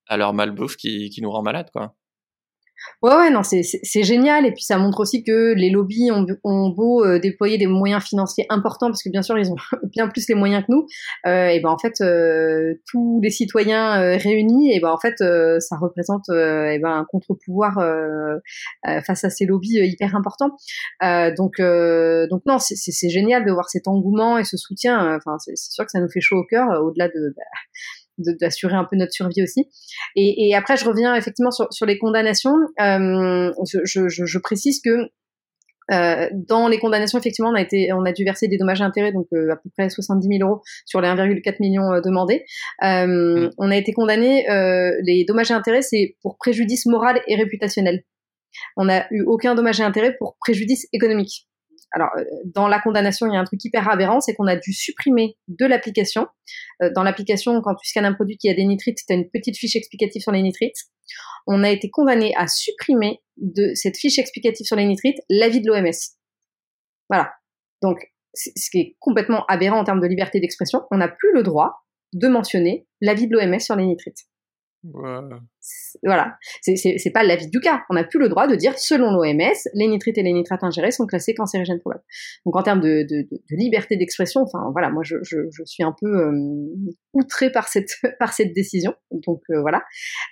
à 0.06 0.16
leur 0.16 0.32
malbouffe 0.32 0.76
qui, 0.76 1.10
qui 1.10 1.20
nous 1.20 1.32
rend 1.32 1.42
malade, 1.42 1.68
quoi. 1.72 1.96
Ouais, 3.02 3.14
ouais, 3.14 3.30
non, 3.30 3.42
c'est 3.42 4.02
génial. 4.02 4.46
Et 4.46 4.52
puis 4.52 4.62
ça 4.62 4.78
montre 4.78 5.00
aussi 5.00 5.24
que 5.24 5.54
les 5.54 5.70
lobbies 5.70 6.10
ont, 6.10 6.26
ont 6.42 6.70
beau 6.70 7.04
euh, 7.04 7.18
déployer 7.18 7.58
des 7.58 7.66
moyens 7.66 8.02
financiers 8.02 8.46
importants, 8.48 8.86
parce 8.88 9.02
que 9.02 9.10
bien 9.10 9.22
sûr, 9.22 9.38
ils 9.38 9.50
ont 9.50 9.56
bien 9.92 10.08
plus 10.08 10.28
les 10.28 10.34
moyens 10.34 10.64
que 10.64 10.72
nous. 10.72 10.86
Euh, 11.26 11.48
et 11.48 11.60
ben 11.60 11.70
en 11.70 11.78
fait, 11.78 12.00
euh, 12.00 12.74
tous 12.90 13.20
les 13.22 13.30
citoyens 13.30 14.00
euh, 14.00 14.16
réunis, 14.16 14.72
et 14.74 14.80
ben 14.80 14.90
en 14.90 14.98
fait, 14.98 15.16
ça 15.60 15.76
représente 15.76 16.28
et 16.28 16.78
ben 16.78 16.90
un 16.90 17.06
contre-pouvoir 17.10 17.78
face 19.06 19.24
à 19.24 19.30
ces 19.30 19.46
lobbies 19.46 19.78
hyper 19.80 20.14
importants. 20.16 20.56
donc, 21.36 21.60
donc 21.60 22.42
non, 22.46 22.58
c'est 22.58 23.08
génial 23.08 23.44
de 23.44 23.52
voir 23.52 23.68
cet 23.68 23.88
engouement 23.88 24.38
et 24.38 24.44
ce 24.44 24.56
soutien. 24.56 25.16
Enfin, 25.16 25.36
c'est 25.38 25.56
sûr 25.56 25.84
que 25.84 25.90
ça 25.90 26.00
nous 26.00 26.10
fait 26.10 26.20
chaud 26.20 26.36
au 26.36 26.44
cœur, 26.44 26.82
au-delà 26.82 27.08
de 27.08 27.34
bah, 27.36 27.42
d'assurer 28.18 28.74
un 28.74 28.84
peu 28.84 28.96
notre 28.96 29.12
survie 29.12 29.42
aussi. 29.42 29.68
Et, 30.16 30.48
et, 30.48 30.54
après, 30.54 30.76
je 30.76 30.84
reviens 30.84 31.14
effectivement 31.14 31.50
sur, 31.50 31.66
sur 31.72 31.86
les 31.86 31.98
condamnations. 31.98 32.54
Euh, 32.80 33.52
je, 33.84 34.08
je, 34.08 34.24
je, 34.24 34.38
précise 34.38 34.80
que 34.80 35.10
euh, 35.92 36.28
dans 36.32 36.68
les 36.68 36.78
condamnations, 36.78 37.18
effectivement, 37.18 37.50
on 37.50 37.54
a 37.54 37.60
été, 37.60 37.92
on 37.92 38.04
a 38.04 38.12
dû 38.12 38.24
verser 38.24 38.48
des 38.48 38.56
dommages 38.56 38.80
et 38.80 38.84
intérêts, 38.84 39.12
donc 39.12 39.26
euh, 39.32 39.52
à 39.52 39.56
peu 39.56 39.68
près 39.76 39.90
70 39.90 40.38
000 40.38 40.48
euros 40.48 40.62
sur 40.86 41.00
les 41.00 41.08
1,4 41.08 41.56
million 41.60 41.92
euh, 41.92 42.00
demandés. 42.00 42.44
Euh, 42.82 43.06
mmh. 43.06 43.50
On 43.58 43.70
a 43.70 43.76
été 43.76 43.92
condamné. 43.92 44.46
les 45.02 45.24
dommages 45.26 45.50
et 45.50 45.54
intérêts, 45.54 45.82
c'est 45.82 46.16
pour 46.22 46.36
préjudice 46.38 46.86
moral 46.86 47.20
et 47.28 47.36
réputationnel. 47.36 48.02
On 48.76 48.84
n'a 48.84 49.06
eu 49.10 49.22
aucun 49.22 49.54
dommage 49.54 49.80
et 49.80 49.84
intérêt 49.84 50.16
pour 50.16 50.36
préjudice 50.40 50.86
économique 50.92 51.48
alors, 51.94 52.10
euh, 52.18 52.24
dans 52.44 52.66
la 52.66 52.80
condamnation, 52.80 53.26
il 53.26 53.34
y 53.34 53.36
a 53.36 53.40
un 53.40 53.44
truc 53.44 53.64
hyper 53.64 53.88
aberrant, 53.88 54.20
c'est 54.20 54.34
qu'on 54.34 54.48
a 54.48 54.56
dû 54.56 54.72
supprimer 54.72 55.36
de 55.46 55.64
l'application. 55.64 56.26
Euh, 56.82 56.90
dans 56.94 57.04
l'application, 57.04 57.60
quand 57.62 57.76
tu 57.76 57.88
scannes 57.88 58.04
un 58.04 58.12
produit 58.12 58.36
qui 58.36 58.50
a 58.50 58.54
des 58.54 58.64
nitrites, 58.64 58.98
tu 59.06 59.12
as 59.12 59.16
une 59.16 59.30
petite 59.30 59.56
fiche 59.56 59.76
explicative 59.76 60.20
sur 60.20 60.32
les 60.32 60.42
nitrites. 60.42 60.76
On 61.46 61.62
a 61.62 61.70
été 61.70 61.90
condamné 61.90 62.34
à 62.36 62.48
supprimer 62.48 63.20
de 63.36 63.74
cette 63.74 63.96
fiche 63.96 64.18
explicative 64.18 64.66
sur 64.66 64.76
les 64.76 64.86
nitrites 64.86 65.18
l'avis 65.30 65.60
de 65.60 65.68
l'OMS. 65.68 65.92
Voilà. 67.08 67.32
Donc, 67.80 67.98
ce 68.34 68.70
qui 68.70 68.80
est 68.80 68.96
complètement 68.98 69.44
aberrant 69.46 69.78
en 69.78 69.84
termes 69.84 70.00
de 70.00 70.08
liberté 70.08 70.40
d'expression, 70.40 70.82
on 70.90 70.96
n'a 70.96 71.08
plus 71.08 71.32
le 71.32 71.44
droit 71.44 71.86
de 72.12 72.26
mentionner 72.26 72.88
l'avis 73.00 73.28
de 73.28 73.36
l'OMS 73.36 73.60
sur 73.60 73.76
les 73.76 73.86
nitrites. 73.86 74.24
Voilà, 76.02 76.36
c'est 76.60 77.10
pas 77.12 77.22
l'avis 77.22 77.48
du 77.48 77.60
cas. 77.60 77.82
On 77.88 77.94
n'a 77.94 78.04
plus 78.04 78.18
le 78.18 78.28
droit 78.28 78.46
de 78.46 78.54
dire, 78.54 78.78
selon 78.78 79.10
l'OMS, 79.12 79.54
les 79.74 79.86
nitrites 79.88 80.18
et 80.18 80.22
les 80.22 80.32
nitrates 80.32 80.62
ingérés 80.62 80.90
sont 80.90 81.06
classés 81.06 81.34
cancérigènes 81.34 81.80
probables. 81.80 82.04
Donc 82.44 82.56
en 82.56 82.62
termes 82.62 82.80
de, 82.80 83.02
de, 83.02 83.22
de, 83.22 83.56
liberté 83.56 83.96
d'expression, 83.96 84.42
enfin 84.42 84.68
voilà, 84.72 84.90
moi 84.90 85.02
je, 85.02 85.16
je, 85.22 85.38
je 85.50 85.64
suis 85.64 85.82
un 85.82 85.94
peu 85.98 86.06
euh, 86.06 86.68
outrée 87.14 87.50
par 87.50 87.68
cette 87.68 87.92
par 88.18 88.34
cette 88.34 88.52
décision. 88.52 88.94
Donc 89.10 89.40
euh, 89.50 89.60
voilà. 89.62 89.82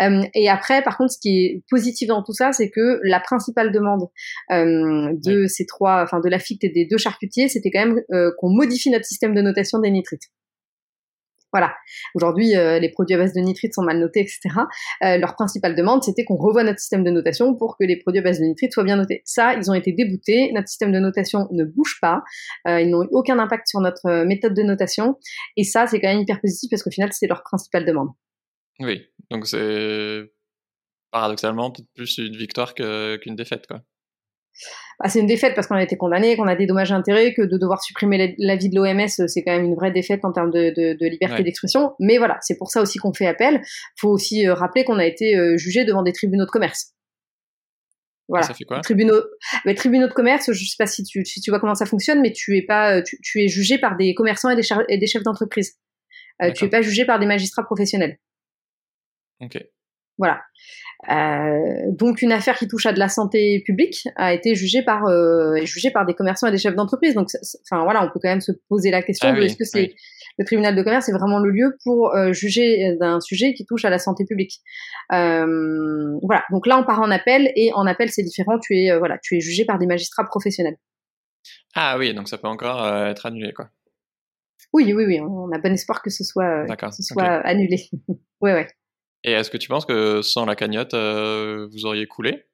Euh, 0.03 0.23
et 0.35 0.51
après, 0.51 0.83
par 0.83 0.99
contre, 0.99 1.13
ce 1.13 1.19
qui 1.19 1.45
est 1.45 1.63
positif 1.71 2.09
dans 2.09 2.23
tout 2.23 2.35
ça, 2.35 2.53
c'est 2.53 2.71
que 2.71 3.01
la 3.05 3.21
principale 3.21 3.73
demande 3.73 4.03
euh, 4.51 5.13
de 5.25 5.47
ces 5.47 5.65
trois, 5.65 6.03
enfin 6.03 6.21
de 6.21 6.29
la 6.29 6.39
FICT 6.39 6.65
et 6.65 6.69
des 6.69 6.87
deux 6.87 6.99
charcutiers, 6.99 7.49
c'était 7.49 7.71
quand 7.71 7.87
même 7.87 8.03
qu'on 8.39 8.51
modifie 8.51 8.91
notre 8.91 9.07
système 9.07 9.35
de 9.35 9.41
notation 9.41 9.79
des 9.79 9.91
nitrites. 9.91 10.31
Voilà. 11.53 11.75
Aujourd'hui, 12.15 12.57
euh, 12.57 12.79
les 12.79 12.89
produits 12.89 13.15
à 13.15 13.19
base 13.19 13.35
de 13.35 13.41
nitrite 13.41 13.75
sont 13.75 13.83
mal 13.83 13.99
notés, 13.99 14.21
etc. 14.21 14.41
Euh, 15.05 15.19
leur 15.19 15.35
principale 15.35 15.75
demande, 15.75 16.03
c'était 16.03 16.25
qu'on 16.25 16.37
revoie 16.37 16.65
notre 16.65 16.79
système 16.79 17.05
de 17.05 17.11
notation 17.11 17.55
pour 17.55 17.77
que 17.79 17.85
les 17.85 17.97
produits 17.97 18.21
à 18.21 18.23
base 18.23 18.41
de 18.41 18.45
nitrite 18.45 18.73
soient 18.73 18.85
bien 18.85 18.97
notés. 18.97 19.23
Ça, 19.25 19.55
ils 19.55 19.71
ont 19.71 19.75
été 19.75 19.93
déboutés. 19.93 20.51
Notre 20.55 20.69
système 20.69 20.93
de 20.93 20.99
notation 20.99 21.49
ne 21.51 21.65
bouge 21.65 21.99
pas. 22.01 22.23
Euh, 22.67 22.81
ils 22.81 22.89
n'ont 22.89 23.03
eu 23.03 23.09
aucun 23.11 23.39
impact 23.39 23.69
sur 23.69 23.81
notre 23.81 24.25
méthode 24.25 24.55
de 24.55 24.63
notation. 24.63 25.17
Et 25.57 25.65
ça, 25.65 25.87
c'est 25.87 26.01
quand 26.01 26.09
même 26.09 26.21
hyper 26.21 26.41
positif 26.41 26.71
parce 26.71 26.83
qu'au 26.83 26.91
final, 26.91 27.11
c'est 27.13 27.27
leur 27.27 27.43
principale 27.43 27.85
demande. 27.85 28.09
Oui. 28.81 29.03
Donc 29.31 29.47
c'est 29.47 30.33
paradoxalement 31.11 31.71
peut-être 31.71 31.89
plus 31.95 32.19
une 32.19 32.37
victoire 32.37 32.75
qu'une 32.75 33.37
défaite, 33.37 33.67
quoi. 33.67 33.83
Bah, 35.01 35.09
c'est 35.09 35.21
une 35.21 35.27
défaite 35.27 35.55
parce 35.55 35.67
qu'on 35.67 35.75
a 35.75 35.83
été 35.83 35.97
condamné, 35.97 36.37
qu'on 36.37 36.47
a 36.47 36.55
des 36.55 36.67
dommages 36.67 36.93
intérêts, 36.93 37.35
que 37.35 37.43
de 37.43 37.57
devoir 37.57 37.83
supprimer 37.83 38.37
l'avis 38.39 38.69
de 38.69 38.77
l'OMS, 38.77 39.09
c'est 39.09 39.43
quand 39.43 39.53
même 39.53 39.65
une 39.65 39.75
vraie 39.75 39.91
défaite 39.91 40.25
en 40.25 40.33
termes 40.33 40.51
de, 40.51 41.09
liberté 41.09 41.43
d'expression. 41.43 41.95
Mais 41.99 42.19
voilà, 42.19 42.39
c'est 42.41 42.57
pour 42.57 42.71
ça 42.71 42.81
aussi 42.81 42.99
qu'on 42.99 43.13
fait 43.13 43.27
appel. 43.27 43.61
Il 43.65 44.01
faut 44.01 44.11
aussi 44.11 44.47
euh, 44.47 44.55
rappeler 44.55 44.85
qu'on 44.85 44.99
a 44.99 45.07
été 45.07 45.37
euh, 45.37 45.57
jugé 45.57 45.85
devant 45.85 46.03
des 46.03 46.13
tribunaux 46.13 46.45
de 46.45 46.51
commerce. 46.51 46.93
Voilà. 48.29 48.47
Ça 48.47 48.55
fait 48.55 48.65
quoi? 48.65 48.81
Tribunaux, 48.81 49.21
mais 49.65 49.75
tribunaux 49.75 50.07
de 50.07 50.13
commerce, 50.13 50.53
je 50.53 50.65
sais 50.65 50.77
pas 50.79 50.87
si 50.87 51.03
tu, 51.03 51.25
si 51.25 51.41
tu 51.41 51.51
vois 51.51 51.59
comment 51.59 51.75
ça 51.75 51.87
fonctionne, 51.87 52.21
mais 52.21 52.33
tu 52.33 52.57
es 52.57 52.63
pas, 52.63 52.99
euh, 52.99 53.03
tu, 53.03 53.43
es 53.43 53.49
jugé 53.49 53.79
par 53.79 53.97
des 53.97 54.15
commerçants 54.15 54.51
et 54.51 54.57
des, 54.57 54.67
et 54.89 54.99
des 54.99 55.07
chefs 55.07 55.25
d'entreprise. 55.25 55.79
tu 56.55 56.65
es 56.65 56.69
pas 56.69 56.83
jugé 56.83 57.05
par 57.05 57.19
des 57.19 57.27
magistrats 57.27 57.65
professionnels. 57.65 58.19
Ok. 59.41 59.59
Voilà. 60.23 60.41
Euh, 61.11 61.91
donc 61.91 62.23
une 62.23 62.31
affaire 62.31 62.57
qui 62.57 62.69
touche 62.69 62.87
à 62.87 62.93
de 62.93 63.01
la 63.01 63.09
santé 63.09 63.61
publique 63.67 64.07
a 64.15 64.33
été 64.33 64.55
jugée 64.55 64.83
par 64.83 65.07
euh, 65.07 65.57
jugée 65.65 65.91
par 65.91 66.07
des 66.07 66.15
commerçants 66.15 66.47
et 66.47 66.53
des 66.53 66.59
chefs 66.59 66.77
d'entreprise. 66.77 67.15
Donc, 67.15 67.27
enfin 67.65 67.83
voilà, 67.83 68.05
on 68.05 68.07
peut 68.07 68.21
quand 68.23 68.29
même 68.29 68.41
se 68.41 68.53
poser 68.69 68.93
la 68.93 69.03
question 69.03 69.31
ah 69.31 69.33
de 69.33 69.43
est-ce 69.43 69.57
que 69.57 69.65
c'est 69.65 69.95
le 70.39 70.45
tribunal 70.45 70.77
de 70.77 70.83
commerce 70.83 71.09
est 71.09 71.13
vraiment 71.13 71.41
le 71.41 71.51
lieu 71.51 71.77
pour 71.83 72.15
euh, 72.15 72.33
juger 72.33 72.97
d'un 73.01 73.19
sujet 73.19 73.53
qui 73.53 73.67
touche 73.67 73.85
à 73.85 73.91
la 73.91 73.99
santé 73.99 74.25
publique. 74.25 74.61
Voilà. 75.11 76.45
Donc 76.53 76.69
là, 76.69 76.79
on 76.79 76.85
part 76.85 77.01
en 77.01 77.11
appel 77.11 77.51
et 77.57 77.73
en 77.75 77.85
appel, 77.85 78.09
c'est 78.11 78.23
différent. 78.23 78.61
Tu 78.61 78.77
es 78.77 78.97
voilà, 78.97 79.19
tu 79.21 79.37
es 79.37 79.41
jugé 79.41 79.65
par 79.65 79.81
des 79.81 79.87
magistrats 79.87 80.25
professionnels. 80.25 80.77
Ah 81.75 81.99
oui, 81.99 82.15
donc 82.15 82.29
ça 82.29 82.39
peut 82.39 82.47
encore 82.47 82.87
être 83.09 83.27
annulé 83.27 83.53
quoi. 83.53 83.71
Oui, 84.73 84.93
oui, 84.95 85.05
oui. 85.05 85.21
On 85.21 85.51
a 85.51 85.59
bon 85.59 85.73
espoir 85.73 86.01
que 86.01 86.11
ce 86.11 86.23
soit, 86.23 86.65
que 86.77 86.91
ce 86.93 87.03
soit 87.03 87.25
annulé. 87.45 87.91
ouais, 88.41 88.53
ouais. 88.53 88.69
Et 89.25 89.33
est-ce 89.33 89.51
que 89.51 89.57
tu 89.57 89.69
penses 89.69 89.87
que 89.87 90.21
sans 90.23 90.45
la 90.45 90.57
cagnotte, 90.57 90.95
euh, 90.95 91.69
vous 91.71 91.87
auriez 91.87 92.07
coulé? 92.07 92.45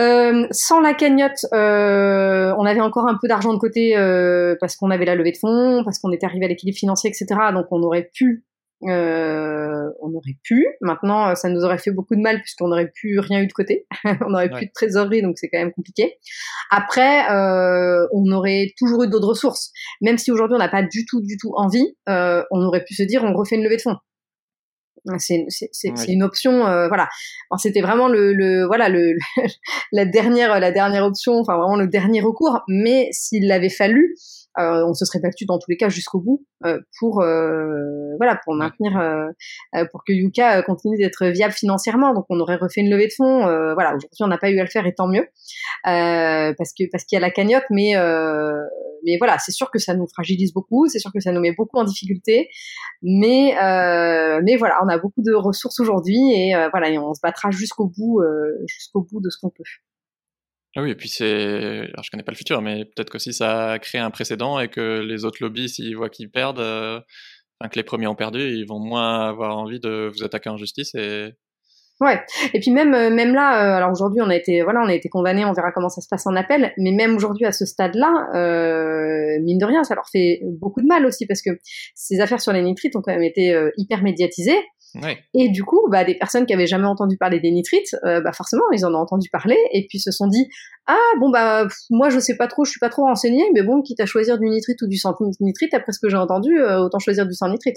Euh, 0.00 0.46
sans 0.50 0.80
la 0.80 0.94
cagnotte, 0.94 1.46
euh, 1.52 2.54
on 2.58 2.64
avait 2.64 2.80
encore 2.80 3.08
un 3.08 3.18
peu 3.20 3.26
d'argent 3.26 3.52
de 3.52 3.58
côté 3.58 3.96
euh, 3.96 4.54
parce 4.60 4.76
qu'on 4.76 4.90
avait 4.90 5.06
la 5.06 5.14
levée 5.14 5.32
de 5.32 5.38
fonds, 5.38 5.82
parce 5.84 5.98
qu'on 5.98 6.12
était 6.12 6.26
arrivé 6.26 6.44
à 6.44 6.48
l'équilibre 6.48 6.78
financier, 6.78 7.10
etc. 7.10 7.26
Donc 7.52 7.66
on 7.70 7.82
aurait 7.82 8.10
pu, 8.14 8.44
euh, 8.86 9.88
on 10.00 10.14
aurait 10.14 10.36
pu. 10.44 10.68
Maintenant, 10.82 11.34
ça 11.34 11.48
nous 11.48 11.64
aurait 11.64 11.78
fait 11.78 11.90
beaucoup 11.90 12.14
de 12.14 12.20
mal 12.20 12.40
puisqu'on 12.42 12.68
n'aurait 12.68 12.92
plus 12.94 13.18
rien 13.18 13.40
eu 13.40 13.46
de 13.48 13.52
côté. 13.52 13.86
on 14.04 14.30
n'aurait 14.30 14.50
plus 14.50 14.66
de 14.66 14.72
trésorerie, 14.72 15.22
donc 15.22 15.38
c'est 15.38 15.48
quand 15.48 15.58
même 15.58 15.72
compliqué. 15.72 16.18
Après, 16.70 17.26
on 18.12 18.30
aurait 18.30 18.74
toujours 18.78 19.02
eu 19.04 19.08
d'autres 19.08 19.28
ressources. 19.28 19.72
Même 20.02 20.18
si 20.18 20.30
aujourd'hui 20.30 20.54
on 20.54 20.60
n'a 20.60 20.68
pas 20.68 20.82
du 20.82 21.06
tout, 21.06 21.22
du 21.22 21.38
tout 21.38 21.52
envie, 21.56 21.96
on 22.06 22.62
aurait 22.62 22.84
pu 22.84 22.94
se 22.94 23.02
dire 23.02 23.24
on 23.24 23.34
refait 23.34 23.56
une 23.56 23.64
levée 23.64 23.78
de 23.78 23.82
fonds. 23.82 23.96
C'est 25.18 26.08
une 26.08 26.22
option, 26.22 26.66
euh, 26.66 26.88
voilà. 26.88 27.08
C'était 27.56 27.80
vraiment 27.80 28.08
le, 28.08 28.32
le, 28.32 28.66
voilà 28.66 28.88
le, 28.88 29.16
la 29.92 30.04
dernière 30.04 30.58
la 30.60 30.72
dernière 30.72 31.04
option, 31.04 31.38
enfin 31.38 31.56
vraiment 31.56 31.76
le 31.76 31.88
dernier 31.88 32.20
recours. 32.20 32.60
Mais 32.68 33.08
s'il 33.12 33.46
l'avait 33.46 33.70
fallu, 33.70 34.14
euh, 34.58 34.84
on 34.86 34.94
se 34.94 35.04
serait 35.04 35.20
battu 35.20 35.44
dans 35.44 35.58
tous 35.58 35.70
les 35.70 35.76
cas 35.76 35.88
jusqu'au 35.88 36.20
bout 36.20 36.44
euh, 36.64 36.80
pour 36.98 37.22
euh, 37.22 38.16
voilà 38.18 38.40
pour 38.44 38.54
maintenir 38.54 38.92
pour 39.92 40.04
que 40.04 40.12
Yuka 40.12 40.62
continue 40.62 40.96
d'être 40.96 41.26
viable 41.26 41.52
financièrement. 41.52 42.14
Donc 42.14 42.26
on 42.28 42.40
aurait 42.40 42.56
refait 42.56 42.80
une 42.80 42.90
levée 42.90 43.06
de 43.06 43.12
fonds. 43.16 43.40
voilà 43.74 43.94
aujourd'hui 43.94 44.22
on 44.22 44.26
n'a 44.26 44.38
pas 44.38 44.50
eu 44.50 44.58
à 44.58 44.64
le 44.64 44.70
faire 44.70 44.86
et 44.86 44.94
tant 44.94 45.08
mieux 45.08 45.26
parce 45.84 46.72
que 46.78 46.84
parce 46.90 47.04
qu'il 47.04 47.16
y 47.16 47.18
a 47.18 47.20
la 47.20 47.30
cagnotte, 47.30 47.64
mais 47.70 47.94
mais 49.04 49.16
voilà 49.18 49.38
c'est 49.38 49.52
sûr 49.52 49.70
que 49.70 49.78
ça 49.78 49.94
nous 49.94 50.06
fragilise 50.08 50.52
beaucoup, 50.52 50.88
c'est 50.88 50.98
sûr 50.98 51.12
que 51.12 51.20
ça 51.20 51.32
nous 51.32 51.40
met 51.40 51.52
beaucoup 51.52 51.78
en 51.78 51.84
difficulté, 51.84 52.48
mais 53.02 53.54
mais 54.42 54.56
voilà 54.56 54.78
on 54.84 54.88
a 54.88 54.98
beaucoup 54.98 55.22
de 55.22 55.34
ressources 55.34 55.78
aujourd'hui 55.80 56.18
et 56.34 56.54
voilà 56.72 56.90
et 56.90 56.98
on 56.98 57.14
se 57.14 57.20
battra 57.22 57.50
jusqu'au 57.50 57.86
bout 57.86 58.22
jusqu'au 58.66 59.02
bout 59.02 59.20
de 59.20 59.30
ce 59.30 59.38
qu'on 59.40 59.50
peut. 59.50 59.64
Ah 60.76 60.82
oui, 60.82 60.90
et 60.90 60.94
puis 60.94 61.08
c'est. 61.08 61.80
Alors, 61.92 62.04
je 62.04 62.10
connais 62.10 62.22
pas 62.22 62.32
le 62.32 62.36
futur, 62.36 62.60
mais 62.60 62.84
peut-être 62.84 63.10
que 63.10 63.18
si 63.18 63.32
ça 63.32 63.78
crée 63.80 63.98
un 63.98 64.10
précédent 64.10 64.60
et 64.60 64.68
que 64.68 65.00
les 65.00 65.24
autres 65.24 65.38
lobbies, 65.40 65.68
s'ils 65.68 65.96
voient 65.96 66.10
qu'ils 66.10 66.30
perdent, 66.30 66.60
euh, 66.60 67.00
enfin, 67.60 67.70
que 67.70 67.76
les 67.76 67.82
premiers 67.82 68.06
ont 68.06 68.14
perdu, 68.14 68.40
ils 68.40 68.66
vont 68.66 68.78
moins 68.78 69.28
avoir 69.28 69.56
envie 69.56 69.80
de 69.80 70.10
vous 70.14 70.24
attaquer 70.24 70.50
en 70.50 70.56
justice 70.56 70.94
et. 70.94 71.32
Ouais. 72.00 72.20
Et 72.54 72.60
puis 72.60 72.70
même 72.70 72.94
euh, 72.94 73.10
là, 73.10 73.60
euh, 73.60 73.76
alors 73.76 73.90
aujourd'hui 73.90 74.20
on 74.22 74.30
a 74.30 74.36
été 74.36 74.62
voilà 74.62 74.82
on 74.84 74.88
a 74.88 74.94
été 74.94 75.08
condamné, 75.08 75.44
on 75.44 75.52
verra 75.52 75.72
comment 75.72 75.88
ça 75.88 76.00
se 76.00 76.06
passe 76.08 76.28
en 76.28 76.36
appel. 76.36 76.72
Mais 76.76 76.92
même 76.92 77.16
aujourd'hui 77.16 77.44
à 77.44 77.50
ce 77.50 77.66
stade-là, 77.66 78.28
mine 79.40 79.58
de 79.58 79.64
rien, 79.64 79.82
ça 79.82 79.96
leur 79.96 80.08
fait 80.08 80.40
beaucoup 80.44 80.80
de 80.80 80.86
mal 80.86 81.04
aussi 81.06 81.26
parce 81.26 81.42
que 81.42 81.50
ces 81.96 82.20
affaires 82.20 82.40
sur 82.40 82.52
les 82.52 82.62
nitrites 82.62 82.94
ont 82.94 83.02
quand 83.02 83.12
même 83.12 83.24
été 83.24 83.52
hyper 83.78 84.04
médiatisées. 84.04 84.60
Et 85.34 85.48
du 85.50 85.64
coup, 85.64 85.88
bah, 85.90 86.04
des 86.04 86.14
personnes 86.14 86.46
qui 86.46 86.54
avaient 86.54 86.66
jamais 86.66 86.86
entendu 86.86 87.16
parler 87.16 87.40
des 87.40 87.50
nitrites, 87.50 87.94
euh, 88.04 88.20
bah 88.20 88.32
forcément, 88.32 88.62
ils 88.72 88.84
en 88.84 88.94
ont 88.94 88.98
entendu 88.98 89.28
parler 89.30 89.58
et 89.72 89.86
puis 89.88 89.98
se 89.98 90.10
sont 90.10 90.26
dit 90.26 90.48
ah 90.86 90.96
bon 91.20 91.30
bah 91.30 91.66
moi 91.90 92.08
je 92.08 92.18
sais 92.18 92.36
pas 92.36 92.46
trop, 92.46 92.64
je 92.64 92.70
suis 92.70 92.80
pas 92.80 92.88
trop 92.88 93.02
renseigné, 93.02 93.44
mais 93.54 93.62
bon 93.62 93.82
quitte 93.82 94.00
à 94.00 94.06
choisir 94.06 94.38
du 94.38 94.48
nitrite 94.48 94.80
ou 94.82 94.88
du 94.88 94.96
sans 94.96 95.14
nitrite, 95.40 95.74
après 95.74 95.92
ce 95.92 96.00
que 96.00 96.08
j'ai 96.08 96.16
entendu, 96.16 96.58
euh, 96.58 96.80
autant 96.80 96.98
choisir 96.98 97.26
du 97.26 97.34
sans 97.34 97.48
nitrite. 97.48 97.76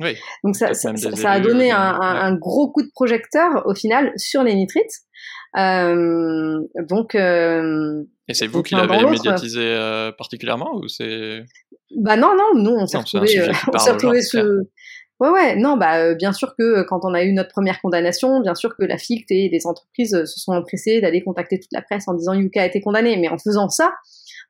Oui. 0.00 0.16
Donc 0.42 0.56
ça, 0.56 0.74
ça, 0.74 0.90
a 1.30 1.40
donné 1.40 1.70
un, 1.70 1.78
un, 2.00 2.34
gros 2.34 2.72
coup 2.72 2.82
de 2.82 2.90
projecteur 2.92 3.64
au 3.64 3.74
final 3.76 4.12
sur 4.16 4.42
les 4.42 4.54
nitrites. 4.54 5.02
Euh, 5.56 6.58
donc. 6.88 7.14
Euh, 7.14 8.02
et 8.26 8.34
c'est 8.34 8.48
vous 8.48 8.64
qui 8.64 8.74
l'avez 8.74 9.06
médiatisé 9.06 10.10
particulièrement 10.18 10.74
ou 10.74 10.88
c'est 10.88 11.44
Bah 11.96 12.16
non 12.16 12.34
non, 12.36 12.60
nous 12.60 12.72
on 12.72 12.86
s'est 12.86 12.98
retrouvés, 12.98 13.48
on 13.72 13.78
s'est 13.78 13.92
retrouvés 13.92 14.22
ce 14.22 14.64
Ouais, 15.20 15.28
ouais, 15.30 15.56
non, 15.56 15.76
bah, 15.76 15.98
euh, 15.98 16.14
bien 16.16 16.32
sûr 16.32 16.56
que 16.58 16.62
euh, 16.62 16.84
quand 16.84 17.04
on 17.04 17.14
a 17.14 17.22
eu 17.22 17.32
notre 17.32 17.50
première 17.50 17.80
condamnation, 17.80 18.40
bien 18.40 18.54
sûr 18.56 18.76
que 18.76 18.84
la 18.84 18.98
FICT 18.98 19.30
et 19.30 19.48
les 19.48 19.66
entreprises 19.66 20.12
euh, 20.14 20.26
se 20.26 20.40
sont 20.40 20.52
empressées 20.52 21.00
d'aller 21.00 21.22
contacter 21.22 21.60
toute 21.60 21.72
la 21.72 21.82
presse 21.82 22.08
en 22.08 22.14
disant 22.14 22.34
Yuka 22.34 22.62
a 22.62 22.66
été 22.66 22.80
condamné. 22.80 23.16
Mais 23.16 23.28
en 23.28 23.38
faisant 23.38 23.68
ça, 23.68 23.94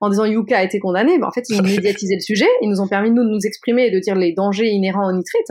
en 0.05 0.09
disant 0.11 0.25
Yuka 0.25 0.59
a 0.59 0.63
été 0.63 0.79
condamné, 0.79 1.19
ben 1.19 1.27
en 1.27 1.31
fait, 1.31 1.45
ils 1.49 1.59
ont 1.59 1.63
médiatisé 1.63 2.15
le 2.15 2.21
sujet, 2.21 2.47
ils 2.61 2.69
nous 2.69 2.81
ont 2.81 2.89
permis, 2.89 3.11
nous, 3.11 3.25
de 3.25 3.29
nous 3.29 3.47
exprimer 3.47 3.87
et 3.87 3.91
de 3.91 3.99
dire 3.99 4.15
les 4.15 4.33
dangers 4.33 4.69
inhérents 4.69 5.09
aux 5.09 5.17
nitrites. 5.17 5.49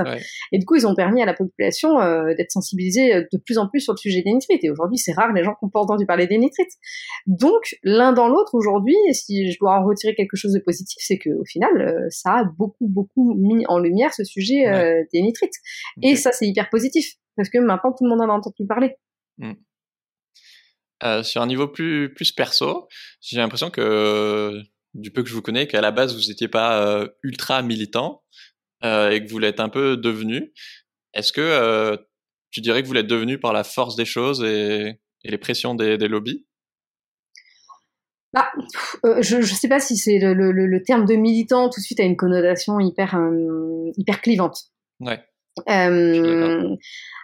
Et 0.51 0.59
du 0.59 0.65
coup, 0.65 0.75
ils 0.75 0.87
ont 0.87 0.95
permis 0.95 1.21
à 1.21 1.25
la 1.25 1.33
population 1.33 1.99
euh, 1.99 2.33
d'être 2.35 2.51
sensibilisée 2.51 3.15
euh, 3.15 3.23
de 3.31 3.37
plus 3.37 3.57
en 3.57 3.67
plus 3.67 3.79
sur 3.81 3.93
le 3.93 3.97
sujet 3.97 4.21
des 4.21 4.31
nitrites. 4.31 4.63
Et 4.63 4.69
aujourd'hui, 4.69 4.97
c'est 4.97 5.13
rare 5.13 5.33
les 5.33 5.43
gens 5.43 5.51
qui 5.51 5.65
n'ont 5.65 5.71
pas 5.71 5.79
entendu 5.79 6.05
parler 6.05 6.27
des 6.27 6.37
nitrites. 6.37 6.73
Donc, 7.27 7.75
l'un 7.83 8.13
dans 8.13 8.27
l'autre, 8.27 8.53
aujourd'hui, 8.53 8.95
si 9.11 9.51
je 9.51 9.57
dois 9.59 9.79
en 9.79 9.85
retirer 9.85 10.15
quelque 10.15 10.35
chose 10.35 10.53
de 10.53 10.59
positif, 10.59 10.97
c'est 10.99 11.17
qu'au 11.17 11.45
final, 11.45 11.81
euh, 11.81 12.07
ça 12.09 12.31
a 12.31 12.43
beaucoup, 12.57 12.87
beaucoup 12.87 13.33
mis 13.35 13.65
en 13.67 13.79
lumière 13.79 14.13
ce 14.13 14.23
sujet 14.23 14.63
des 15.11 15.21
nitrites. 15.21 15.53
Et 16.01 16.15
ça, 16.15 16.31
c'est 16.31 16.47
hyper 16.47 16.69
positif, 16.69 17.13
parce 17.35 17.49
que 17.49 17.57
maintenant, 17.57 17.91
tout 17.91 18.03
le 18.03 18.09
monde 18.09 18.21
en 18.21 18.29
a 18.29 18.37
entendu 18.37 18.65
parler. 18.67 18.95
Mm. 19.37 19.53
Euh, 21.03 21.23
sur 21.23 21.41
un 21.41 21.47
niveau 21.47 21.67
plus, 21.67 22.13
plus 22.13 22.31
perso, 22.31 22.87
j'ai 23.21 23.37
l'impression 23.37 23.69
que, 23.69 24.61
du 24.93 25.11
peu 25.11 25.23
que 25.23 25.29
je 25.29 25.33
vous 25.33 25.41
connais, 25.41 25.67
qu'à 25.67 25.81
la 25.81 25.91
base, 25.91 26.15
vous 26.15 26.29
n'étiez 26.29 26.47
pas 26.47 26.81
euh, 26.81 27.07
ultra 27.23 27.61
militant 27.61 28.23
euh, 28.83 29.09
et 29.09 29.23
que 29.23 29.29
vous 29.29 29.39
l'êtes 29.39 29.59
un 29.59 29.69
peu 29.69 29.97
devenu. 29.97 30.53
Est-ce 31.13 31.33
que 31.33 31.97
tu 32.51 32.61
dirais 32.61 32.83
que 32.83 32.87
vous 32.87 32.93
l'êtes 32.93 33.07
devenu 33.07 33.39
par 33.39 33.53
la 33.53 33.63
force 33.63 33.95
des 33.95 34.05
choses 34.05 34.43
et, 34.43 34.99
les 35.25 35.37
pressions 35.37 35.75
des, 35.75 35.97
lobbies? 36.07 36.45
Bah, 38.33 38.51
je 39.21 39.37
ne 39.37 39.41
sais 39.43 39.69
pas 39.69 39.79
si 39.79 39.95
c'est 39.95 40.19
le, 40.19 40.51
le, 40.51 40.83
terme 40.83 41.05
de 41.05 41.15
militant 41.15 41.69
tout 41.69 41.79
de 41.79 41.85
suite 41.85 41.99
a 41.99 42.03
une 42.03 42.17
connotation 42.17 42.79
hyper, 42.79 43.19
hyper 43.97 44.21
clivante. 44.21 44.57
Ouais 44.99 45.21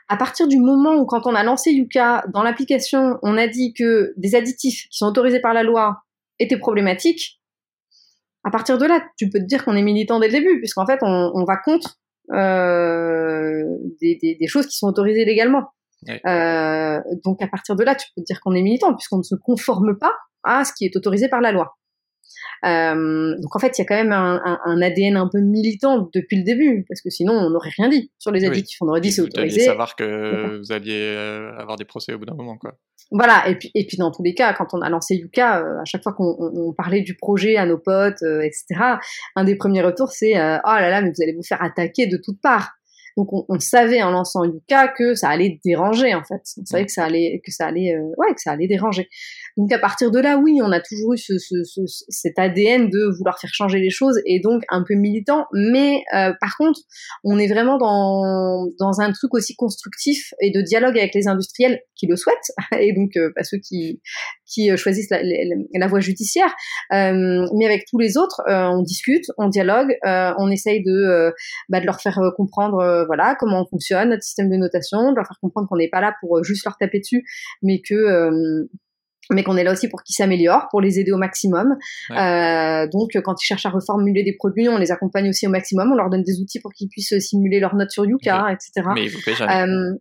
à 0.10 0.18
partir 0.18 0.48
du 0.48 0.58
moment 0.58 0.96
où, 0.96 1.06
quand 1.06 1.28
on 1.28 1.36
a 1.36 1.44
lancé 1.44 1.72
Yuka, 1.72 2.26
dans 2.34 2.42
l'application, 2.42 3.20
on 3.22 3.38
a 3.38 3.48
dit 3.48 3.74
que 3.74 4.14
des 4.18 4.34
additifs 4.36 4.88
qui 4.90 4.98
sont 4.98 5.06
autorisés 5.06 5.40
par 5.40 5.54
la 5.54 5.62
loi 5.62 6.02
étaient 6.40 6.58
problématiques, 6.58 7.40
à 8.44 8.50
partir 8.50 8.80
de 8.80 8.86
là, 8.86 9.02
tu 9.18 9.30
peux 9.30 9.40
te 9.40 9.46
dire 9.46 9.64
qu'on 9.64 9.76
est 9.76 9.84
militant 9.84 10.20
dès 10.20 10.28
le 10.28 10.34
début, 10.34 10.58
puisqu'en 10.60 10.88
fait, 10.88 11.00
on, 11.04 11.44
va 11.46 11.58
contre 11.58 12.00
euh, 12.34 13.64
des, 14.02 14.48
choses 14.48 14.66
qui 14.66 14.78
sont 14.78 14.88
autorisées 14.88 15.26
légalement. 15.26 15.68
Euh, 16.26 17.00
donc 17.24 17.42
à 17.44 17.48
partir 17.48 17.76
de 17.76 17.84
là, 17.84 17.94
tu 17.94 18.08
peux 18.16 18.22
te 18.22 18.26
dire 18.26 18.40
qu'on 18.42 18.56
est 18.56 18.64
militant, 18.64 18.96
puisqu'on 18.96 19.18
ne 19.18 19.24
se 19.24 19.36
conforme 19.36 19.98
pas 20.00 20.14
à 20.44 20.64
ce 20.64 20.74
qui 20.76 20.86
est 20.86 20.96
autorisé 20.96 21.30
par 21.30 21.42
la 21.42 21.52
loi. 21.52 21.78
Euh, 22.66 23.36
donc 23.42 23.56
en 23.56 23.60
fait, 23.60 23.78
il 23.78 23.82
y 23.82 23.84
a 23.84 23.86
quand 23.86 23.96
même 23.96 24.12
un, 24.12 24.42
un, 24.44 24.60
un, 24.66 24.82
ADN 24.82 25.18
un 25.18 25.30
peu 25.32 25.40
militant 25.40 26.10
depuis 26.14 26.38
le 26.38 26.44
début, 26.44 26.86
parce 26.90 27.02
que 27.02 27.10
sinon 27.10 27.34
on 27.34 27.50
n'aurait 27.50 27.72
rien 27.78 27.90
dit 27.90 28.12
sur 28.20 28.32
les 28.32 28.46
additifs. 28.46 28.78
On 28.82 28.88
aurait 28.88 29.02
dit 29.02 29.12
c'est 29.12 29.22
autorisé. 29.22 29.62
Vous 29.62 29.66
savoir 29.66 29.96
que 29.96 30.58
vous 30.60 30.72
alliez 30.72 31.16
euh, 31.16 31.58
avoir 31.58 31.78
des 31.78 31.86
procès 31.86 32.14
au 32.14 32.20
bout 32.20 32.26
d'un 32.26 32.36
moment, 32.36 32.58
quoi. 32.58 32.76
Voilà, 33.12 33.48
et 33.50 33.56
puis, 33.56 33.72
et 33.74 33.88
puis 33.88 33.98
dans 33.98 34.12
tous 34.12 34.22
les 34.22 34.36
cas, 34.36 34.54
quand 34.54 34.68
on 34.74 34.82
a 34.82 34.90
lancé 34.90 35.16
Yuka, 35.16 35.62
euh, 35.62 35.82
à 35.82 35.86
chaque 35.86 36.04
fois 36.04 36.14
qu'on 36.14 36.36
on, 36.40 36.74
parlait 36.74 37.02
du 37.02 37.16
projet 37.16 37.56
à 37.56 37.66
nos 37.66 37.80
potes, 37.80 38.22
etc., 38.22 38.66
un 39.36 39.44
des 39.44 39.56
premiers 39.56 39.82
retours 39.82 40.12
c'est 40.12 40.34
oh 40.36 40.38
là 40.66 40.90
là, 40.90 41.02
mais 41.02 41.10
vous 41.10 41.24
allez 41.24 41.34
vous 41.34 41.44
faire 41.44 41.62
attaquer 41.64 42.08
de 42.08 42.18
toutes 42.24 42.40
parts. 42.42 42.72
Donc 43.18 43.34
on, 43.34 43.46
on, 43.50 43.60
savait 43.60 44.02
en 44.02 44.12
lançant 44.12 44.44
Yuka 44.46 44.90
que 44.90 45.16
ça 45.16 45.30
allait 45.30 45.60
déranger 45.66 46.14
en 46.14 46.24
fait. 46.24 46.42
On 46.58 46.66
savait 46.66 46.84
mm. 46.84 46.86
que 46.86 46.92
ça 46.92 47.04
allait 47.04 47.42
que 47.44 47.52
ça 47.52 47.66
allait 47.66 47.98
ouais 48.18 48.34
que 48.34 48.42
ça 48.42 48.52
allait 48.52 48.68
déranger. 48.68 49.10
Donc 49.60 49.74
à 49.74 49.78
partir 49.78 50.10
de 50.10 50.20
là, 50.20 50.38
oui, 50.38 50.62
on 50.64 50.72
a 50.72 50.80
toujours 50.80 51.16
eu 51.16 51.18
ce, 51.18 51.38
ce, 51.38 51.66
ce, 51.66 51.82
cet 52.08 52.40
ADN 52.40 52.90
de 52.90 53.14
vouloir 53.18 53.38
faire 53.40 53.50
changer 53.54 53.80
les 53.80 53.90
choses 53.90 54.18
et 54.26 54.40
donc 54.40 54.64
un 54.70 54.86
peu 54.88 54.94
militant. 54.94 55.48
Mais 55.52 56.04
euh, 56.16 56.32
par 56.40 56.56
contre, 56.58 56.80
on 57.26 57.38
est 57.38 57.48
vraiment 57.48 57.78
dans, 57.78 58.68
dans 58.80 59.02
un 59.02 59.12
truc 59.12 59.34
aussi 59.34 59.58
constructif 59.58 60.34
et 60.40 60.52
de 60.52 60.62
dialogue 60.62 60.98
avec 60.98 61.14
les 61.14 61.28
industriels 61.28 61.82
qui 61.96 62.08
le 62.08 62.16
souhaitent 62.16 62.38
et 62.80 62.94
donc 62.94 63.18
euh, 63.18 63.32
pas 63.36 63.44
ceux 63.44 63.58
qui, 63.58 64.02
qui 64.46 64.76
choisissent 64.78 65.10
la, 65.10 65.22
la, 65.22 65.56
la 65.74 65.88
voie 65.88 66.00
judiciaire. 66.00 66.56
mais 66.90 67.66
avec 67.66 67.84
tous 67.90 68.00
les 68.00 68.18
autres, 68.18 68.42
on 68.48 68.82
discute, 68.82 69.26
on 69.38 69.50
dialogue, 69.50 69.94
on 70.06 70.50
essaye 70.50 70.84
de, 70.84 71.34
bah, 71.68 71.82
de 71.82 71.86
leur 71.86 72.00
faire 72.00 72.20
comprendre 72.36 73.04
voilà 73.08 73.36
comment 73.38 73.62
on 73.62 73.68
fonctionne, 73.68 74.10
notre 74.10 74.24
système 74.24 74.50
de 74.50 74.56
notation, 74.56 75.12
de 75.12 75.18
leur 75.18 75.28
faire 75.28 75.38
comprendre 75.42 75.68
qu'on 75.68 75.78
n'est 75.78 75.90
pas 75.90 76.02
là 76.02 76.16
pour 76.22 76.44
juste 76.44 76.66
leur 76.66 76.78
taper 76.78 77.00
dessus, 77.00 77.24
mais 77.62 77.82
que 77.82 77.94
euh, 77.94 78.70
mais 79.30 79.44
qu'on 79.44 79.58
est 79.58 79.64
là 79.64 79.72
aussi 79.72 79.88
pour 79.90 80.04
qu'ils 80.04 80.16
s'améliorent, 80.16 80.68
pour 80.72 80.82
les 80.82 81.00
aider 81.00 81.12
au 81.12 81.18
maximum. 81.18 81.76
Euh, 82.12 82.88
donc, 82.92 83.12
quand 83.24 83.36
ils 83.42 83.46
cherchent 83.46 83.66
à 83.66 83.70
reformuler 83.70 84.24
des 84.24 84.34
produits, 84.34 84.70
on 84.70 84.78
les 84.78 84.92
accompagne 84.92 85.30
aussi 85.30 85.48
au 85.48 85.50
maximum. 85.50 85.92
On 85.92 85.96
leur 85.96 86.10
donne 86.10 86.24
des 86.24 86.40
outils 86.42 86.60
pour 86.60 86.72
qu'ils 86.74 86.90
puissent 86.90 87.18
simuler 87.20 87.60
leurs 87.60 87.76
notes 87.76 87.92
sur 87.92 88.06
Yuka, 88.06 88.48
etc. 88.52 88.88
Mais 88.96 89.08
vous 89.08 89.20
payez 89.24 89.38
jamais. 89.38 89.68
Euh, 89.68 89.96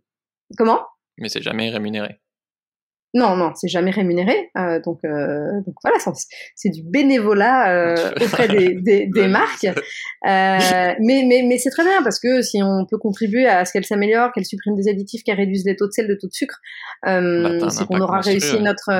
comment? 0.57 0.81
Mais 1.17 1.29
c'est 1.29 1.41
jamais 1.41 1.69
rémunéré. 1.69 2.19
Non, 3.15 3.35
non, 3.35 3.53
c'est 3.55 3.67
jamais 3.67 3.89
rémunéré. 3.89 4.51
Euh, 4.55 4.79
donc, 4.81 4.99
euh, 5.03 5.61
donc 5.65 5.75
voilà, 5.81 5.97
c'est 6.55 6.69
du 6.69 6.83
bénévolat 6.83 7.71
euh, 7.71 8.11
auprès 8.21 8.47
des, 8.47 8.75
des, 8.75 9.07
des 9.13 9.27
marques. 9.27 9.65
Euh, 9.65 9.73
mais 10.23 11.25
mais, 11.27 11.43
mais 11.47 11.57
c'est 11.57 11.71
très 11.71 11.83
bien 11.83 12.03
parce 12.03 12.19
que 12.19 12.43
si 12.43 12.61
on 12.61 12.85
peut 12.85 12.99
contribuer 12.99 13.47
à 13.47 13.65
ce 13.65 13.73
qu'elles 13.73 13.85
s'améliorent, 13.85 14.31
qu'elles 14.31 14.45
suppriment 14.45 14.75
des 14.75 14.89
additifs, 14.89 15.23
qu'elles 15.23 15.37
réduisent 15.37 15.65
les 15.65 15.75
taux 15.75 15.87
de 15.87 15.91
sel, 15.91 16.07
de 16.07 16.13
taux 16.13 16.27
de 16.27 16.33
sucre, 16.33 16.59
euh, 17.07 17.59
bah, 17.59 17.69
c'est 17.71 17.87
qu'on 17.87 17.99
aura 17.99 18.19
réussi 18.19 18.59
notre, 18.59 18.91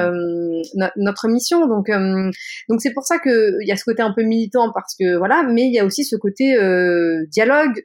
notre, 0.76 0.94
notre 0.98 1.28
mission. 1.28 1.68
Donc 1.68 1.92
donc 2.68 2.82
c'est 2.82 2.94
pour 2.94 3.04
ça 3.04 3.20
que 3.20 3.62
il 3.62 3.68
y 3.68 3.72
a 3.72 3.76
ce 3.76 3.84
côté 3.84 4.02
un 4.02 4.12
peu 4.12 4.24
militant 4.24 4.72
parce 4.74 4.96
que 5.00 5.18
voilà, 5.18 5.44
mais 5.44 5.68
il 5.68 5.74
y 5.74 5.80
a 5.80 5.86
aussi 5.86 6.04
ce 6.04 6.16
côté 6.16 6.58
dialogue 7.28 7.84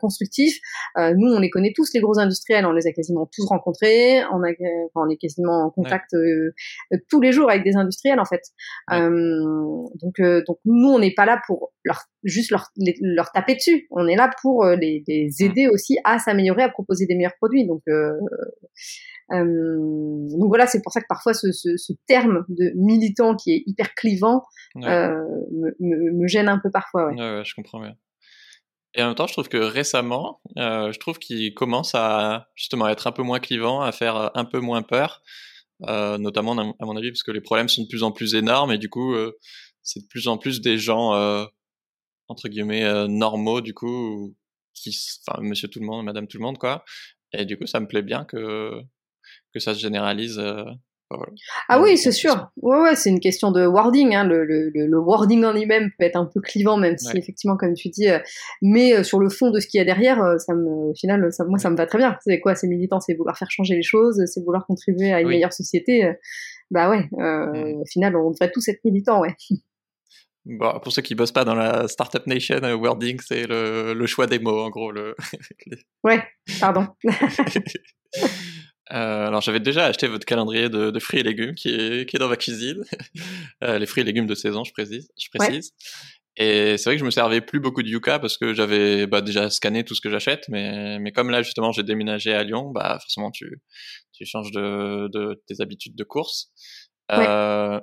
constructif. 0.00 0.58
nous, 0.96 1.34
on 1.34 1.38
les 1.38 1.50
connaît 1.50 1.74
tous 1.76 1.92
les 1.92 2.00
gros 2.00 2.18
industriels, 2.18 2.64
on 2.64 2.72
les 2.72 2.86
a 2.86 2.92
quasiment 2.92 3.28
tous 3.30 3.44
rencontrés, 3.44 4.22
on 4.32 4.42
a 4.42 4.52
enfin, 4.52 5.06
on 5.06 5.10
est 5.10 5.18
quasiment 5.18 5.65
en 5.66 5.70
contact 5.70 6.14
euh, 6.14 6.52
tous 7.08 7.20
les 7.20 7.32
jours 7.32 7.50
avec 7.50 7.64
des 7.64 7.76
industriels 7.76 8.20
en 8.20 8.24
fait. 8.24 8.42
Euh, 8.92 9.42
donc 10.00 10.20
euh, 10.20 10.42
donc 10.46 10.58
nous 10.64 10.88
on 10.88 10.98
n'est 10.98 11.14
pas 11.14 11.26
là 11.26 11.40
pour 11.46 11.72
leur 11.84 12.02
juste 12.24 12.50
leur 12.50 12.70
leur 13.00 13.32
taper 13.32 13.54
dessus. 13.54 13.86
On 13.90 14.06
est 14.06 14.16
là 14.16 14.30
pour 14.42 14.64
les, 14.64 15.04
les 15.06 15.28
aider 15.40 15.68
aussi 15.68 15.98
à 16.04 16.18
s'améliorer, 16.18 16.62
à 16.62 16.68
proposer 16.68 17.06
des 17.06 17.14
meilleurs 17.14 17.36
produits. 17.36 17.66
Donc 17.66 17.82
donc 19.28 20.48
voilà, 20.48 20.66
c'est 20.66 20.82
pour 20.82 20.92
ça 20.92 21.00
que 21.00 21.06
parfois 21.08 21.34
ce, 21.34 21.50
ce, 21.52 21.76
ce, 21.76 21.92
terme 22.06 22.44
de 22.48 22.72
militant 22.76 23.34
qui 23.34 23.52
est 23.52 23.62
hyper 23.66 23.94
clivant 23.94 24.44
me, 24.76 25.74
me, 25.80 26.12
me, 26.12 26.26
gêne 26.28 26.48
un 26.48 26.60
peu 26.62 26.70
parfois. 26.70 27.08
Ouais. 27.08 27.16
ouais, 27.16 27.42
je 27.44 27.54
comprends 27.54 27.80
bien. 27.80 27.96
Et 28.96 29.02
en 29.02 29.08
même 29.08 29.14
temps, 29.14 29.26
je 29.26 29.34
trouve 29.34 29.48
que 29.48 29.58
récemment, 29.58 30.40
euh, 30.56 30.90
je 30.90 30.98
trouve 30.98 31.18
qu'il 31.18 31.52
commence 31.52 31.94
à 31.94 32.48
justement 32.54 32.88
être 32.88 33.06
un 33.06 33.12
peu 33.12 33.22
moins 33.22 33.40
clivant, 33.40 33.82
à 33.82 33.92
faire 33.92 34.30
un 34.34 34.44
peu 34.46 34.58
moins 34.58 34.80
peur. 34.80 35.22
Euh, 35.82 36.16
notamment 36.16 36.56
à 36.56 36.86
mon 36.86 36.96
avis 36.96 37.10
parce 37.10 37.22
que 37.22 37.30
les 37.30 37.42
problèmes 37.42 37.68
sont 37.68 37.82
de 37.82 37.88
plus 37.88 38.02
en 38.02 38.10
plus 38.10 38.34
énormes 38.34 38.72
et 38.72 38.78
du 38.78 38.88
coup 38.88 39.12
euh, 39.12 39.36
c'est 39.82 40.00
de 40.00 40.06
plus 40.06 40.26
en 40.26 40.38
plus 40.38 40.62
des 40.62 40.78
gens 40.78 41.14
euh, 41.14 41.44
entre 42.28 42.48
guillemets 42.48 43.06
normaux 43.08 43.60
du 43.60 43.74
coup 43.74 44.34
qui 44.72 44.96
enfin 45.26 45.42
monsieur 45.42 45.68
tout 45.68 45.80
le 45.80 45.84
monde 45.86 46.06
madame 46.06 46.28
tout 46.28 46.38
le 46.38 46.44
monde 46.44 46.56
quoi. 46.56 46.82
Et 47.32 47.44
du 47.44 47.58
coup 47.58 47.66
ça 47.66 47.80
me 47.80 47.86
plaît 47.86 48.02
bien 48.02 48.24
que 48.24 48.80
que 49.52 49.60
ça 49.60 49.74
se 49.74 49.80
généralise 49.80 50.40
ah 51.68 51.80
oui, 51.80 51.96
c'est 51.96 52.12
sûr. 52.12 52.50
Ouais, 52.56 52.80
ouais, 52.80 52.96
c'est 52.96 53.10
une 53.10 53.20
question 53.20 53.52
de 53.52 53.64
wording. 53.64 54.14
Hein. 54.14 54.24
Le, 54.24 54.44
le, 54.44 54.70
le, 54.74 54.98
wording 54.98 55.44
en 55.44 55.52
lui-même 55.52 55.90
peut 55.98 56.04
être 56.04 56.16
un 56.16 56.24
peu 56.26 56.40
clivant, 56.40 56.76
même 56.76 56.98
si 56.98 57.16
effectivement, 57.16 57.56
comme 57.56 57.74
tu 57.74 57.88
dis, 57.90 58.08
euh, 58.08 58.18
mais 58.60 58.94
euh, 58.94 59.02
sur 59.04 59.20
le 59.20 59.28
fond 59.28 59.50
de 59.50 59.60
ce 59.60 59.68
qu'il 59.68 59.78
y 59.78 59.80
a 59.80 59.84
derrière, 59.84 60.22
euh, 60.22 60.38
ça 60.38 60.54
me, 60.54 60.90
au 60.90 60.94
final, 60.94 61.32
ça, 61.32 61.44
moi, 61.44 61.58
ça 61.58 61.70
me 61.70 61.76
va 61.76 61.86
très 61.86 61.98
bien. 61.98 62.16
C'est 62.24 62.40
quoi, 62.40 62.54
c'est 62.54 62.66
militant, 62.66 62.98
c'est 63.00 63.14
vouloir 63.14 63.38
faire 63.38 63.50
changer 63.50 63.76
les 63.76 63.82
choses, 63.82 64.20
c'est 64.26 64.42
vouloir 64.44 64.66
contribuer 64.66 65.12
à 65.12 65.20
une 65.20 65.28
meilleure 65.28 65.52
société. 65.52 66.12
Bah 66.70 66.90
ouais, 66.90 67.08
au 67.12 67.84
final, 67.86 68.16
on 68.16 68.30
devrait 68.30 68.50
tous 68.50 68.68
être 68.68 68.84
militants, 68.84 69.20
ouais. 69.20 69.34
Bon, 70.44 70.78
pour 70.80 70.92
ceux 70.92 71.02
qui 71.02 71.16
bossent 71.16 71.32
pas 71.32 71.44
dans 71.44 71.56
la 71.56 71.88
Startup 71.88 72.24
Nation, 72.26 72.60
wording, 72.74 73.18
c'est 73.20 73.46
le, 73.46 73.94
le, 73.94 74.06
choix 74.06 74.26
des 74.26 74.38
mots, 74.38 74.60
en 74.60 74.70
gros. 74.70 74.92
Le... 74.92 75.16
ouais, 76.04 76.22
pardon. 76.60 76.86
Euh, 78.92 79.26
alors 79.26 79.40
j'avais 79.40 79.60
déjà 79.60 79.86
acheté 79.86 80.06
votre 80.06 80.24
calendrier 80.24 80.68
de, 80.68 80.90
de, 80.92 80.98
fruits 81.00 81.18
et 81.18 81.22
légumes 81.24 81.56
qui 81.56 81.70
est, 81.70 82.08
qui 82.08 82.14
est 82.14 82.18
dans 82.20 82.28
ma 82.28 82.36
cuisine, 82.36 82.84
euh, 83.64 83.78
les 83.78 83.86
fruits 83.86 84.02
et 84.02 84.04
légumes 84.04 84.26
de 84.26 84.34
saison, 84.34 84.62
je 84.62 84.72
précise. 84.72 85.08
Je 85.18 85.28
précise. 85.34 85.72
Et 86.36 86.76
c'est 86.76 86.90
vrai 86.90 86.96
que 86.96 87.00
je 87.00 87.04
me 87.04 87.10
servais 87.10 87.40
plus 87.40 87.60
beaucoup 87.60 87.82
de 87.82 87.88
Yuka 87.88 88.18
parce 88.18 88.36
que 88.36 88.52
j'avais 88.52 89.06
bah, 89.06 89.22
déjà 89.22 89.48
scanné 89.48 89.84
tout 89.84 89.94
ce 89.94 90.02
que 90.02 90.10
j'achète, 90.10 90.44
mais, 90.48 90.98
mais 90.98 91.10
comme 91.10 91.30
là 91.30 91.42
justement 91.42 91.72
j'ai 91.72 91.82
déménagé 91.82 92.34
à 92.34 92.44
Lyon, 92.44 92.70
bah 92.70 92.98
forcément 93.00 93.30
tu, 93.30 93.62
tu 94.12 94.26
changes 94.26 94.52
de, 94.52 95.08
de 95.12 95.42
tes 95.46 95.62
habitudes 95.62 95.96
de 95.96 96.04
course. 96.04 96.52
Euh, 97.10 97.80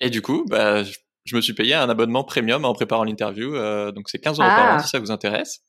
et 0.00 0.08
du 0.08 0.22
coup, 0.22 0.46
bah, 0.48 0.82
je, 0.82 1.36
me 1.36 1.40
suis 1.42 1.52
payé 1.52 1.74
un 1.74 1.90
abonnement 1.90 2.24
premium 2.24 2.64
en 2.64 2.72
préparant 2.72 3.04
l'interview, 3.04 3.54
euh, 3.54 3.92
donc 3.92 4.08
c'est 4.08 4.18
15 4.18 4.40
euros 4.40 4.48
par 4.48 4.74
an 4.74 4.76
ah. 4.78 4.82
si 4.82 4.88
ça 4.88 4.98
vous 4.98 5.10
intéresse. 5.10 5.60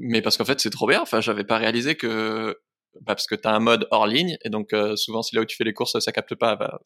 Mais 0.00 0.22
parce 0.22 0.36
qu'en 0.36 0.44
fait 0.44 0.60
c'est 0.60 0.70
trop 0.70 0.88
bien, 0.88 1.00
enfin 1.00 1.20
j'avais 1.20 1.44
pas 1.44 1.58
réalisé 1.58 1.94
que 1.94 2.58
parce 3.06 3.26
que 3.26 3.34
tu 3.34 3.46
as 3.46 3.54
un 3.54 3.60
mode 3.60 3.86
hors 3.90 4.06
ligne 4.06 4.36
et 4.44 4.50
donc 4.50 4.72
euh, 4.72 4.96
souvent 4.96 5.22
si 5.22 5.34
là 5.34 5.42
où 5.42 5.44
tu 5.44 5.56
fais 5.56 5.64
les 5.64 5.72
courses 5.72 5.98
ça 5.98 6.12
capte 6.12 6.34
pas 6.34 6.56
bah, 6.56 6.80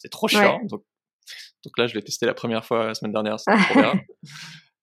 c'est 0.00 0.10
trop 0.10 0.28
chiant. 0.28 0.60
Donc 0.64 0.84
donc 1.64 1.78
là 1.78 1.86
je 1.86 1.94
l'ai 1.94 2.02
testé 2.02 2.26
la 2.26 2.34
première 2.34 2.64
fois 2.64 2.88
la 2.88 2.94
semaine 2.94 3.12
dernière 3.12 3.38
c'était 3.38 3.62
trop 3.62 3.74
bien. 3.80 4.00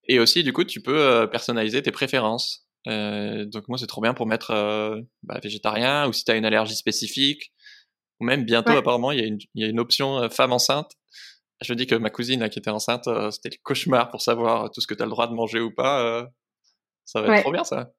Et 0.07 0.19
aussi 0.19 0.43
du 0.43 0.53
coup 0.53 0.63
tu 0.63 0.81
peux 0.81 0.99
euh, 0.99 1.27
personnaliser 1.27 1.81
tes 1.81 1.91
préférences. 1.91 2.67
Euh, 2.87 3.45
donc 3.45 3.67
moi 3.67 3.77
c'est 3.77 3.87
trop 3.87 4.01
bien 4.01 4.13
pour 4.13 4.27
mettre 4.27 4.51
euh, 4.51 5.01
bah, 5.23 5.39
végétarien 5.43 6.07
ou 6.07 6.13
si 6.13 6.23
tu 6.23 6.31
as 6.31 6.35
une 6.35 6.45
allergie 6.45 6.75
spécifique 6.75 7.51
ou 8.19 8.25
même 8.25 8.45
bientôt 8.45 8.71
apparemment 8.71 9.11
il 9.11 9.19
y 9.19 9.23
a 9.23 9.25
une 9.25 9.39
il 9.55 9.63
y 9.63 9.65
a 9.65 9.67
une 9.67 9.79
option 9.79 10.29
femme 10.29 10.53
enceinte. 10.53 10.91
Je 11.61 11.73
dis 11.73 11.87
que 11.87 11.95
ma 11.95 12.11
cousine 12.11 12.41
là, 12.41 12.49
qui 12.49 12.59
était 12.59 12.69
enceinte 12.69 13.09
c'était 13.31 13.49
le 13.49 13.57
cauchemar 13.63 14.09
pour 14.09 14.21
savoir 14.21 14.69
tout 14.71 14.79
ce 14.79 14.87
que 14.87 14.93
tu 14.93 15.01
as 15.01 15.05
le 15.05 15.11
droit 15.11 15.27
de 15.27 15.33
manger 15.33 15.59
ou 15.59 15.73
pas 15.73 16.27
ça 17.05 17.21
va 17.21 17.35
être 17.35 17.41
trop 17.41 17.51
bien 17.51 17.63
ça 17.63 17.91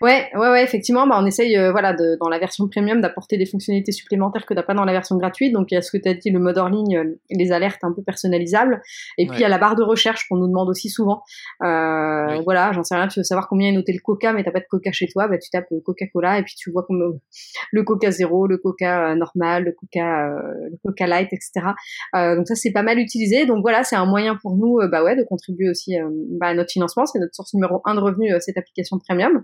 Ouais, 0.00 0.28
ouais, 0.34 0.50
ouais, 0.50 0.62
effectivement, 0.62 1.06
bah, 1.06 1.16
on 1.20 1.26
essaye, 1.26 1.56
euh, 1.56 1.72
voilà, 1.72 1.92
de, 1.92 2.16
dans 2.20 2.28
la 2.28 2.38
version 2.38 2.68
premium, 2.68 3.00
d'apporter 3.00 3.36
des 3.36 3.46
fonctionnalités 3.46 3.90
supplémentaires 3.90 4.46
que 4.46 4.54
t'as 4.54 4.62
pas 4.62 4.74
dans 4.74 4.84
la 4.84 4.92
version 4.92 5.16
gratuite. 5.16 5.52
Donc, 5.52 5.72
il 5.72 5.74
y 5.74 5.78
a 5.78 5.82
ce 5.82 5.90
que 5.90 6.00
tu 6.00 6.08
as 6.08 6.14
dit, 6.14 6.30
le 6.30 6.38
mode 6.38 6.56
hors 6.58 6.68
ligne, 6.68 6.96
euh, 6.96 7.18
les 7.30 7.50
alertes 7.50 7.82
un 7.82 7.92
peu 7.92 8.02
personnalisables. 8.02 8.80
Et 9.18 9.26
puis, 9.26 9.38
il 9.38 9.40
y 9.40 9.44
a 9.44 9.48
la 9.48 9.58
barre 9.58 9.74
de 9.74 9.82
recherche 9.82 10.28
qu'on 10.28 10.36
nous 10.36 10.46
demande 10.46 10.68
aussi 10.68 10.88
souvent. 10.88 11.22
Euh, 11.62 12.40
Voilà, 12.44 12.70
j'en 12.72 12.84
sais 12.84 12.94
rien, 12.94 13.08
tu 13.08 13.18
veux 13.18 13.24
savoir 13.24 13.48
combien 13.48 13.68
est 13.68 13.72
noté 13.72 13.92
le 13.92 13.98
Coca, 14.00 14.32
mais 14.32 14.44
t'as 14.44 14.52
pas 14.52 14.60
de 14.60 14.66
Coca 14.70 14.92
chez 14.92 15.08
toi, 15.08 15.26
bah, 15.26 15.38
tu 15.38 15.50
tapes 15.50 15.66
euh, 15.72 15.80
Coca-Cola 15.84 16.38
et 16.38 16.42
puis 16.42 16.54
tu 16.56 16.70
vois 16.70 16.84
comme 16.84 17.18
le 17.72 17.82
Coca 17.82 18.10
zéro, 18.10 18.46
le 18.46 18.58
Coca 18.58 19.14
normal, 19.16 19.64
le 19.64 19.72
Coca, 19.72 20.28
le 20.28 20.76
Coca 20.84 21.06
light, 21.06 21.28
etc. 21.32 21.74
donc 22.14 22.46
ça, 22.46 22.54
c'est 22.54 22.72
pas 22.72 22.82
mal 22.82 22.98
utilisé. 22.98 23.46
Donc 23.46 23.62
voilà, 23.62 23.82
c'est 23.82 23.96
un 23.96 24.06
moyen 24.06 24.36
pour 24.40 24.56
nous, 24.56 24.78
bah 24.90 25.02
ouais, 25.02 25.16
de 25.16 25.24
contribuer 25.24 25.68
aussi 25.68 25.96
bah, 26.38 26.48
à 26.48 26.54
notre 26.54 26.70
financement. 26.70 27.06
C'est 27.06 27.18
notre 27.18 27.34
source 27.34 27.52
numéro 27.54 27.80
un 27.84 27.94
de 27.94 28.00
revenus, 28.00 28.34
cette 28.40 28.58
application 28.58 28.98
premium. 28.98 29.42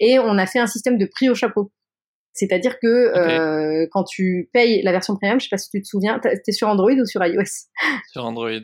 Et 0.00 0.18
on 0.18 0.38
a 0.38 0.46
fait 0.46 0.58
un 0.58 0.66
système 0.66 0.98
de 0.98 1.06
prix 1.06 1.28
au 1.28 1.34
chapeau. 1.34 1.72
C'est-à-dire 2.32 2.78
que 2.78 2.86
euh, 2.86 3.86
quand 3.90 4.04
tu 4.04 4.48
payes 4.52 4.82
la 4.82 4.92
version 4.92 5.16
premium, 5.16 5.40
je 5.40 5.44
sais 5.44 5.50
pas 5.50 5.58
si 5.58 5.68
tu 5.70 5.82
te 5.82 5.86
souviens, 5.86 6.20
t'es 6.20 6.52
sur 6.52 6.68
Android 6.68 6.92
ou 6.92 7.04
sur 7.04 7.24
iOS? 7.24 7.68
Sur 8.12 8.24
Android. 8.24 8.60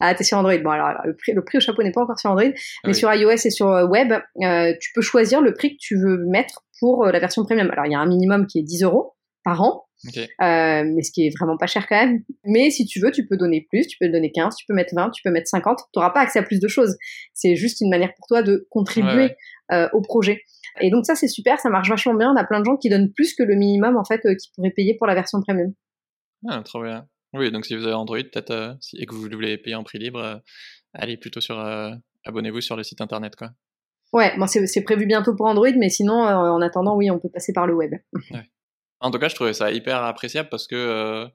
Ah, 0.00 0.14
t'es 0.14 0.24
sur 0.24 0.38
Android. 0.38 0.58
Bon, 0.58 0.70
alors, 0.70 0.92
le, 1.04 1.16
prix, 1.16 1.32
le 1.32 1.42
prix 1.42 1.58
au 1.58 1.60
chapeau 1.60 1.82
n'est 1.82 1.90
pas 1.90 2.02
encore 2.02 2.18
sur 2.18 2.30
Android, 2.30 2.50
mais 2.84 2.92
sur 2.92 3.12
iOS 3.12 3.30
et 3.32 3.50
sur 3.50 3.68
euh, 3.68 3.86
web, 3.86 4.12
euh, 4.12 4.72
tu 4.80 4.92
peux 4.94 5.00
choisir 5.00 5.40
le 5.40 5.54
prix 5.54 5.72
que 5.72 5.80
tu 5.80 5.98
veux 5.98 6.18
mettre 6.26 6.62
pour 6.78 7.06
la 7.06 7.18
version 7.18 7.44
premium. 7.44 7.70
Alors, 7.72 7.86
il 7.86 7.92
y 7.92 7.96
a 7.96 7.98
un 7.98 8.06
minimum 8.06 8.46
qui 8.46 8.60
est 8.60 8.62
10 8.62 8.84
euros 8.84 9.16
par 9.42 9.62
an, 9.62 9.87
mais 10.40 11.02
ce 11.02 11.10
qui 11.12 11.26
est 11.26 11.30
vraiment 11.38 11.56
pas 11.56 11.66
cher 11.66 11.86
quand 11.88 11.96
même. 11.96 12.22
Mais 12.44 12.70
si 12.70 12.86
tu 12.86 13.00
veux, 13.00 13.10
tu 13.10 13.26
peux 13.26 13.36
donner 13.36 13.66
plus, 13.70 13.86
tu 13.86 13.96
peux 14.00 14.08
donner 14.08 14.30
15, 14.32 14.56
tu 14.56 14.64
peux 14.66 14.74
mettre 14.74 14.94
20, 14.94 15.10
tu 15.10 15.22
peux 15.22 15.30
mettre 15.30 15.48
50. 15.48 15.78
Tu 15.78 15.98
n'auras 15.98 16.10
pas 16.10 16.20
accès 16.20 16.38
à 16.38 16.42
plus 16.42 16.60
de 16.60 16.68
choses. 16.68 16.96
C'est 17.34 17.56
juste 17.56 17.80
une 17.80 17.90
manière 17.90 18.12
pour 18.14 18.26
toi 18.26 18.42
de 18.42 18.66
contribuer 18.70 19.34
au 19.92 20.00
projet. 20.00 20.42
Et 20.80 20.90
donc 20.90 21.06
ça 21.06 21.14
c'est 21.14 21.28
super, 21.28 21.58
ça 21.58 21.70
marche 21.70 21.88
vachement 21.88 22.14
bien. 22.14 22.32
On 22.32 22.36
a 22.36 22.44
plein 22.44 22.60
de 22.60 22.64
gens 22.64 22.76
qui 22.76 22.88
donnent 22.88 23.12
plus 23.12 23.34
que 23.34 23.42
le 23.42 23.54
minimum 23.54 23.96
en 23.96 24.04
fait 24.04 24.24
euh, 24.26 24.34
qu'ils 24.34 24.52
pourraient 24.54 24.70
payer 24.70 24.96
pour 24.96 25.06
la 25.06 25.14
version 25.14 25.40
premium. 25.40 25.72
Ah, 26.48 26.62
trop 26.64 26.82
bien. 26.82 27.06
Oui, 27.34 27.50
donc 27.50 27.66
si 27.66 27.76
vous 27.76 27.84
avez 27.84 27.94
Android 27.94 28.18
peut-être 28.18 28.50
euh, 28.50 28.74
et 28.94 29.06
que 29.06 29.14
vous 29.14 29.22
voulez 29.22 29.58
payer 29.58 29.76
en 29.76 29.84
prix 29.84 29.98
libre, 29.98 30.20
euh, 30.20 30.36
allez 30.94 31.16
plutôt 31.16 31.40
sur 31.40 31.58
abonnez-vous 32.24 32.60
sur 32.60 32.76
le 32.76 32.82
site 32.82 33.00
internet 33.00 33.36
quoi. 33.36 33.50
Ouais, 34.14 34.34
bon, 34.38 34.46
c'est 34.46 34.82
prévu 34.84 35.04
bientôt 35.04 35.36
pour 35.36 35.46
Android, 35.46 35.70
mais 35.76 35.90
sinon 35.90 36.14
en 36.14 36.62
attendant 36.62 36.96
oui, 36.96 37.10
on 37.10 37.18
peut 37.18 37.28
passer 37.28 37.52
par 37.52 37.66
le 37.66 37.74
web. 37.74 37.92
Ouais. 38.30 38.48
En 39.00 39.10
tout 39.10 39.18
cas, 39.18 39.28
je 39.28 39.34
trouvais 39.34 39.54
ça 39.54 39.70
hyper 39.70 40.02
appréciable 40.02 40.48
parce 40.48 40.66
que 40.66 41.28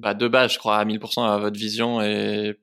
bah, 0.00 0.14
de 0.14 0.28
base, 0.28 0.52
je 0.52 0.58
crois 0.58 0.78
à 0.78 0.84
1000% 0.84 1.24
à 1.24 1.38
votre 1.38 1.58
vision 1.58 2.00
et 2.02 2.58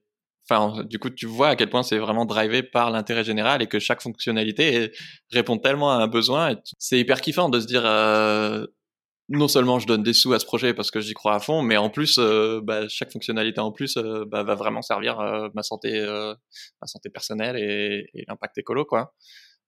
enfin, 0.49 0.83
du 0.83 0.97
coup, 0.99 1.09
tu 1.09 1.25
vois 1.25 1.49
à 1.49 1.55
quel 1.55 1.69
point 1.69 1.83
c'est 1.83 1.97
vraiment 1.97 2.25
drivé 2.25 2.63
par 2.63 2.89
l'intérêt 2.89 3.23
général 3.23 3.61
et 3.61 3.67
que 3.67 3.79
chaque 3.79 4.01
fonctionnalité 4.01 4.91
répond 5.31 5.57
tellement 5.57 5.91
à 5.91 5.95
un 5.95 6.07
besoin. 6.07 6.55
C'est 6.79 6.99
hyper 6.99 7.21
kiffant 7.21 7.49
de 7.49 7.59
se 7.59 7.67
dire, 7.67 7.83
euh, 7.85 8.65
non 9.29 9.47
seulement 9.47 9.79
je 9.79 9.87
donne 9.87 10.03
des 10.03 10.13
sous 10.13 10.33
à 10.33 10.39
ce 10.39 10.45
projet 10.45 10.73
parce 10.73 10.89
que 10.89 11.01
j'y 11.01 11.13
crois 11.13 11.35
à 11.35 11.39
fond, 11.39 11.61
mais 11.61 11.77
en 11.77 11.89
plus, 11.89 12.17
euh, 12.17 12.61
bah, 12.63 12.87
chaque 12.87 13.11
fonctionnalité 13.11 13.59
en 13.59 13.71
plus 13.71 13.97
euh, 13.97 14.23
bah, 14.25 14.43
va 14.43 14.55
vraiment 14.55 14.81
servir 14.81 15.19
euh, 15.19 15.49
ma 15.53 15.63
santé, 15.63 16.01
ma 16.81 16.87
santé 16.87 17.09
personnelle 17.09 17.57
et, 17.57 18.09
et 18.13 18.25
l'impact 18.27 18.57
écolo, 18.57 18.85
quoi. 18.85 19.13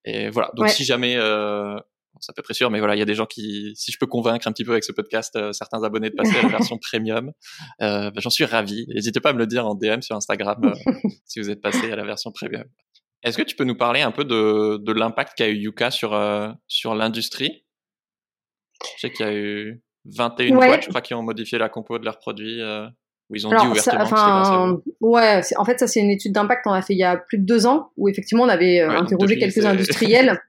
Et 0.06 0.30
voilà. 0.30 0.52
Donc 0.56 0.70
si 0.70 0.86
jamais, 0.86 1.18
ça 2.20 2.34
peut 2.34 2.40
être 2.40 2.46
très 2.46 2.54
sûr, 2.54 2.70
mais 2.70 2.80
voilà, 2.80 2.96
il 2.96 3.00
y 3.00 3.02
a 3.02 3.06
des 3.06 3.16
gens 3.16 3.26
qui, 3.26 3.72
si 3.76 3.92
je 3.92 3.98
peux 4.00 4.08
convaincre 4.08 4.48
un 4.48 4.52
petit 4.52 4.64
peu 4.64 4.72
avec 4.72 4.84
ce 4.84 4.92
podcast, 4.92 5.38
certains 5.54 5.84
abonnés 5.84 6.10
de 6.10 6.16
passer 6.16 6.38
à 6.38 6.44
la 6.44 6.50
version 6.50 6.78
premium, 6.92 7.32
bah, 7.80 8.12
j'en 8.18 8.30
suis 8.30 8.46
ravi. 8.46 8.86
N'hésitez 8.90 9.20
pas 9.20 9.30
à 9.30 9.34
me 9.34 9.40
le 9.40 9.48
dire 9.48 9.66
en 9.68 9.76
DM 9.76 10.02
sur 10.02 10.16
Instagram 10.16 10.74
si 11.26 11.40
vous 11.40 11.50
êtes 11.50 11.62
passé 11.62 11.92
à 11.92 11.96
la 11.96 12.04
version 12.04 12.32
premium. 12.32 12.66
Est-ce 13.24 13.38
que 13.38 13.44
tu 13.44 13.56
peux 13.56 13.66
nous 13.66 13.78
parler 13.78 14.02
un 14.02 14.12
peu 14.12 14.26
de, 14.26 14.78
de 14.78 14.92
l'impact 14.92 15.38
qu'a 15.38 15.48
eu 15.50 15.56
Yuka 15.56 15.92
sur 15.92 16.18
sur 16.68 16.96
l'industrie? 16.96 17.64
Je 18.96 19.08
sais 19.08 19.12
qu'il 19.12 19.26
y 19.26 19.30
a 19.30 19.34
eu 19.34 19.82
21 20.06 20.56
boîtes, 20.56 20.84
je 20.84 20.90
crois, 20.90 21.02
qui 21.02 21.14
ont 21.14 21.24
modifié 21.24 21.58
la 21.58 21.70
compo 21.70 22.00
de 22.00 22.06
leurs 22.06 22.20
produits. 22.20 22.62
Euh, 22.62 22.88
où 23.30 23.36
ils 23.36 23.46
ont 23.46 23.52
dit 23.52 23.68
ouvertement 23.68 24.04
enfin, 24.04 24.82
Ouais, 25.02 25.42
en 25.58 25.66
fait, 25.66 25.80
ça, 25.80 25.86
c'est 25.86 26.00
une 26.00 26.10
étude 26.10 26.34
d'impact 26.34 26.64
qu'on 26.64 26.74
a 26.74 26.82
fait 26.82 26.94
il 26.94 27.00
y 27.00 27.04
a 27.04 27.16
plus 27.16 27.38
de 27.38 27.46
deux 27.46 27.68
ans, 27.68 27.92
où 27.96 28.10
effectivement, 28.10 28.44
on 28.44 28.50
avait 28.50 28.80
euh, 28.80 28.90
interrogé 28.90 29.38
quelques 29.38 29.66
industriels. 29.66 30.42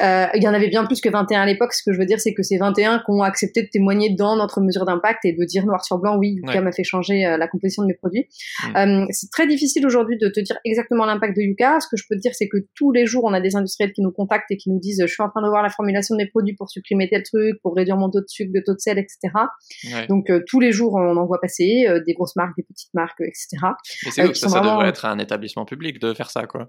Euh, 0.00 0.26
il 0.34 0.42
y 0.42 0.48
en 0.48 0.54
avait 0.54 0.68
bien 0.68 0.84
plus 0.84 1.00
que 1.00 1.08
21 1.08 1.42
à 1.42 1.46
l'époque. 1.46 1.72
Ce 1.72 1.82
que 1.84 1.92
je 1.92 1.98
veux 1.98 2.06
dire, 2.06 2.20
c'est 2.20 2.34
que 2.34 2.42
c'est 2.42 2.56
21 2.56 2.98
qui 2.98 3.04
ont 3.08 3.22
accepté 3.22 3.62
de 3.62 3.68
témoigner 3.68 4.14
dans 4.14 4.36
notre 4.36 4.60
mesure 4.60 4.84
d'impact 4.84 5.24
et 5.24 5.32
de 5.32 5.44
dire 5.44 5.66
noir 5.66 5.84
sur 5.84 5.98
blanc, 5.98 6.16
oui, 6.18 6.36
Yuka 6.36 6.60
m'a 6.60 6.72
fait 6.72 6.84
changer 6.84 7.26
euh, 7.26 7.36
la 7.36 7.48
composition 7.48 7.82
de 7.82 7.88
mes 7.88 7.94
produits. 7.94 8.26
Mm. 8.62 8.76
Euh, 8.76 9.06
c'est 9.10 9.30
très 9.30 9.46
difficile 9.46 9.86
aujourd'hui 9.86 10.18
de 10.18 10.28
te 10.28 10.40
dire 10.40 10.56
exactement 10.64 11.04
l'impact 11.04 11.36
de 11.36 11.42
Yuka. 11.42 11.80
Ce 11.80 11.88
que 11.88 11.96
je 11.96 12.04
peux 12.08 12.16
te 12.16 12.20
dire, 12.20 12.32
c'est 12.34 12.48
que 12.48 12.58
tous 12.74 12.92
les 12.92 13.06
jours, 13.06 13.24
on 13.24 13.32
a 13.32 13.40
des 13.40 13.56
industriels 13.56 13.92
qui 13.92 14.02
nous 14.02 14.12
contactent 14.12 14.50
et 14.50 14.56
qui 14.56 14.70
nous 14.70 14.80
disent, 14.80 15.02
je 15.02 15.12
suis 15.12 15.22
en 15.22 15.28
train 15.28 15.42
de 15.42 15.48
voir 15.48 15.62
la 15.62 15.70
formulation 15.70 16.14
de 16.14 16.22
mes 16.22 16.28
produits 16.28 16.54
pour 16.54 16.70
supprimer 16.70 17.08
tel 17.08 17.22
truc, 17.22 17.60
pour 17.62 17.74
réduire 17.74 17.96
mon 17.96 18.10
taux 18.10 18.20
de 18.20 18.28
sucre, 18.28 18.52
de 18.54 18.62
taux 18.64 18.74
de 18.74 18.80
sel, 18.80 18.98
etc. 18.98 19.18
Donc 20.08 20.30
tous 20.46 20.60
les 20.60 20.72
jours, 20.72 20.94
on 20.94 21.16
en 21.16 21.26
voit 21.26 21.40
passer 21.40 21.86
des 22.06 22.12
grosses 22.14 22.36
marques, 22.36 22.56
des 22.56 22.62
petites 22.62 22.94
marques, 22.94 23.20
etc. 23.20 23.58
Mais 24.04 24.10
c'est 24.10 24.34
ça, 24.34 24.48
ça 24.48 24.60
devrait 24.60 24.88
être 24.88 25.04
un 25.04 25.18
établissement 25.18 25.64
public 25.64 25.98
de 25.98 26.14
faire 26.14 26.30
ça, 26.30 26.46
quoi. 26.46 26.68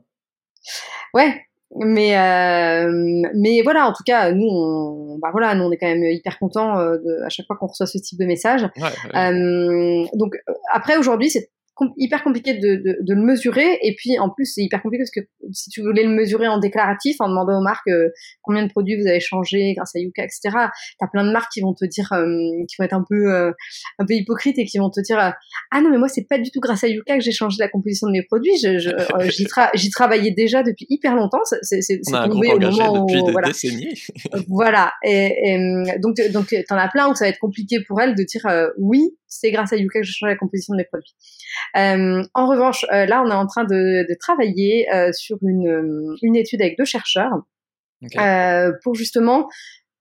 Ouais, 1.13 1.41
mais 1.76 2.17
euh, 2.17 3.30
mais 3.36 3.61
voilà 3.61 3.88
en 3.88 3.93
tout 3.93 4.03
cas 4.05 4.32
nous 4.32 4.45
on 4.45 5.17
bah 5.19 5.30
voilà 5.32 5.55
nous 5.55 5.63
on 5.63 5.72
est 5.72 5.78
quand 5.78 5.88
même 5.88 6.03
hyper 6.03 6.38
contents 6.38 6.78
euh, 6.78 6.97
de, 6.97 7.24
à 7.26 7.30
chaque 7.30 7.45
fois 7.45 7.55
qu'on 7.55 7.67
reçoit 7.67 7.86
ce 7.86 7.97
type 7.97 8.19
de 8.19 8.26
message 8.26 8.67
Euh, 9.15 10.05
donc 10.13 10.36
après 10.74 10.97
aujourd'hui 10.97 11.30
c'est 11.30 11.49
hyper 11.97 12.24
compliqué 12.24 12.55
de, 12.55 12.76
de, 12.76 12.97
de, 13.01 13.13
le 13.13 13.22
mesurer. 13.22 13.80
Et 13.82 13.95
puis, 13.95 14.19
en 14.19 14.30
plus, 14.30 14.45
c'est 14.45 14.61
hyper 14.61 14.82
compliqué 14.82 15.03
parce 15.03 15.11
que 15.11 15.22
si 15.53 15.69
tu 15.69 15.81
voulais 15.81 16.03
le 16.03 16.09
mesurer 16.09 16.47
en 16.47 16.59
déclaratif, 16.59 17.17
en 17.19 17.29
demandant 17.29 17.59
aux 17.59 17.63
marques 17.63 17.87
euh, 17.87 18.09
combien 18.41 18.63
de 18.63 18.69
produits 18.69 18.99
vous 18.99 19.07
avez 19.07 19.19
changé 19.19 19.73
grâce 19.75 19.95
à 19.95 19.99
Yuka, 19.99 20.23
etc., 20.23 20.39
t'as 20.99 21.07
plein 21.07 21.25
de 21.25 21.31
marques 21.31 21.51
qui 21.51 21.61
vont 21.61 21.73
te 21.73 21.85
dire, 21.85 22.11
euh, 22.13 22.25
qui 22.67 22.75
vont 22.77 22.85
être 22.85 22.93
un 22.93 23.05
peu, 23.07 23.33
euh, 23.33 23.51
un 23.99 24.05
peu 24.05 24.13
hypocrites 24.13 24.57
et 24.57 24.65
qui 24.65 24.77
vont 24.77 24.89
te 24.89 25.01
dire, 25.01 25.17
ah 25.17 25.81
non, 25.81 25.89
mais 25.89 25.97
moi, 25.97 26.07
c'est 26.07 26.27
pas 26.27 26.37
du 26.37 26.51
tout 26.51 26.59
grâce 26.59 26.83
à 26.83 26.87
Yuka 26.87 27.17
que 27.17 27.23
j'ai 27.23 27.31
changé 27.31 27.57
la 27.59 27.69
composition 27.69 28.07
de 28.07 28.13
mes 28.13 28.23
produits. 28.23 28.51
J'y 28.61 29.45
je, 29.45 29.91
travaillais 29.91 30.31
déjà 30.31 30.63
depuis 30.63 30.85
hyper 30.89 31.15
longtemps. 31.15 31.41
C'est 31.61 31.99
tombé 32.11 32.53
au 32.53 32.59
moment 32.59 33.05
depuis 33.05 33.23
des 33.23 33.31
voilà. 33.31 33.47
décennies. 33.47 33.93
voilà. 34.47 34.91
Et, 35.03 35.53
et, 35.53 35.99
donc, 35.99 36.15
donc, 36.31 36.55
t'en 36.67 36.77
as 36.77 36.89
plein 36.89 37.09
où 37.09 37.15
ça 37.15 37.25
va 37.25 37.29
être 37.29 37.39
compliqué 37.39 37.79
pour 37.87 38.01
elles 38.01 38.15
de 38.15 38.23
dire, 38.23 38.45
oui, 38.77 39.15
c'est 39.31 39.51
grâce 39.51 39.71
à 39.73 39.77
Yuka 39.77 39.99
que 39.99 40.05
j'ai 40.05 40.11
changé 40.11 40.33
la 40.33 40.37
composition 40.37 40.73
de 40.73 40.77
mes 40.77 40.83
produits. 40.83 41.15
Euh, 41.77 42.21
en 42.33 42.47
revanche, 42.47 42.85
euh, 42.91 43.05
là, 43.05 43.23
on 43.25 43.29
est 43.29 43.35
en 43.35 43.47
train 43.47 43.63
de, 43.63 44.05
de 44.07 44.17
travailler 44.19 44.87
euh, 44.93 45.11
sur 45.13 45.37
une, 45.41 46.15
une, 46.21 46.35
étude 46.35 46.61
avec 46.61 46.77
deux 46.77 46.85
chercheurs 46.85 47.43
pour 48.83 48.95
justement 48.95 49.47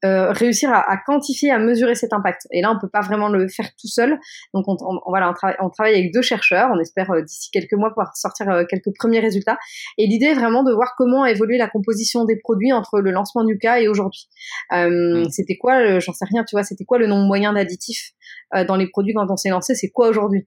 euh, 0.02 0.32
réussir 0.32 0.70
à, 0.70 0.90
à, 0.90 0.96
quantifier, 0.96 1.50
à 1.50 1.58
mesurer 1.58 1.94
cet 1.94 2.14
impact. 2.14 2.46
Et 2.52 2.62
là, 2.62 2.72
on 2.74 2.80
peut 2.80 2.88
pas 2.88 3.02
vraiment 3.02 3.28
le 3.28 3.48
faire 3.48 3.68
tout 3.78 3.86
seul. 3.86 4.18
Donc, 4.54 4.64
on, 4.66 4.76
on, 4.80 4.98
voilà, 5.06 5.28
on, 5.28 5.34
travaille, 5.34 5.56
on 5.60 5.68
travaille 5.68 5.92
avec 5.92 6.14
deux 6.14 6.22
chercheurs. 6.22 6.70
On 6.72 6.80
espère 6.80 7.10
d'ici 7.22 7.50
quelques 7.50 7.74
mois 7.74 7.90
pouvoir 7.90 8.16
sortir 8.16 8.46
quelques 8.66 8.94
premiers 8.96 9.20
résultats. 9.20 9.58
Et 9.98 10.06
l'idée 10.06 10.26
est 10.26 10.34
vraiment 10.34 10.62
de 10.62 10.72
voir 10.72 10.94
comment 10.96 11.24
a 11.24 11.30
évolué 11.30 11.58
la 11.58 11.68
composition 11.68 12.24
des 12.24 12.36
produits 12.36 12.72
entre 12.72 13.00
le 13.00 13.10
lancement 13.10 13.44
du 13.44 13.58
cas 13.58 13.78
et 13.80 13.88
aujourd'hui. 13.88 14.28
Euh, 14.72 15.24
mm. 15.24 15.30
C'était 15.30 15.58
quoi, 15.58 15.98
j'en 15.98 16.14
sais 16.14 16.24
rien, 16.24 16.44
tu 16.44 16.56
vois, 16.56 16.62
c'était 16.62 16.84
quoi 16.84 16.96
le 16.98 17.06
nombre 17.06 17.26
moyen 17.26 17.52
d'additifs 17.52 18.12
dans 18.66 18.76
les 18.76 18.88
produits 18.88 19.12
quand 19.12 19.30
on 19.30 19.36
s'est 19.36 19.50
lancé? 19.50 19.74
C'est 19.74 19.90
quoi 19.90 20.08
aujourd'hui? 20.08 20.46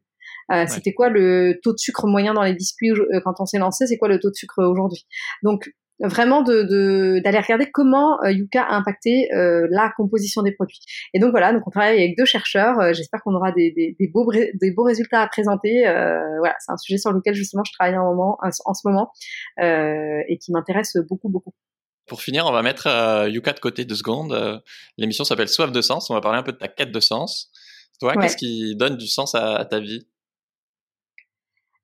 Euh, 0.51 0.65
C'était 0.67 0.93
quoi 0.93 1.09
le 1.09 1.59
taux 1.63 1.73
de 1.73 1.77
sucre 1.77 2.07
moyen 2.07 2.33
dans 2.33 2.43
les 2.43 2.53
biscuits 2.53 2.91
euh, 2.91 3.19
quand 3.23 3.35
on 3.39 3.45
s'est 3.45 3.59
lancé? 3.59 3.87
C'est 3.87 3.97
quoi 3.97 4.07
le 4.07 4.19
taux 4.19 4.29
de 4.29 4.35
sucre 4.35 4.63
aujourd'hui? 4.63 5.05
Donc 5.43 5.69
vraiment 5.99 6.41
de 6.41 7.19
d'aller 7.23 7.39
regarder 7.39 7.69
comment 7.71 8.21
euh, 8.23 8.31
Yuka 8.31 8.61
a 8.63 8.75
impacté 8.75 9.31
euh, 9.33 9.67
la 9.69 9.91
composition 9.95 10.41
des 10.41 10.51
produits. 10.51 10.79
Et 11.13 11.19
donc 11.19 11.31
voilà, 11.31 11.53
donc 11.53 11.63
on 11.65 11.69
travaille 11.69 11.97
avec 11.97 12.17
deux 12.17 12.25
chercheurs. 12.25 12.79
Euh, 12.79 12.93
j'espère 12.93 13.21
qu'on 13.23 13.33
aura 13.33 13.51
des, 13.51 13.71
des, 13.71 13.95
des, 13.99 14.07
beaux 14.07 14.29
des 14.31 14.71
beaux 14.71 14.83
résultats 14.83 15.21
à 15.21 15.27
présenter. 15.27 15.83
voilà, 15.83 16.55
c'est 16.59 16.71
un 16.71 16.77
sujet 16.77 16.97
sur 16.97 17.11
lequel 17.11 17.33
justement 17.33 17.63
je 17.65 17.71
travaille 17.73 17.95
un 17.95 18.03
moment 18.03 18.37
en 18.41 18.73
ce 18.73 18.87
moment 18.87 19.11
et 19.57 20.37
qui 20.39 20.51
m'intéresse 20.51 20.97
beaucoup 21.09 21.29
beaucoup. 21.29 21.53
Pour 22.05 22.21
finir, 22.21 22.45
on 22.45 22.51
va 22.51 22.61
mettre 22.61 22.87
Yuka 23.29 23.53
de 23.53 23.59
côté 23.59 23.85
deux 23.85 23.95
secondes. 23.95 24.61
L'émission 24.97 25.23
s'appelle 25.23 25.47
Soif 25.47 25.71
de 25.71 25.81
sens. 25.81 26.09
On 26.09 26.13
va 26.13 26.21
parler 26.21 26.39
un 26.39 26.43
peu 26.43 26.51
de 26.51 26.57
ta 26.57 26.67
quête 26.67 26.91
de 26.91 26.99
sens. 26.99 27.51
Toi, 27.99 28.15
qu'est-ce 28.17 28.37
qui 28.37 28.75
donne 28.75 28.97
du 28.97 29.07
sens 29.07 29.35
à 29.35 29.63
ta 29.65 29.79
vie? 29.79 30.05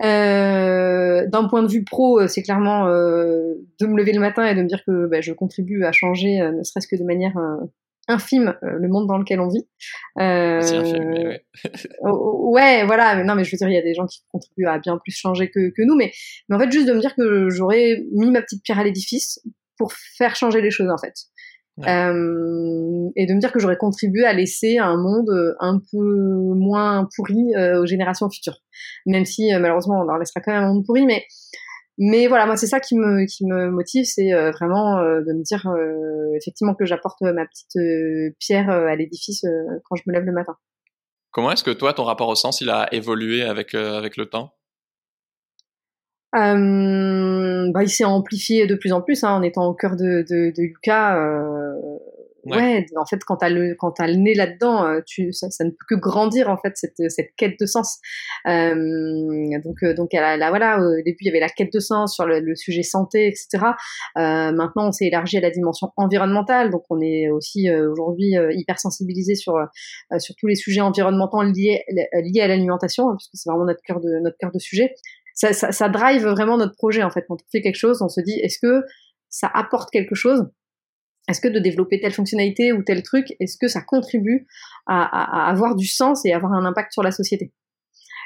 Euh, 0.04 1.28
D'un 1.28 1.47
point 1.47 1.64
de 1.64 1.68
vue 1.68 1.84
pro, 1.84 2.20
euh, 2.20 2.28
c'est 2.28 2.43
clairement 2.43 2.88
euh, 2.88 3.56
de 3.80 3.88
me 3.88 3.97
lever 3.97 4.14
le 4.14 4.20
matin 4.20 4.45
et 4.45 4.56
de 4.56 4.62
me 4.62 4.68
dire 4.68 4.84
que 4.86 5.08
bah, 5.08 5.22
je 5.22 5.34
contribue 5.34 5.84
à 5.84 5.91
changer, 5.91 6.41
euh, 6.41 6.52
ne 6.52 6.64
serait-ce 6.64 6.88
que 6.88 6.95
de 6.95 7.04
manière 7.04 7.38
infime, 8.08 8.56
le 8.62 8.88
monde 8.88 9.08
dans 9.08 9.18
lequel 9.18 9.39
on 9.39 9.50
vit. 9.50 9.68
infime, 10.16 11.12
ouais. 11.12 11.43
ouais, 12.02 12.86
voilà. 12.86 13.16
Mais 13.16 13.24
non, 13.24 13.36
mais 13.36 13.43
je 13.43 13.52
veux 13.52 13.58
dire, 13.58 13.70
il 13.70 13.76
y 13.76 13.78
a 13.78 13.84
des 13.84 13.93
gens 13.93 14.08
qui 14.08 14.22
contribuent 14.32 14.68
à 14.68 14.80
bien 14.80 14.97
plus 14.97 15.16
changer 15.16 15.50
que, 15.52 15.70
que 15.70 15.84
nous, 15.84 15.95
mais, 15.95 16.12
mais 16.47 16.56
en 16.56 16.60
fait, 16.60 16.72
juste 16.72 16.88
de 16.88 16.93
me 16.93 17.00
dire 17.00 17.14
que 17.16 17.50
j'aurais 17.50 18.04
mis 18.14 18.32
ma 18.32 18.41
petite 18.41 18.64
pierre 18.64 18.80
à 18.80 18.84
l'édifice 18.84 19.39
pour 19.78 19.93
faire 19.93 20.36
changer 20.36 20.62
les 20.62 20.72
choses, 20.72 20.89
en 20.89 20.97
fait. 20.97 21.14
Euh, 21.88 23.10
et 23.16 23.26
de 23.26 23.34
me 23.34 23.40
dire 23.40 23.52
que 23.52 23.60
j'aurais 23.60 23.78
contribué 23.78 24.26
à 24.26 24.34
laisser 24.34 24.78
un 24.78 24.98
monde 24.98 25.30
euh, 25.30 25.56
un 25.60 25.80
peu 25.92 25.98
moins 26.56 27.08
pourri 27.16 27.56
euh, 27.56 27.82
aux 27.82 27.86
générations 27.86 28.30
futures. 28.30 28.58
Même 29.06 29.26
si 29.26 29.52
malheureusement 29.54 30.02
on 30.02 30.04
leur 30.04 30.18
laissera 30.18 30.42
quand 30.42 30.52
même 30.52 30.64
un 30.64 30.74
monde 30.74 30.86
pourri, 30.86 31.06
mais 31.06 31.26
mais 31.98 32.28
voilà, 32.28 32.46
moi 32.46 32.56
c'est 32.56 32.68
ça 32.68 32.80
qui 32.80 32.96
me 32.96 33.26
qui 33.26 33.46
me 33.46 33.70
motive, 33.70 34.06
c'est 34.06 34.32
vraiment 34.52 35.02
de 35.02 35.34
me 35.34 35.44
dire 35.44 35.68
effectivement 36.38 36.74
que 36.74 36.86
j'apporte 36.86 37.22
ma 37.22 37.46
petite 37.46 37.78
pierre 38.40 38.70
à 38.70 38.96
l'édifice 38.96 39.46
quand 39.84 39.96
je 39.98 40.04
me 40.08 40.14
lève 40.14 40.24
le 40.24 40.32
matin. 40.32 40.56
Comment 41.32 41.52
est-ce 41.52 41.64
que 41.64 41.72
toi 41.72 41.94
ton 41.94 42.06
rapport 42.06 42.30
au 42.30 42.36
sens 42.36 42.62
il 42.62 42.70
a 42.70 42.88
évolué 42.94 43.42
avec 43.44 43.76
avec 43.76 44.16
le 44.16 44.28
temps? 44.28 44.54
Euh, 46.36 47.72
bah, 47.72 47.84
il 47.84 47.90
s'est 47.90 48.06
amplifié 48.06 48.68
de 48.68 48.76
plus 48.76 48.92
en 48.92 49.02
plus 49.02 49.24
hein, 49.24 49.34
en 49.34 49.42
étant 49.42 49.66
au 49.66 49.74
cœur 49.74 49.96
de, 49.96 50.24
de, 50.30 50.52
de 50.56 50.62
Yuka. 50.62 51.18
Euh, 51.18 51.74
ouais. 52.46 52.86
en 52.96 53.06
fait, 53.06 53.24
quand 53.26 53.38
t'as 53.38 53.50
le 53.50 53.76
quand 53.78 53.92
t'as 53.92 54.08
le 54.08 54.16
nez 54.16 54.34
là-dedans, 54.34 54.86
euh, 54.86 55.00
tu 55.06 55.32
ça, 55.34 55.50
ça, 55.50 55.64
ne 55.64 55.72
peut 55.72 55.86
que 55.90 55.96
grandir 55.96 56.50
en 56.50 56.58
fait 56.58 56.74
cette 56.76 57.02
cette 57.10 57.32
quête 57.38 57.60
de 57.60 57.66
sens. 57.66 58.00
Euh, 58.48 58.76
donc 59.64 59.78
euh, 59.84 59.94
donc 59.94 60.14
là, 60.14 60.50
voilà, 60.50 60.80
au 60.80 61.02
début 61.04 61.18
il 61.22 61.28
y 61.28 61.30
avait 61.30 61.40
la 61.40 61.50
quête 61.50 61.74
de 61.74 61.80
sens 61.80 62.14
sur 62.14 62.26
le, 62.26 62.40
le 62.40 62.56
sujet 62.56 62.84
santé, 62.84 63.28
etc. 63.28 63.66
Euh, 64.18 64.52
maintenant, 64.52 64.88
on 64.88 64.92
s'est 64.92 65.08
élargi 65.08 65.38
à 65.38 65.42
la 65.42 65.52
dimension 65.52 65.90
environnementale, 65.98 66.70
donc 66.70 66.84
on 66.90 67.00
est 67.02 67.30
aussi 67.30 67.70
aujourd'hui 67.72 68.36
hyper 68.52 68.80
sensibilisé 68.80 69.36
sur 69.36 69.54
sur 70.20 70.36
tous 70.36 70.48
les 70.48 70.56
sujets 70.56 70.82
environnementaux 70.82 71.42
liés 71.42 71.84
liés 72.24 72.42
à 72.42 72.48
l'alimentation, 72.48 73.10
hein, 73.10 73.16
puisque 73.18 73.32
c'est 73.34 73.50
vraiment 73.50 73.66
notre 73.66 73.82
cœur 73.82 74.00
de 74.00 74.20
notre 74.24 74.38
cœur 74.38 74.52
de 74.52 74.60
sujet 74.60 74.94
ça, 75.40 75.54
ça, 75.54 75.72
ça, 75.72 75.88
drive 75.88 76.26
vraiment 76.26 76.58
notre 76.58 76.76
projet 76.76 77.02
en 77.02 77.10
fait. 77.10 77.24
Quand 77.28 77.36
on 77.36 77.50
fait 77.50 77.62
quelque 77.62 77.78
chose, 77.78 78.02
on 78.02 78.10
se 78.10 78.20
dit 78.20 78.38
est-ce 78.42 78.60
que 78.60 78.84
ça 79.30 79.50
apporte 79.54 79.90
quelque 79.90 80.16
chose? 80.16 80.50
Est-ce 81.30 81.40
que 81.40 81.48
de 81.48 81.60
développer 81.60 82.02
telle 82.02 82.12
fonctionnalité 82.12 82.74
ou 82.74 82.84
tel 82.84 83.04
truc, 83.04 83.28
est-ce 83.40 83.56
que 83.58 83.70
ça 83.70 83.82
contribue 83.82 84.48
à, 84.86 85.04
à, 85.04 85.46
à, 85.46 85.50
avoir 85.50 85.76
du 85.76 85.88
sens 85.88 86.26
et 86.26 86.34
avoir 86.34 86.52
un 86.54 86.66
impact 86.66 86.92
sur 86.92 87.04
la 87.04 87.12
société? 87.12 87.54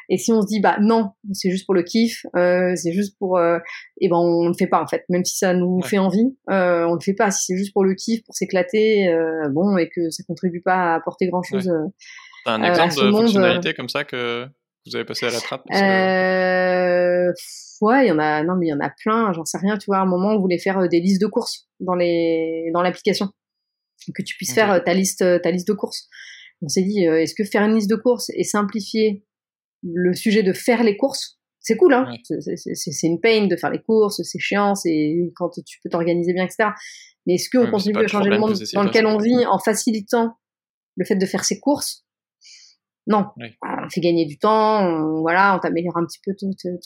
Et 0.09 0.18
si 0.18 0.34
on 0.34 0.41
se 0.41 0.47
dit 0.47 0.59
bah 0.59 0.78
non, 0.82 1.11
c'est 1.34 1.51
juste 1.51 1.66
pour 1.66 1.76
le 1.76 1.84
kiff, 1.84 2.26
euh, 2.36 2.74
c'est 2.76 2.93
juste 2.93 3.16
pour, 3.20 3.39
et 3.39 3.43
euh, 3.43 3.59
eh 4.01 4.09
ben 4.09 4.18
on 4.18 4.47
le 4.47 4.53
fait 4.57 4.68
pas 4.68 4.82
en 4.82 4.88
fait, 4.88 5.05
même 5.09 5.24
si 5.24 5.38
ça 5.38 5.53
nous 5.53 5.82
fait 5.84 5.99
envie, 5.99 6.36
euh, 6.49 6.86
on 6.86 6.95
le 6.95 6.99
fait 6.99 7.14
pas. 7.14 7.30
Si 7.30 7.45
c'est 7.45 7.57
juste 7.57 7.74
pour 7.74 7.86
le 7.86 7.93
kiff, 7.93 8.24
pour 8.24 8.36
s'éclater, 8.36 9.07
euh, 9.09 9.47
bon 9.49 9.78
et 9.78 9.88
que 9.88 10.09
ça 10.09 10.24
contribue 10.28 10.61
pas 10.61 10.93
à 10.93 10.95
apporter 10.95 11.28
grand 11.28 11.43
chose. 11.43 11.68
Ouais. 11.68 11.89
T'as 12.45 12.53
un 12.53 12.64
exemple 12.64 12.95
de 12.95 13.11
fonctionnalité 13.11 13.74
comme 13.76 13.89
ça 13.89 14.03
que 14.03 14.47
vous 14.86 14.95
avez 14.95 15.05
passé 15.05 15.25
à 15.25 15.31
la 15.31 15.39
trappe 15.39 15.63
euh, 15.71 17.31
Ouais, 17.81 18.05
il 18.05 18.09
y 18.09 18.11
en 18.11 18.19
a. 18.19 18.43
Non, 18.43 18.55
mais 18.57 18.67
il 18.67 18.69
y 18.69 18.73
en 18.73 18.79
a 18.79 18.89
plein. 18.89 19.31
J'en 19.34 19.45
sais 19.45 19.57
rien. 19.57 19.77
Tu 19.77 19.86
vois, 19.88 19.97
à 19.97 20.01
un 20.01 20.05
moment, 20.05 20.29
on 20.29 20.39
voulait 20.39 20.59
faire 20.59 20.77
euh, 20.79 20.88
des 20.88 20.99
listes 20.99 21.21
de 21.21 21.27
courses 21.27 21.67
dans 21.79 21.95
les 21.95 22.69
dans 22.73 22.81
l'application, 22.81 23.29
que 24.13 24.21
tu 24.21 24.36
puisses 24.36 24.53
faire 24.53 24.71
euh, 24.71 24.79
ta 24.79 24.93
liste 24.93 25.23
ta 25.41 25.51
liste 25.51 25.67
de 25.67 25.73
courses. 25.73 26.09
On 26.61 26.67
s'est 26.67 26.84
dit, 26.84 27.03
est-ce 27.03 27.36
que 27.36 27.43
faire 27.43 27.63
une 27.63 27.75
liste 27.75 27.89
de 27.89 27.97
courses 27.97 28.29
et 28.36 28.43
simplifier 28.43 29.25
le 29.84 30.13
sujet 30.13 30.43
de 30.43 30.53
faire 30.53 30.81
les 30.84 30.95
courses, 30.95 31.38
c'est 31.59 31.75
cool, 31.75 31.93
hein? 31.93 32.13
C'est 32.23 33.07
une 33.07 33.19
pain 33.19 33.47
de 33.47 33.55
faire 33.57 33.69
les 33.69 33.81
courses, 33.81 34.21
c'est 34.23 34.39
chiant, 34.39 34.75
c'est 34.75 35.17
quand 35.36 35.49
tu 35.49 35.79
peux 35.84 35.89
t'organiser 35.89 36.34
bien, 36.34 36.45
etc. 36.45 36.69
Mais 37.25 37.36
est-ce 37.36 37.49
qu'on 37.49 37.69
continue 37.69 37.97
à 37.97 38.07
changer 38.07 38.29
le 38.29 38.39
monde 38.39 38.57
dans 38.73 38.84
lequel 38.84 39.05
on 39.05 39.17
vit 39.17 39.45
en 39.45 39.59
facilitant 39.59 40.38
le 40.95 41.05
fait 41.05 41.15
de 41.15 41.25
faire 41.25 41.43
ses 41.43 41.59
courses, 41.59 42.05
non, 43.06 43.28
on 43.38 43.89
fait 43.89 44.01
gagner 44.01 44.26
du 44.26 44.38
temps, 44.38 44.82
on, 44.82 45.22
voilà, 45.22 45.56
on 45.56 45.60
t'améliore 45.60 45.97
un 45.97 46.06
petit 46.06 46.20
peu, 46.26 46.34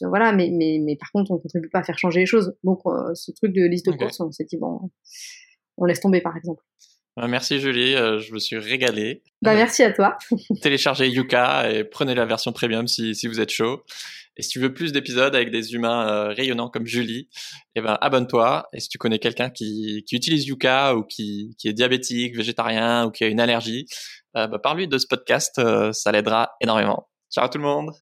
voilà, 0.07 0.32
mais, 0.32 0.49
mais, 0.51 0.80
mais 0.84 0.95
par 0.95 1.11
contre, 1.11 1.32
on 1.32 1.38
contribue 1.38 1.70
pas 1.70 1.80
à 1.80 1.84
faire 1.84 1.99
changer 1.99 2.22
les 2.22 2.26
choses. 2.26 2.55
Donc, 2.63 2.80
euh, 2.86 3.13
ce 3.13 3.32
truc 3.32 3.53
de 3.53 3.63
liste 3.63 3.86
de 3.86 3.91
courses, 3.91 4.20
on 4.20 4.32
s'est 4.32 4.45
dit 4.45 4.57
bon, 4.57 4.89
on 5.78 5.86
laisse 5.86 5.99
tomber, 5.99 6.22
par 6.22 6.36
exemple. 6.36 6.63
Bah, 7.18 7.28
merci 7.28 7.59
Julie, 7.59 7.95
euh, 7.95 8.20
je 8.20 8.32
me 8.32 8.38
suis 8.38 8.57
régalé. 8.57 9.24
Bah, 9.41 9.55
merci 9.55 9.82
à 9.84 9.91
toi. 9.91 10.18
Téléchargez 10.61 11.09
Yuka 11.09 11.72
et 11.72 11.84
prenez 11.84 12.13
la 12.13 12.26
version 12.26 12.51
premium 12.51 12.88
si, 12.88 13.15
si 13.15 13.28
vous 13.28 13.39
êtes 13.39 13.49
chaud. 13.51 13.84
Et 14.38 14.43
si 14.43 14.49
tu 14.49 14.59
veux 14.59 14.72
plus 14.72 14.91
d'épisodes 14.91 15.36
avec 15.36 15.49
des 15.49 15.74
humains 15.74 16.07
euh, 16.07 16.28
rayonnants 16.30 16.70
comme 16.70 16.86
Julie, 16.86 17.28
eh 17.76 17.82
ben 17.82 17.97
abonne-toi. 18.01 18.68
Et 18.72 18.80
si 18.80 18.88
tu 18.88 18.99
connais 18.99 19.18
quelqu'un 19.18 19.49
qui, 19.49 20.03
qui 20.07 20.15
utilise 20.15 20.45
Yuka 20.45 20.95
ou 20.95 21.01
qui, 21.01 21.55
qui 21.57 21.68
est 21.68 21.74
diabétique, 21.74 22.38
végétarien 22.38 23.07
ou 23.07 23.11
qui 23.11 23.24
a 23.24 23.28
une 23.28 23.39
allergie, 23.39 23.88
euh, 23.88 24.16
bah, 24.34 24.59
parle-lui 24.61 24.88
de 24.88 24.97
ce 24.97 25.07
podcast, 25.07 25.61
ça 25.91 26.11
l'aidera 26.11 26.51
énormément. 26.61 27.09
Ciao 27.32 27.47
tout 27.47 27.57
le 27.57 27.63
monde 27.63 27.91